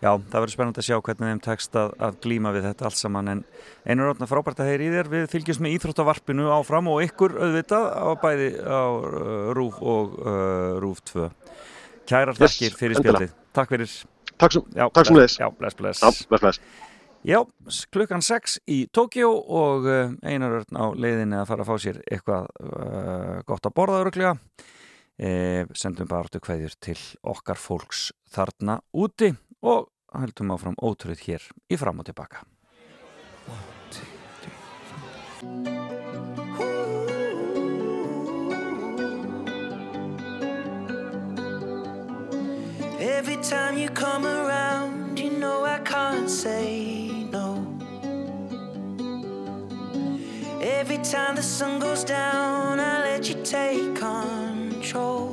Já, 0.01 0.15
það 0.17 0.33
verður 0.39 0.53
spennandi 0.55 0.81
að 0.81 0.85
sjá 0.87 0.95
hvernig 1.05 1.27
þeim 1.29 1.39
tekst 1.45 1.75
að, 1.77 1.91
að 2.01 2.15
glíma 2.23 2.49
við 2.55 2.63
þetta 2.65 2.85
alls 2.87 3.01
saman 3.03 3.27
en 3.35 3.41
einur 3.85 4.07
rótna 4.09 4.25
frábært 4.25 4.63
að 4.63 4.71
heyri 4.71 4.87
í 4.87 4.93
þér 4.95 5.09
við 5.11 5.27
fylgjumst 5.29 5.61
með 5.61 5.75
íþróttavarpinu 5.75 6.47
áfram 6.55 6.89
og 6.89 7.03
ykkur 7.05 7.35
auðvitað 7.37 7.85
á 8.01 8.09
bæði 8.23 8.47
á 8.65 8.81
uh, 8.81 9.51
RÚF 9.53 9.77
og 9.93 10.15
uh, 10.25 10.79
RÚF 10.81 11.03
2 11.11 11.27
Kærar 12.09 12.33
Yes, 12.33 12.41
þakkir 12.41 12.79
fyrir 12.79 12.97
endilega. 12.97 13.29
spjaldið 13.29 13.53
Takk 13.59 13.75
fyrir 13.75 13.93
Takk 14.41 14.57
sem 14.57 14.65
bless. 14.73 15.13
leiðis. 15.19 15.37
Já, 15.37 15.47
bless, 15.61 15.77
bless 15.77 16.01
Já, 16.01 16.09
bless, 16.31 16.41
bless. 16.47 16.61
Já, 17.21 17.37
klukkan 17.93 18.25
6 18.25 18.57
í 18.73 18.79
Tókjó 18.89 19.29
og 19.37 19.85
uh, 19.85 20.15
einar 20.25 20.63
örn 20.63 20.81
á 20.81 20.85
leiðinni 20.97 21.37
að 21.43 21.49
fara 21.53 21.61
að 21.61 21.69
fá 21.69 21.77
sér 21.85 22.01
eitthvað 22.09 22.49
uh, 22.57 23.37
gott 23.45 23.69
að 23.69 23.77
borða 23.77 24.01
öruglega 24.01 24.33
e, 25.21 25.65
sendum 25.77 26.09
bara 26.09 26.25
áttu 26.25 26.41
kveðjur 26.41 26.75
til 26.81 26.97
okkar 27.21 27.59
fólks 27.61 28.09
þarna 28.33 28.79
úti 28.91 29.33
og 29.61 29.91
höldum 30.15 30.55
áfram 30.55 30.79
ótrúð 30.81 31.21
hér 31.27 31.45
í 31.69 31.77
fram 31.79 32.01
og 32.01 32.09
tilbaka 32.09 32.45
Every 43.01 43.37
time 43.37 43.77
you 43.77 43.89
come 43.89 44.25
around, 44.27 45.17
you 45.17 45.31
know 45.31 45.65
I 45.65 45.79
can't 45.79 46.29
say 46.29 47.09
no. 47.31 47.65
Every 50.61 50.97
time 50.97 51.35
the 51.35 51.41
sun 51.41 51.79
goes 51.79 52.03
down, 52.03 52.79
I 52.79 52.99
let 53.03 53.27
you 53.27 53.43
take 53.43 53.95
control. 54.91 55.30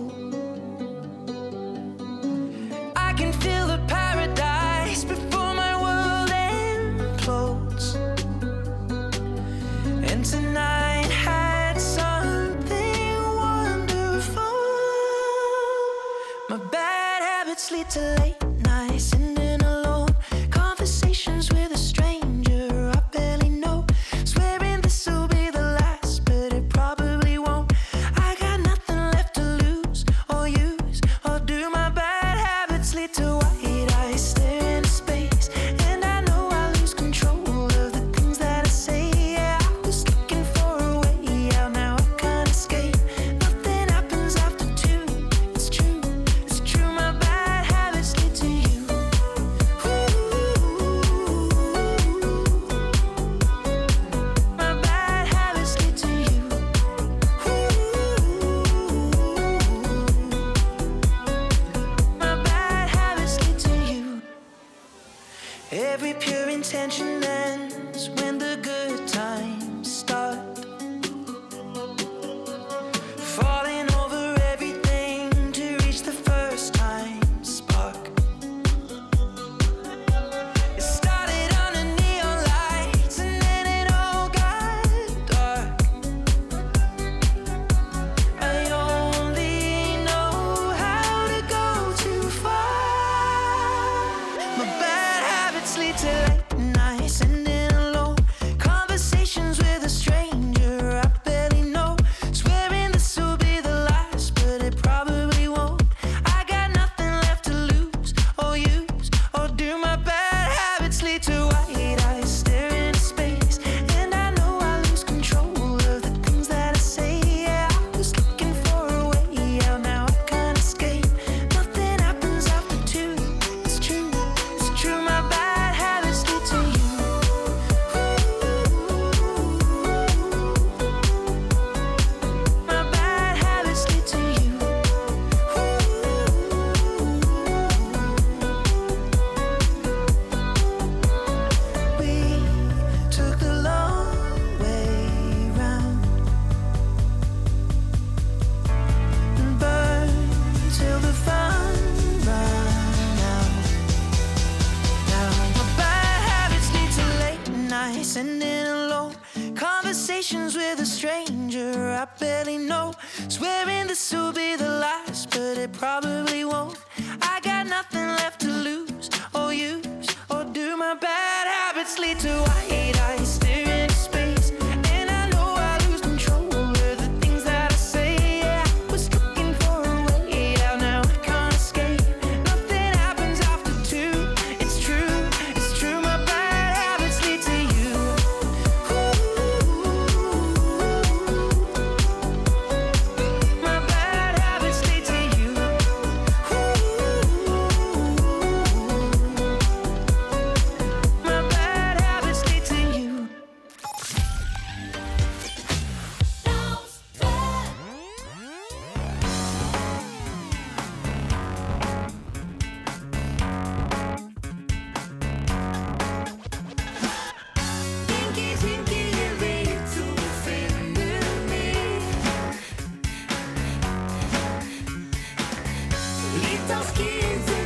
easy. 227.00 227.57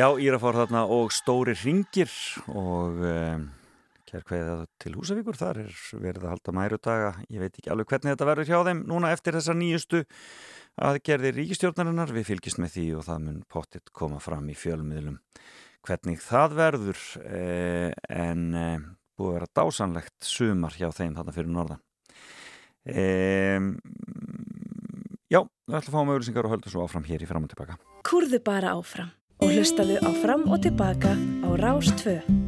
Já, 0.00 0.06
Írafár 0.16 0.56
þarna 0.56 0.86
og 0.88 1.10
Stóri 1.12 1.52
Ringir 1.60 2.08
og 2.48 3.02
um, 3.04 3.42
kærkveðið 4.08 4.62
til 4.80 4.92
Húsavíkur. 4.96 5.36
Þar 5.36 5.60
er 5.66 5.74
verið 6.00 6.24
að 6.24 6.32
halda 6.32 6.54
mæru 6.56 6.78
daga 6.80 7.10
ég 7.26 7.42
veit 7.42 7.58
ekki 7.58 7.68
alveg 7.74 7.90
hvernig 7.90 8.14
þetta 8.14 8.28
verður 8.30 8.48
hjá 8.48 8.62
þeim 8.70 8.80
núna 8.88 9.10
eftir 9.12 9.36
þessa 9.36 9.56
nýjustu 9.60 10.00
aðgerði 10.88 11.34
ríkistjórnarinnar, 11.36 12.14
við 12.16 12.30
fylgjast 12.30 12.62
með 12.64 12.72
því 12.78 12.86
og 12.96 13.06
það 13.10 13.20
mun 13.26 13.44
pottitt 13.52 13.92
koma 14.00 14.22
fram 14.24 14.48
í 14.48 14.56
fjölmiðlum 14.56 15.20
hvernig 15.84 16.24
það 16.24 16.56
verður 16.62 17.04
eh, 17.26 17.92
en 18.08 18.48
eh, 18.56 18.88
búið 19.20 19.34
að 19.34 19.36
vera 19.36 19.52
dásanlegt 19.60 20.32
sumar 20.32 20.80
hjá 20.80 20.88
þeim 20.96 21.20
þarna 21.20 21.36
fyrir 21.36 21.56
norðan. 21.58 21.84
Eh, 22.88 23.60
Já, 25.30 25.44
við 25.46 25.76
ætlum 25.76 25.92
að 25.92 25.94
fá 25.94 26.00
um 26.00 26.08
mögulisingar 26.10 26.46
og 26.48 26.56
höldum 26.56 26.72
svo 26.72 26.88
áfram 26.88 27.04
hér 27.06 27.22
í 27.22 27.26
fram 27.28 27.44
og 27.46 27.52
tilbaka. 27.52 27.76
Kurðu 28.08 28.40
bara 28.42 28.72
áfram 28.74 29.12
og 29.40 29.48
hlustaðu 29.48 29.96
á 30.04 30.10
fram 30.20 30.46
og 30.52 30.62
tilbaka 30.64 31.16
á 31.16 31.48
Rás 31.56 31.88
2. 32.04 32.39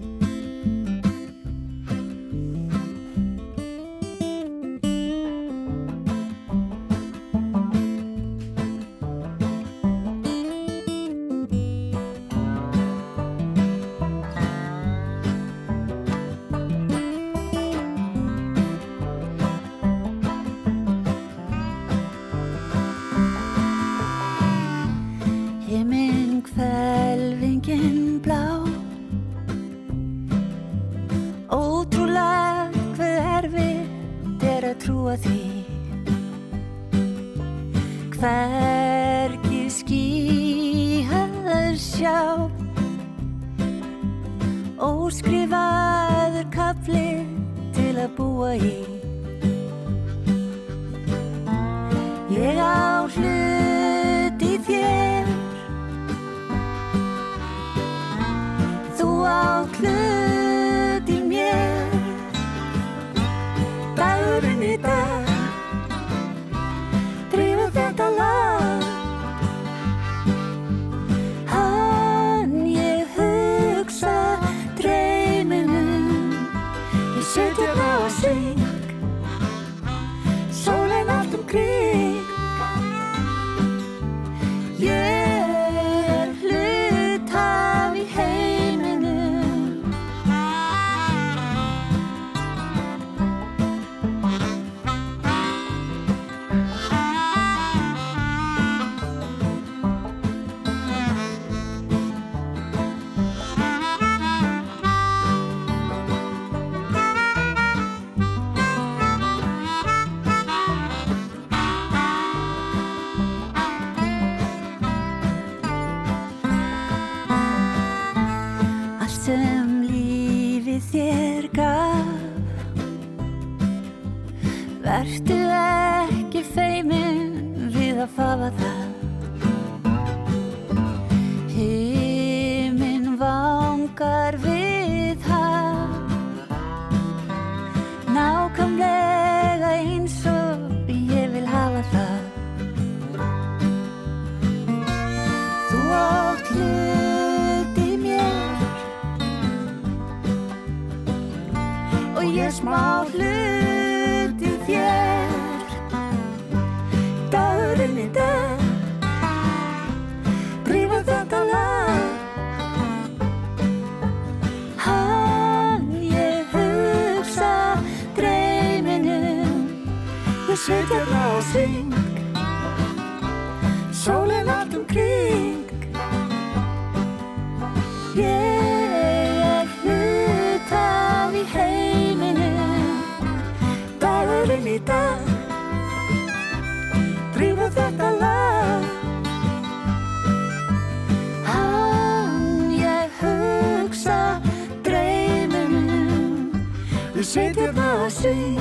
Það 197.32 197.80
á 197.80 198.08
syng 198.12 198.60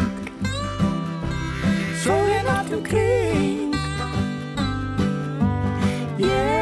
Sólinn 1.99 2.48
allt 2.48 2.72
um 2.72 2.84
kring. 2.88 3.76
Ég 6.15 6.61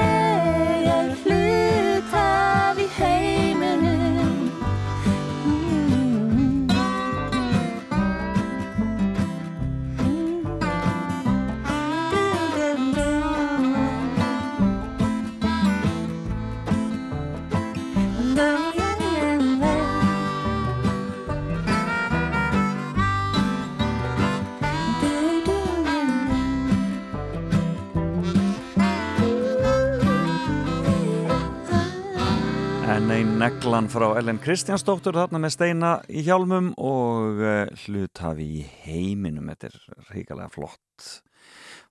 neglan 33.40 33.88
frá 33.88 34.18
Ellen 34.20 34.40
Kristjánsdóttur 34.44 35.16
þarna 35.16 35.40
með 35.40 35.54
steina 35.54 35.90
í 36.12 36.26
hjálmum 36.26 36.74
og 36.76 37.40
uh, 37.40 37.70
hluthafi 37.86 38.48
í 38.60 38.64
heiminum. 38.84 39.48
Þetta 39.54 39.70
er 39.70 40.08
ríkalega 40.10 40.50
flott. 40.52 41.08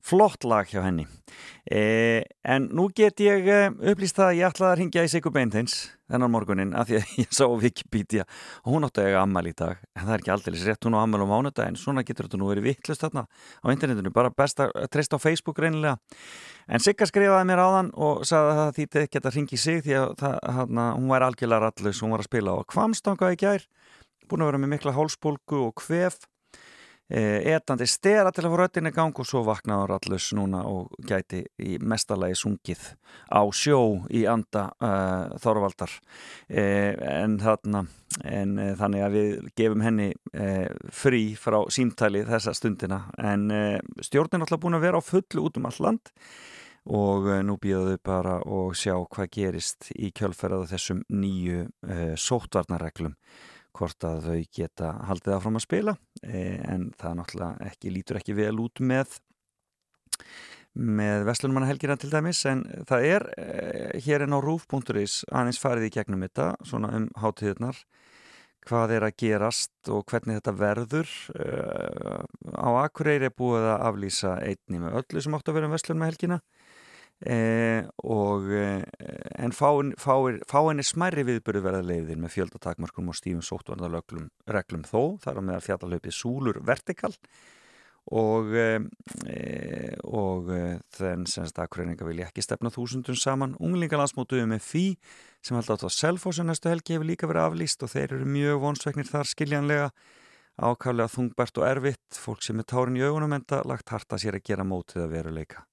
Flott 0.04 0.44
lag 0.44 0.68
hjá 0.68 0.82
henni. 0.84 1.06
Eh, 1.68 2.20
en 2.44 2.68
nú 2.76 2.88
get 2.96 3.22
ég 3.24 3.48
uh, 3.48 3.70
upplýst 3.92 4.18
það 4.18 4.26
að 4.26 4.36
ég 4.38 4.50
ætlaði 4.50 4.68
að 4.70 4.78
ringja 4.82 5.06
í 5.06 5.10
Sigur 5.12 5.32
Beinteins 5.32 5.78
þennan 6.08 6.32
morgunin 6.32 6.76
af 6.76 6.90
því 6.90 7.00
að 7.00 7.16
ég 7.22 7.32
sá 7.38 7.44
Wikipedia 7.48 8.28
og 8.62 8.74
hún 8.74 8.88
átti 8.88 9.04
að 9.04 9.10
eiga 9.10 9.24
ammal 9.24 9.46
í 9.48 9.56
dag. 9.56 9.80
En 9.96 10.04
það 10.04 10.14
er 10.14 10.22
ekki 10.22 10.34
aldrei 10.36 10.60
rétt 10.66 10.88
hún 10.88 11.00
á 11.00 11.00
ammal 11.00 11.24
á 11.24 11.32
mánudaginn. 11.32 11.80
Svona 11.80 12.04
getur 12.04 12.28
þetta 12.28 12.42
nú 12.42 12.52
verið 12.52 12.68
vittlust 12.70 13.04
þarna 13.06 13.24
á 13.24 13.66
internetinu. 13.72 14.12
Bara 14.12 14.34
best 14.36 14.60
að 14.64 14.76
treysta 14.92 15.16
á 15.16 15.24
Facebook 15.24 15.64
reynilega. 15.64 15.96
En 16.68 16.82
Sigga 16.84 17.06
skrifaði 17.08 17.48
mér 17.48 17.62
áðan 17.64 17.92
og 17.96 18.24
sagði 18.28 18.52
að 18.52 18.58
það 18.58 18.72
þýtti 18.76 19.02
ekki 19.06 19.20
að 19.22 19.34
ringi 19.34 19.58
sig 19.60 19.84
því 19.86 19.94
að 19.96 20.10
það, 20.20 20.34
hana, 20.58 20.88
hún 20.98 21.12
var 21.14 21.24
algjörlega 21.24 21.64
rallus, 21.64 22.00
hún 22.04 22.12
var 22.12 22.22
að 22.24 22.28
spila 22.28 22.56
á 22.60 22.68
kvamstanga 22.68 23.30
í 23.32 23.38
gær, 23.40 23.62
búin 24.28 24.44
að 24.44 24.50
vera 24.50 24.60
með 24.60 24.74
mikla 24.74 24.92
hálsbólgu 24.92 25.62
og 25.64 25.72
kvef, 25.80 26.18
e, 27.08 27.22
etandi 27.54 27.86
stera 27.88 28.34
til 28.36 28.44
að 28.44 28.52
fá 28.52 28.56
röttinni 28.60 28.92
gang 28.92 29.16
og 29.16 29.28
svo 29.30 29.40
vaknaði 29.46 29.86
rallus 29.94 30.26
núna 30.36 30.60
og 30.68 30.92
gæti 31.08 31.40
í 31.56 31.78
mestalagi 31.80 32.36
sungið 32.36 32.84
á 33.32 33.40
sjó 33.48 33.80
í 34.12 34.26
anda 34.28 34.66
uh, 34.76 35.32
Þorvaldar. 35.40 35.96
E, 36.52 36.66
en, 37.14 37.38
þarna, 37.40 37.86
en 38.28 38.54
þannig 38.76 39.06
að 39.06 39.16
við 39.16 39.32
gefum 39.56 39.86
henni 39.88 40.10
e, 40.36 40.52
frí 40.92 41.24
frá 41.32 41.62
símtali 41.72 42.26
þessa 42.28 42.52
stundina. 42.52 43.06
En 43.16 43.48
e, 43.48 43.64
stjórnin 44.04 44.42
er 44.42 44.50
alltaf 44.50 44.60
búin 44.60 44.76
að 44.76 44.84
vera 44.90 45.00
á 45.00 45.08
fullu 45.08 45.48
út 45.48 45.56
um 45.56 45.72
all 45.72 45.84
land 45.88 46.12
og 46.88 47.28
eh, 47.28 47.44
nú 47.44 47.58
býðaðu 47.60 48.00
bara 48.04 48.38
og 48.48 48.76
sjá 48.78 48.94
hvað 48.96 49.30
gerist 49.34 49.90
í 49.94 50.10
kjölferðað 50.16 50.72
þessum 50.72 51.04
nýju 51.12 51.66
uh, 51.68 52.12
sóttvarnarreglum 52.16 53.16
hvort 53.78 54.06
að 54.06 54.28
þau 54.28 54.38
geta 54.54 54.92
haldið 55.08 55.34
áfram 55.36 55.58
að 55.58 55.66
spila 55.66 55.96
eh, 56.26 56.58
en 56.66 56.88
það 56.98 57.18
náttúrulega 57.20 57.68
ekki, 57.70 57.92
lítur 57.94 58.20
ekki 58.20 58.38
vel 58.38 58.54
út 58.62 58.82
með 58.82 59.18
með 60.78 61.24
Vestlunmannahelgina 61.26 61.96
til 61.98 62.10
dæmis 62.12 62.44
en 62.46 62.64
það 62.88 63.06
er 63.08 63.26
eh, 63.40 64.00
hér 64.04 64.26
en 64.26 64.36
á 64.36 64.38
rúf.is 64.42 65.22
aðeins 65.28 65.60
farið 65.62 65.88
í 65.88 65.94
gegnum 65.98 66.24
þetta 66.26 66.52
svona 66.66 66.92
um 66.98 67.08
hátíðnar 67.18 67.80
hvað 68.68 68.94
er 68.98 69.06
að 69.06 69.18
gerast 69.22 69.90
og 69.92 70.02
hvernig 70.10 70.40
þetta 70.40 70.52
verður? 70.58 71.12
Á 72.52 72.68
Akureyri 72.82 73.30
er 73.30 73.32
búið 73.32 73.64
að 73.64 73.84
aflýsa 73.88 74.34
einni 74.44 74.82
með 74.82 74.98
öllu 75.00 75.22
sem 75.24 75.36
átt 75.38 75.48
að 75.48 75.56
vera 75.56 75.70
um 75.70 75.72
Vestlun 75.72 76.02
uh, 77.26 77.82
og 78.04 78.48
uh, 78.52 78.82
en 79.38 79.54
fáin, 79.54 79.92
fáin, 79.98 80.40
fáin 80.48 80.82
er 80.82 80.86
smærri 80.86 81.26
viðbyrðu 81.26 81.64
verða 81.64 81.84
leiðir 81.86 82.20
með 82.22 82.34
fjöldatakmarkum 82.36 83.10
og 83.10 83.18
stífum 83.18 83.44
sóttvarnarreglum 83.44 84.28
reglum 84.46 84.86
þó, 84.86 85.18
þar 85.24 85.40
á 85.40 85.46
meðal 85.50 85.64
fjallalöpið 85.66 86.18
Súlur 86.18 86.60
Vertikal 86.66 87.14
og 88.08 88.54
e, 88.56 88.78
og 90.08 90.48
e, 90.54 90.62
þenn 90.96 91.26
semst 91.28 91.58
aðkræninga 91.60 92.06
vilja 92.08 92.28
ekki 92.30 92.44
stefna 92.44 92.72
þúsundum 92.72 93.18
saman. 93.18 93.56
Unglingalandsmótuðu 93.60 94.48
með 94.48 94.64
fí 94.64 94.84
sem 95.44 95.58
held 95.58 95.74
átt 95.74 95.84
á 95.84 95.90
Selfossu 95.92 96.46
næstu 96.46 96.72
helgi 96.72 96.96
hefur 96.96 97.10
líka 97.10 97.28
verið 97.28 97.50
aflýst 97.50 97.84
og 97.84 97.92
þeir 97.92 98.16
eru 98.16 98.32
mjög 98.32 98.62
vonsveiknir 98.64 99.10
þar 99.12 99.32
skiljanlega. 99.34 99.90
Ákaflega 100.58 101.12
þungbært 101.12 101.60
og 101.60 101.68
erfitt 101.68 102.18
fólk 102.18 102.42
sem 102.42 102.58
er 102.58 102.66
tárin 102.66 102.98
í 102.98 103.04
augunum 103.04 103.36
enda 103.36 103.60
lagt 103.68 103.92
harta 103.94 104.18
sér 104.18 104.40
að 104.40 104.48
gera 104.48 104.66
mótið 104.66 105.04
að 105.04 105.12
veruleika 105.18 105.67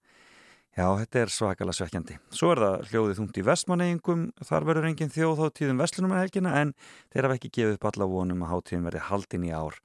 Já, 0.75 0.89
þetta 0.99 1.19
er 1.21 1.31
svakalega 1.31 1.77
svekkjandi. 1.77 2.15
Svo 2.35 2.49
er 2.51 2.59
það 2.59 2.89
hljóðið 2.89 3.19
þungt 3.21 3.37
í 3.39 3.43
vestmanneigingum, 3.47 4.23
þar 4.43 4.65
verður 4.67 4.87
engin 4.89 5.13
þjóðháttíðum 5.15 5.77
vestlunum 5.79 6.11
með 6.11 6.23
helgina 6.25 6.55
en 6.59 6.73
þeir 7.13 7.27
hafa 7.29 7.37
ekki 7.39 7.51
gefið 7.55 7.77
upp 7.77 7.87
alla 7.91 8.07
vonum 8.11 8.43
að 8.43 8.51
háttíðin 8.51 8.89
verði 8.89 9.03
haldin 9.07 9.45
í 9.47 9.53
ár 9.55 9.77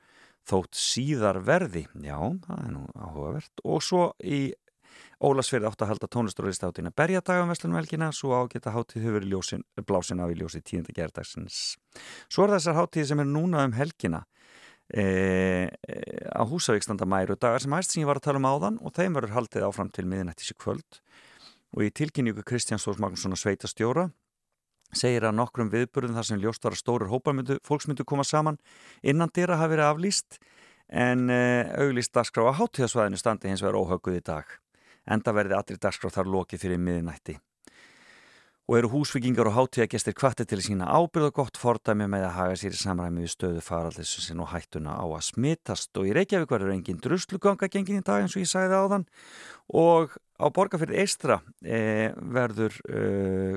þótt 0.50 0.80
síðar 0.82 1.38
verði. 1.46 1.84
Já, 2.02 2.18
það 2.18 2.64
er 2.64 2.74
nú 2.74 2.82
áhugavert. 2.98 3.62
Og 3.62 3.86
svo 3.86 4.08
í 4.18 4.42
Ólasverði 5.20 5.68
átt 5.68 5.82
að 5.84 5.90
halda 5.92 6.08
tónlisturlistáttina 6.10 6.90
berjadagum 6.96 7.50
vestlunum 7.52 7.76
helgina, 7.76 8.08
svo 8.16 8.32
ágeta 8.40 8.72
háttíð 8.72 9.04
hefur 9.04 9.26
ljósin, 9.28 9.62
blásin 9.86 10.22
af 10.24 10.32
í 10.32 10.38
ljósi 10.40 10.62
tíunda 10.64 10.94
gerðdagsins. 10.96 11.76
Svo 12.32 12.46
er 12.46 12.54
þessar 12.56 12.78
háttíð 12.80 13.10
sem 13.10 13.20
er 13.20 13.28
núna 13.28 13.66
um 13.68 13.76
helgina 13.76 14.24
E, 14.90 15.70
á 16.34 16.42
Húsavíkstanda 16.42 17.06
mæru 17.06 17.36
dagar 17.38 17.62
sem 17.62 17.72
hægst 17.74 17.94
sem 17.94 18.02
ég 18.02 18.08
var 18.10 18.18
að 18.18 18.26
tala 18.26 18.40
um 18.40 18.48
áðan 18.48 18.78
og 18.82 18.94
þeim 18.96 19.14
verður 19.14 19.36
haldið 19.36 19.66
áfram 19.68 19.90
til 19.94 20.06
miðinættis 20.10 20.50
í 20.50 20.56
kvöld. 20.58 21.00
Og 21.76 21.86
í 21.86 21.92
tilkynningu 21.94 22.42
Kristján 22.42 22.82
Stórs 22.82 22.98
Magnússon 22.98 23.36
að 23.36 23.42
sveita 23.44 23.70
stjóra 23.70 24.08
segir 24.90 25.28
að 25.28 25.36
nokkrum 25.38 25.70
viðburðum 25.70 26.16
þar 26.18 26.26
sem 26.26 26.40
ljóst 26.42 26.64
var 26.66 26.74
að 26.74 26.80
stórir 26.82 27.12
hópamyndu, 27.12 27.60
fólksmyndu 27.62 28.02
koma 28.02 28.24
saman 28.26 28.58
innan 29.06 29.30
dýra 29.30 29.60
hafi 29.60 29.76
verið 29.76 29.90
aflýst 29.92 30.40
en 30.90 31.30
e, 31.30 31.42
auglýst 31.78 32.10
dagskrá 32.16 32.48
að 32.50 32.58
hátíðasvæðinu 32.58 33.20
standi 33.20 33.52
hins 33.52 33.62
vegar 33.62 33.78
óhauguð 33.78 34.18
í 34.18 34.24
dag. 34.26 34.50
Enda 35.06 35.36
verði 35.36 35.54
allir 35.60 35.78
dagskrá 35.78 36.10
þar 36.10 36.34
lokið 36.34 36.66
fyrir 36.66 36.82
miðinætti 36.82 37.38
og 38.70 38.76
eru 38.78 38.88
húsvikingar 38.92 39.48
og 39.50 39.56
hátíðagestir 39.56 40.14
kvartir 40.14 40.46
til 40.46 40.60
sína 40.62 40.86
ábyrð 40.86 41.32
og 41.32 41.38
gott 41.40 41.56
fordæmi 41.58 42.06
með 42.06 42.28
að 42.28 42.36
haga 42.36 42.58
sér 42.60 42.76
í 42.76 42.78
samræmi 42.78 43.24
við 43.24 43.32
stöðu 43.32 43.62
faraldissin 43.66 44.42
og 44.44 44.52
hættuna 44.52 44.92
á 44.94 45.06
að 45.10 45.24
smittast 45.26 45.98
og 45.98 46.06
í 46.06 46.12
Reykjavík 46.14 46.52
verður 46.54 46.76
engin 46.76 47.00
drusluganga 47.02 47.66
gengin 47.66 47.98
í 47.98 48.04
dag 48.06 48.22
eins 48.22 48.36
og 48.38 48.44
ég 48.44 48.52
sæði 48.52 48.78
áðan. 48.78 49.06
Og 49.74 50.14
á 50.38 50.46
borgarfyrði 50.54 51.02
eistra 51.02 51.40
e, 51.66 51.80
verður 52.14 52.78
e, 52.86 53.02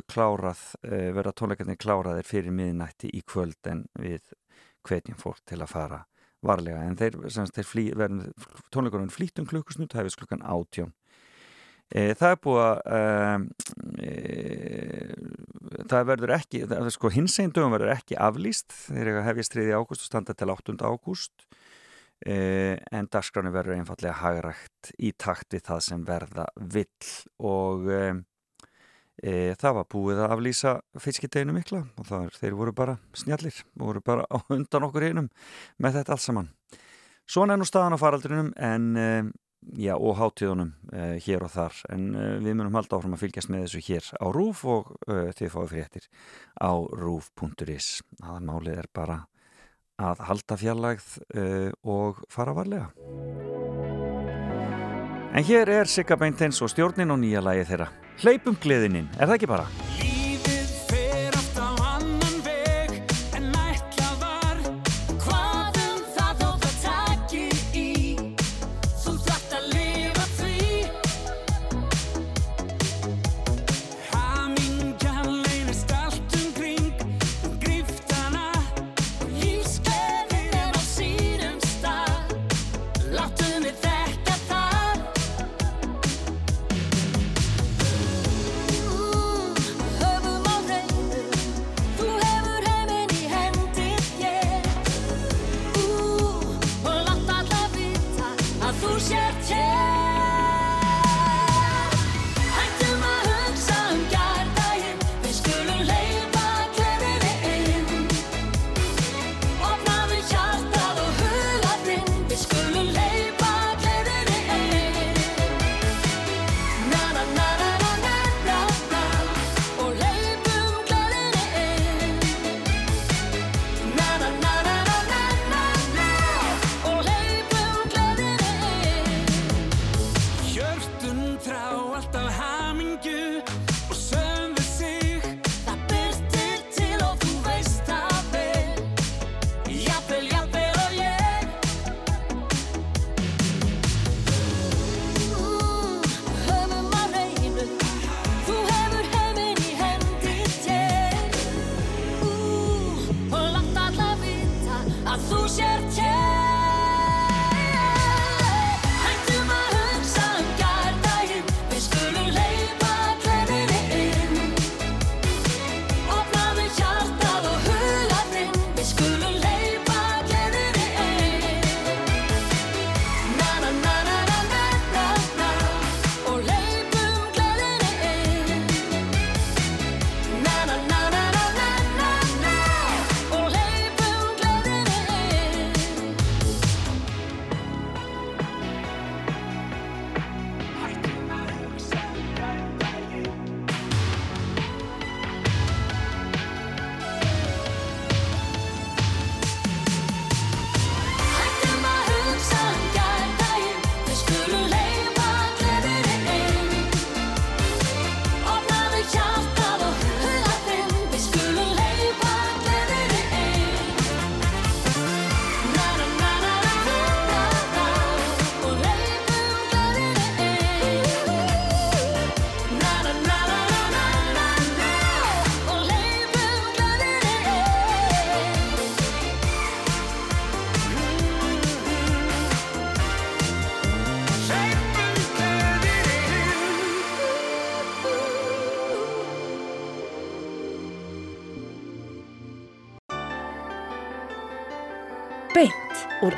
klárað, 0.10 0.66
e, 0.82 1.04
verða 1.14 1.36
tónleikarnir 1.38 1.78
kláraðir 1.78 2.26
fyrir 2.26 2.58
miðnætti 2.58 3.14
í 3.14 3.22
kvöld 3.22 3.70
en 3.70 3.86
við 4.02 4.34
hvetjum 4.82 5.22
fólk 5.22 5.46
til 5.46 5.62
að 5.62 5.76
fara 5.76 6.02
varlega. 6.42 6.82
En 6.90 6.98
þeir, 6.98 7.22
þeir 7.30 7.70
flý, 7.70 7.86
verður 8.02 8.34
tónleikarinn 8.74 9.14
flýtum 9.14 9.46
klukkusnút 9.46 9.94
hefðis 9.94 10.18
klukkan 10.18 10.42
átjón 10.42 10.98
það 11.92 12.30
er 12.30 12.40
búið 12.42 12.62
að 12.64 13.44
e, 14.02 14.14
það 15.92 16.08
verður 16.10 16.34
ekki 16.38 16.64
sko, 16.96 17.12
hins 17.14 17.38
einn 17.42 17.54
dögum 17.54 17.76
verður 17.76 17.94
ekki 17.94 18.18
aflýst 18.18 18.74
þeir 18.88 19.22
hefjast 19.28 19.56
3. 19.58 19.68
ágúst 19.78 20.06
og 20.06 20.10
standa 20.10 20.36
til 20.38 20.50
8. 20.54 20.78
ágúst 20.82 21.46
e, 22.26 22.80
en 22.92 23.10
dagskráni 23.12 23.54
verður 23.54 23.78
einfallega 23.78 24.16
hagrægt 24.24 24.94
í 24.98 25.14
takt 25.14 25.54
við 25.54 25.68
það 25.70 25.84
sem 25.90 26.06
verða 26.08 26.48
vill 26.56 26.88
og 27.44 27.90
það 29.24 29.76
var 29.78 29.86
búið 29.94 30.24
að 30.24 30.32
aflýsa 30.34 30.72
fiskideginu 31.00 31.54
mikla 31.54 31.84
og 32.02 32.08
það, 32.10 32.32
þeir 32.42 32.56
voru 32.58 32.74
bara 32.76 32.98
snjallir 33.16 33.60
voru 33.78 34.02
bara 34.02 34.26
á 34.26 34.42
undan 34.50 34.88
okkur 34.90 35.06
einum 35.06 35.30
með 35.78 36.00
þetta 36.00 36.18
allt 36.18 36.26
saman 36.26 36.50
Svona 37.24 37.56
er 37.56 37.62
nú 37.62 37.66
staðan 37.68 37.96
á 37.96 38.02
faraldrinum 38.02 38.50
en 38.60 38.88
já, 39.78 39.94
og 39.96 40.18
hátíðunum 40.20 40.74
uh, 40.94 41.16
hér 41.24 41.46
og 41.46 41.52
þar. 41.54 41.78
En 41.94 42.10
uh, 42.16 42.24
við 42.44 42.58
munum 42.60 42.78
halda 42.78 42.98
áfram 42.98 43.16
að 43.18 43.26
fylgjast 43.26 43.52
með 43.54 43.66
þessu 43.68 43.84
hér 43.88 44.10
á 44.20 44.26
RÚF 44.36 44.64
og 44.70 44.92
uh, 45.08 45.30
þið 45.36 45.54
fáið 45.56 45.70
fréttir 45.74 46.10
á 46.60 46.72
rúf.is 46.74 47.90
aðan 48.22 48.50
málið 48.50 48.82
er 48.84 48.90
bara 48.94 49.20
að 50.04 50.24
halda 50.26 50.58
fjarlægð 50.58 51.10
og 51.86 52.24
fara 52.34 52.56
varlega. 52.58 52.90
En 55.34 55.46
hér 55.46 55.70
er 55.70 55.90
Sigga 55.90 56.18
Beinteins 56.20 56.60
og 56.66 56.74
stjórnin 56.74 57.14
og 57.14 57.22
nýja 57.22 57.46
lagi 57.46 57.70
þeirra. 57.70 57.92
Hleypum 58.26 58.58
gleðinin, 58.62 59.08
er 59.18 59.30
það 59.30 59.38
ekki 59.38 59.54
bara? 59.54 59.70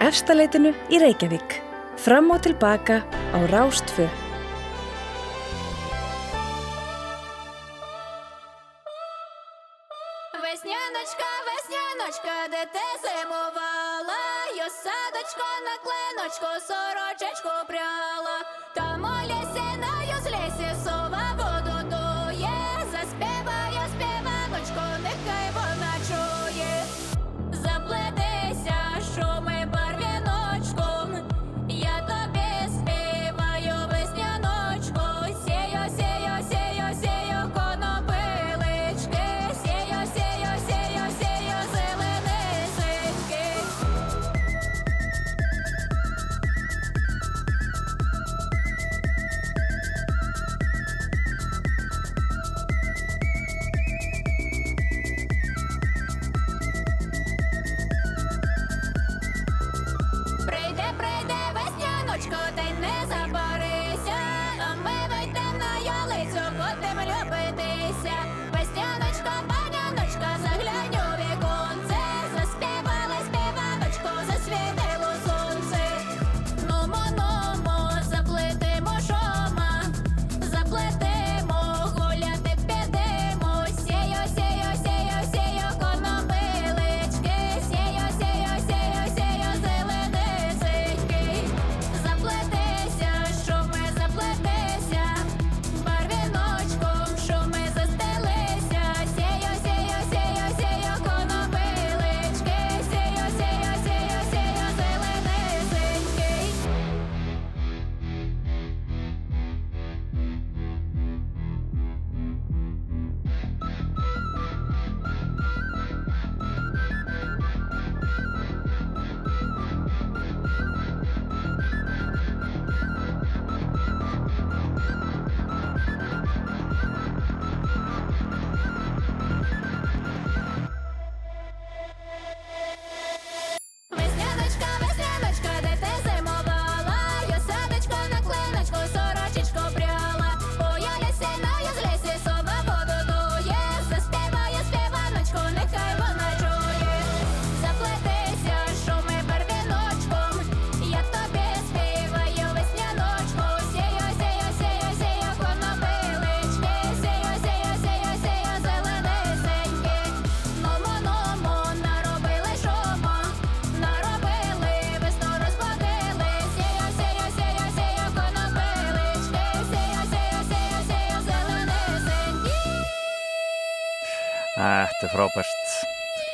Efstaleitinu 0.05 0.73
í 0.93 1.01
Reykjavík. 1.01 1.57
Fram 1.97 2.29
og 2.35 2.43
tilbaka 2.45 3.01
á 3.33 3.39
Rástfö. 3.49 4.05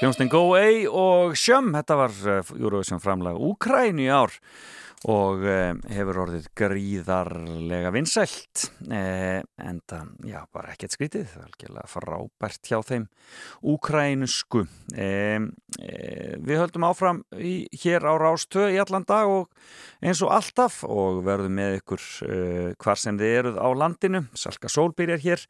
Hljómsninn 0.02 0.32
Go 0.34 0.40
Away 0.48 0.88
og 0.90 1.36
Sjömm, 1.38 1.76
þetta 1.76 1.94
var 2.00 2.14
uh, 2.26 2.48
Eurovision 2.58 2.98
framlag 2.98 3.36
Úkrænu 3.38 4.02
í 4.02 4.08
ár 4.10 4.34
og 5.06 5.44
uh, 5.46 5.78
hefur 5.94 6.20
orðið 6.24 6.48
gríðarlega 6.58 7.92
vinsælt 7.94 8.64
uh, 8.88 9.46
en 9.62 9.78
það, 9.86 10.08
já, 10.26 10.40
bara 10.58 10.74
ekkert 10.74 10.96
skrítið, 10.98 11.28
það 11.30 11.44
er 11.44 11.52
algjörlega 11.52 11.92
frábært 11.94 12.72
hjá 12.72 12.80
þeim 12.90 13.06
Úkrænusku. 13.76 14.64
Við 16.42 16.58
höldum 16.58 16.88
áfram 16.90 17.22
í, 17.38 17.54
hér 17.84 18.10
á 18.10 18.18
Rástöð 18.18 18.74
í 18.74 18.82
allan 18.82 19.06
dag 19.06 19.30
og 19.30 19.54
eins 20.02 20.26
og 20.26 20.34
alltaf 20.34 20.82
og 20.90 21.22
verðum 21.30 21.60
með 21.62 21.78
ykkur 21.84 22.08
hvar 22.82 22.98
sem 22.98 23.22
þið 23.22 23.38
eruð 23.38 23.62
á 23.62 23.70
landinu. 23.86 24.26
Salka 24.34 24.70
Sól 24.70 24.92
byrjar 24.98 25.22
hér 25.22 25.46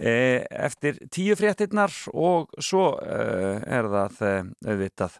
eftir 0.00 0.98
tíu 1.12 1.36
fréttinnar 1.36 1.92
og 2.16 2.52
svo 2.62 2.94
uh, 2.96 3.60
er 3.60 3.88
það 3.92 4.22
uh, 4.24 4.38
auðvitað 4.64 5.18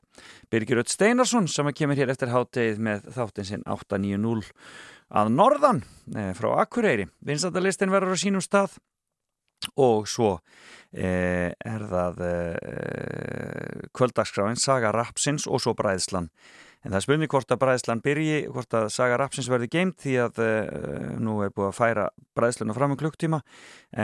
Birgir 0.53 0.81
Öll 0.81 0.89
Steinarsson 0.89 1.49
sem 1.51 1.69
kemur 1.77 1.99
hér 2.01 2.13
eftir 2.13 2.33
háttegið 2.33 2.81
með 2.87 3.11
þáttinn 3.17 3.49
sinn 3.49 3.67
890 3.69 4.49
að 5.11 5.33
norðan 5.35 5.81
frá 6.39 6.49
Akureyri. 6.63 7.09
Vinsandalistin 7.27 7.91
verður 7.91 8.15
á 8.15 8.23
sínum 8.23 8.45
stað 8.45 8.77
og 9.75 10.07
svo 10.09 10.37
er 10.95 11.83
það 11.91 12.21
kvöldagskráin 13.91 14.59
Saga 14.59 14.93
Rapsins 14.95 15.49
og 15.51 15.63
svo 15.65 15.75
Bræðslan 15.79 16.31
en 16.85 16.95
það 16.95 17.05
spurning 17.05 17.31
hvort 17.33 17.53
að 17.53 17.61
Bræðslan 17.63 18.03
byrji 18.05 18.41
hvort 18.49 18.77
að 18.79 18.89
Saga 18.95 19.19
Rapsins 19.21 19.51
verði 19.53 19.71
geimt 19.73 19.99
því 20.01 20.17
að 20.25 20.43
eh, 20.47 21.15
nú 21.21 21.39
er 21.45 21.55
búið 21.55 21.71
að 21.71 21.79
færa 21.79 22.09
Bræðsluna 22.39 22.77
fram 22.77 22.97
um 22.97 23.01
klukktíma 23.01 23.43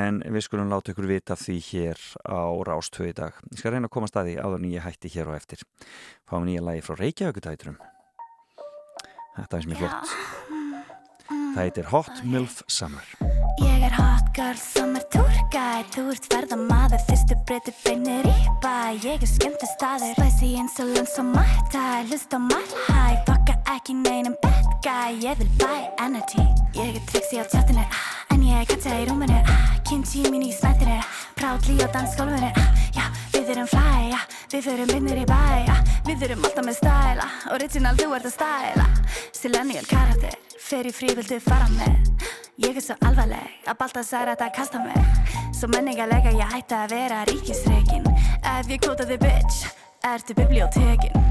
en 0.02 0.22
við 0.24 0.46
skulum 0.46 0.70
láta 0.72 0.92
ykkur 0.92 1.08
vita 1.10 1.38
því 1.40 1.58
hér 1.70 2.06
á 2.28 2.44
Rástvö 2.68 3.10
í 3.10 3.16
dag. 3.16 3.36
Ég 3.52 3.62
skal 3.62 3.76
reyna 3.76 3.90
að 3.90 3.96
koma 3.98 4.10
staði 4.10 4.38
áður 4.40 4.64
nýja 4.64 4.86
hætti 4.86 5.12
hér 5.16 5.32
og 5.32 5.40
eftir. 5.40 5.64
Fáum 6.28 6.48
nýja 6.48 6.64
lagi 6.64 6.84
frá 6.84 6.98
Reykjavíkutæturum 7.00 7.78
þetta 9.36 9.58
er 9.58 9.62
sem 9.66 9.72
er 9.72 9.80
flott. 9.82 10.08
Það 11.28 11.62
heitir 11.62 11.90
Hot 11.92 12.24
Milf 12.24 12.62
Summer 12.68 13.04
Guide 15.52 15.88
Þú 15.94 16.02
ert 16.12 16.26
ferðamaður, 16.32 17.02
fyrstu 17.08 17.36
breyti 17.48 17.72
beinir 17.84 18.26
í 18.28 18.34
bæ. 18.62 18.96
Ég 19.04 19.22
er 19.22 19.30
skemmti 19.30 19.68
staður, 19.70 20.12
spicy 20.16 20.52
insolence 20.60 21.16
og 21.22 21.30
mæta 21.32 21.84
Lust 22.10 22.34
á 22.34 22.38
high, 22.88 23.18
fokka 23.28 23.56
ekki 23.74 23.96
neinum 24.00 24.36
bad 24.42 24.66
guy. 24.84 25.16
Ég 25.22 25.38
vil 25.38 25.48
buy 25.60 25.86
energy. 26.02 26.44
Ég 26.76 26.98
er 26.98 27.04
trixi 27.10 27.40
á 27.40 27.44
tjattinu, 27.48 27.84
ah, 27.84 28.08
en 28.34 28.42
ég 28.44 28.60
er 28.60 28.66
katja 28.68 28.98
í 29.00 29.06
rúminu 29.08 29.38
ah, 29.40 29.76
Kimchi 29.88 30.26
mín 30.28 30.44
í 30.44 30.52
snættinu, 30.52 30.98
proudly 31.38 31.78
á 31.80 31.88
dansgólfinu 31.94 32.50
ah, 32.52 32.68
Já, 32.96 33.06
við 33.32 33.54
erum 33.54 33.70
fly, 33.70 34.12
við 34.52 34.68
förum 34.68 34.92
beinir 34.92 35.22
í 35.22 35.28
bæ 35.28 35.72
Við 36.06 36.28
erum 36.28 36.44
alltaf 36.46 36.66
með 36.66 36.76
stæla, 36.78 37.30
original 37.56 37.96
þú 37.98 38.12
ert 38.18 38.28
að 38.28 38.36
stæla. 38.36 38.90
Silenial 39.34 39.86
karakter, 39.90 40.36
fer 40.60 40.86
í 40.86 40.94
frí, 40.94 41.14
viltu 41.18 41.40
fara 41.42 41.66
með 41.74 42.15
Ég 42.56 42.72
er 42.72 42.80
svo 42.80 42.94
alvarleg 43.04 43.66
að 43.68 43.76
Baltasar 43.82 44.30
ætti 44.32 44.46
að 44.46 44.54
kasta 44.56 44.78
mig. 44.80 44.96
Svo 45.52 45.68
menningalega 45.74 46.32
ég 46.32 46.54
ætti 46.56 46.72
að 46.72 46.94
vera 46.94 47.18
ríkisreikin 47.28 48.08
Ef 48.08 48.70
ég 48.72 48.80
kvota 48.80 49.04
þig 49.04 49.20
bitch, 49.20 49.66
ertu 50.08 50.36
bibliotekin 50.40 51.26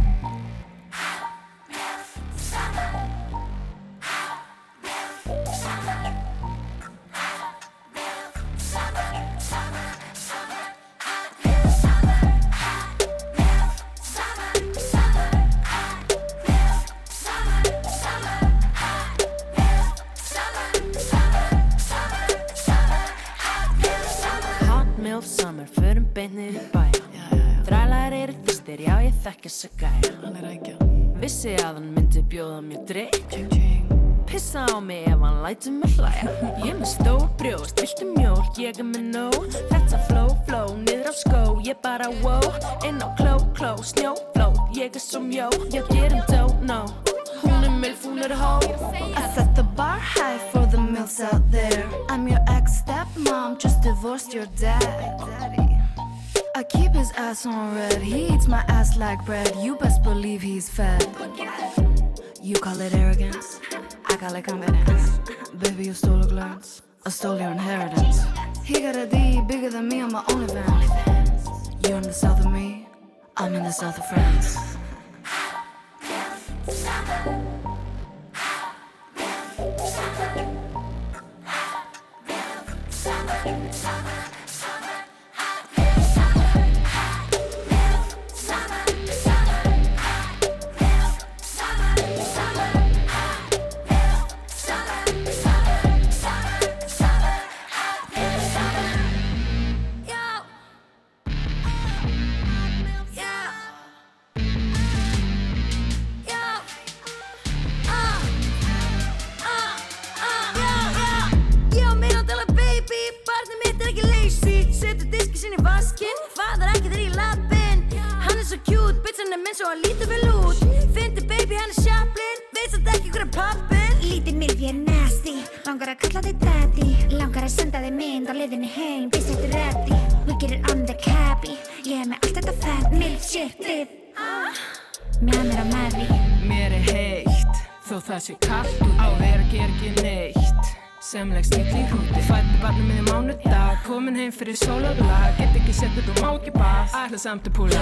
ætla 147.16 147.22
samt 147.22 147.48
að 147.48 147.54
púla 147.56 147.82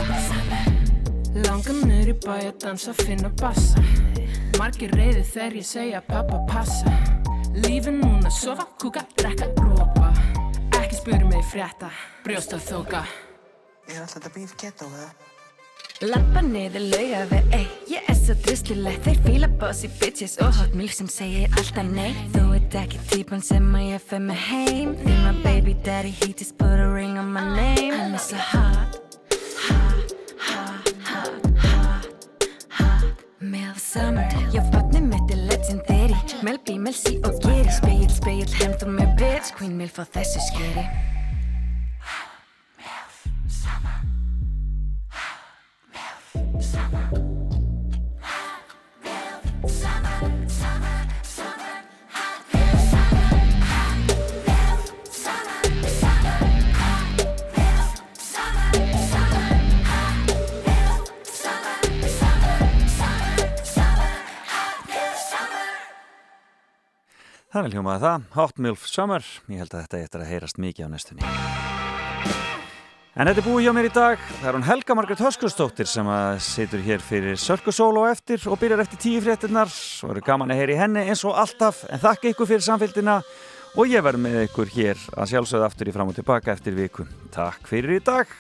Langar 1.44 1.78
mér 1.88 2.12
í 2.12 2.14
bæ 2.22 2.34
að 2.36 2.58
dansa, 2.62 2.92
finna 2.94 3.32
bassa. 3.42 3.82
Margir 4.60 4.94
reyði 4.94 5.24
þegar 5.26 5.56
ég 5.58 5.66
segja 5.66 6.02
pappa 6.06 6.38
passa. 6.52 6.94
Lífin 7.64 7.98
núna, 8.04 8.30
sofa, 8.30 8.68
kúka, 8.82 9.02
rekka, 9.24 9.48
rópa 9.58 10.12
Ekki 10.78 11.00
spuru 11.00 11.26
mig 11.32 11.42
frétta, 11.50 11.90
brjóst 12.26 12.54
að 12.54 12.64
þóka 12.68 13.02
Ég 13.90 13.96
er 13.96 14.04
alltaf 14.04 14.20
þetta 14.20 14.32
bíf 14.36 14.54
gett 14.62 14.86
á 14.86 14.86
það. 14.86 15.10
Lappa 16.04 16.46
niður 16.46 16.88
lauga 16.94 17.26
við, 17.34 17.52
ey, 17.58 17.68
ég 17.94 18.10
er 18.10 18.18
svo 18.20 18.38
druslileg 18.46 19.02
Þeir 19.06 19.20
fíla 19.26 19.52
bossy 19.62 19.90
bitches 19.98 20.38
og 20.46 20.54
hot 20.60 20.78
milk 20.78 20.94
sem 20.94 21.10
segir 21.10 21.50
alltaf 21.58 21.90
nei. 21.90 22.14
Þú 22.38 22.48
ert 22.60 22.82
ekki 22.84 23.02
típan 23.10 23.42
sem 23.42 23.70
að 23.74 23.90
ég 23.96 24.10
fer 24.12 24.26
með 24.30 24.46
heim. 24.50 24.98
Því 25.02 25.20
my 25.26 25.36
baby 25.42 25.78
daddy, 25.86 26.14
he 26.22 26.34
just 26.34 26.58
put 26.62 26.78
a 26.78 26.90
ring 26.94 27.18
on 27.18 27.34
my 27.34 27.46
name. 27.58 27.94
I'm 27.98 28.18
so 28.18 28.38
hot. 28.38 28.83
mér 39.84 39.92
fá 39.92 40.04
þessu 40.08 40.40
skeri 40.48 40.84
Summer, 43.54 44.00
summer, 46.62 47.10
summer 50.48 50.83
Þannig 67.54 67.76
hljómaði 67.76 68.02
það, 68.02 68.24
Hot 68.34 68.60
Milf 68.66 68.86
Summer, 68.90 69.26
ég 69.54 69.60
held 69.62 69.74
að 69.76 69.84
þetta 69.84 70.00
eftir 70.02 70.22
að 70.24 70.30
heyrast 70.32 70.58
mikið 70.58 70.88
á 70.90 70.90
næstunni. 70.90 71.28
En 73.14 73.30
þetta 73.30 73.44
er 73.44 73.46
búið 73.46 73.68
hjá 73.68 73.74
mér 73.78 73.88
í 73.92 73.92
dag, 73.94 74.24
það 74.40 74.48
er 74.50 74.58
hún 74.58 74.66
Helga 74.66 74.96
Margret 74.98 75.22
Höskustóttir 75.22 75.92
sem 75.92 76.10
að 76.10 76.40
situr 76.48 76.82
hér 76.82 77.06
fyrir 77.06 77.38
Sörkusól 77.38 77.92
og 78.02 78.10
eftir 78.10 78.42
og 78.50 78.58
byrjar 78.58 78.82
eftir 78.82 79.04
tíu 79.06 79.22
fréttinnar 79.22 79.70
og 79.70 80.16
eru 80.16 80.26
gaman 80.26 80.50
að 80.50 80.64
heyri 80.64 80.82
henni 80.82 81.06
eins 81.06 81.22
og 81.30 81.38
alltaf. 81.38 81.86
En 81.94 82.02
þakka 82.02 82.34
ykkur 82.34 82.56
fyrir 82.56 82.66
samfélgina 82.66 83.22
og 83.78 83.86
ég 83.86 84.02
verð 84.02 84.26
með 84.26 84.44
ykkur 84.48 84.74
hér 84.74 85.10
að 85.14 85.36
sjálfsögða 85.36 85.70
aftur 85.70 85.94
í 85.94 85.94
fram 85.94 86.10
og 86.10 86.18
tilbaka 86.18 86.58
eftir 86.58 86.74
viku. 86.74 87.06
Takk 87.38 87.70
fyrir 87.70 88.00
í 88.00 88.02
dag, 88.02 88.34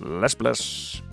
bless 0.00 0.40
bless! 0.40 1.04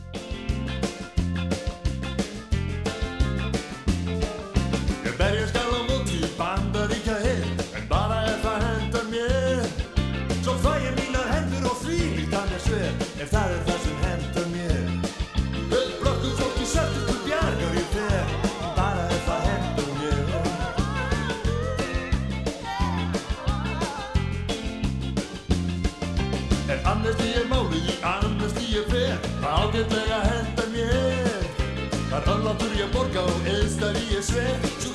að 32.51 32.63
byrja 32.65 32.87
borga 32.91 33.21
og 33.31 33.45
elsta 33.47 33.93
við 33.95 34.15
ég 34.17 34.25
sveið 34.27 34.90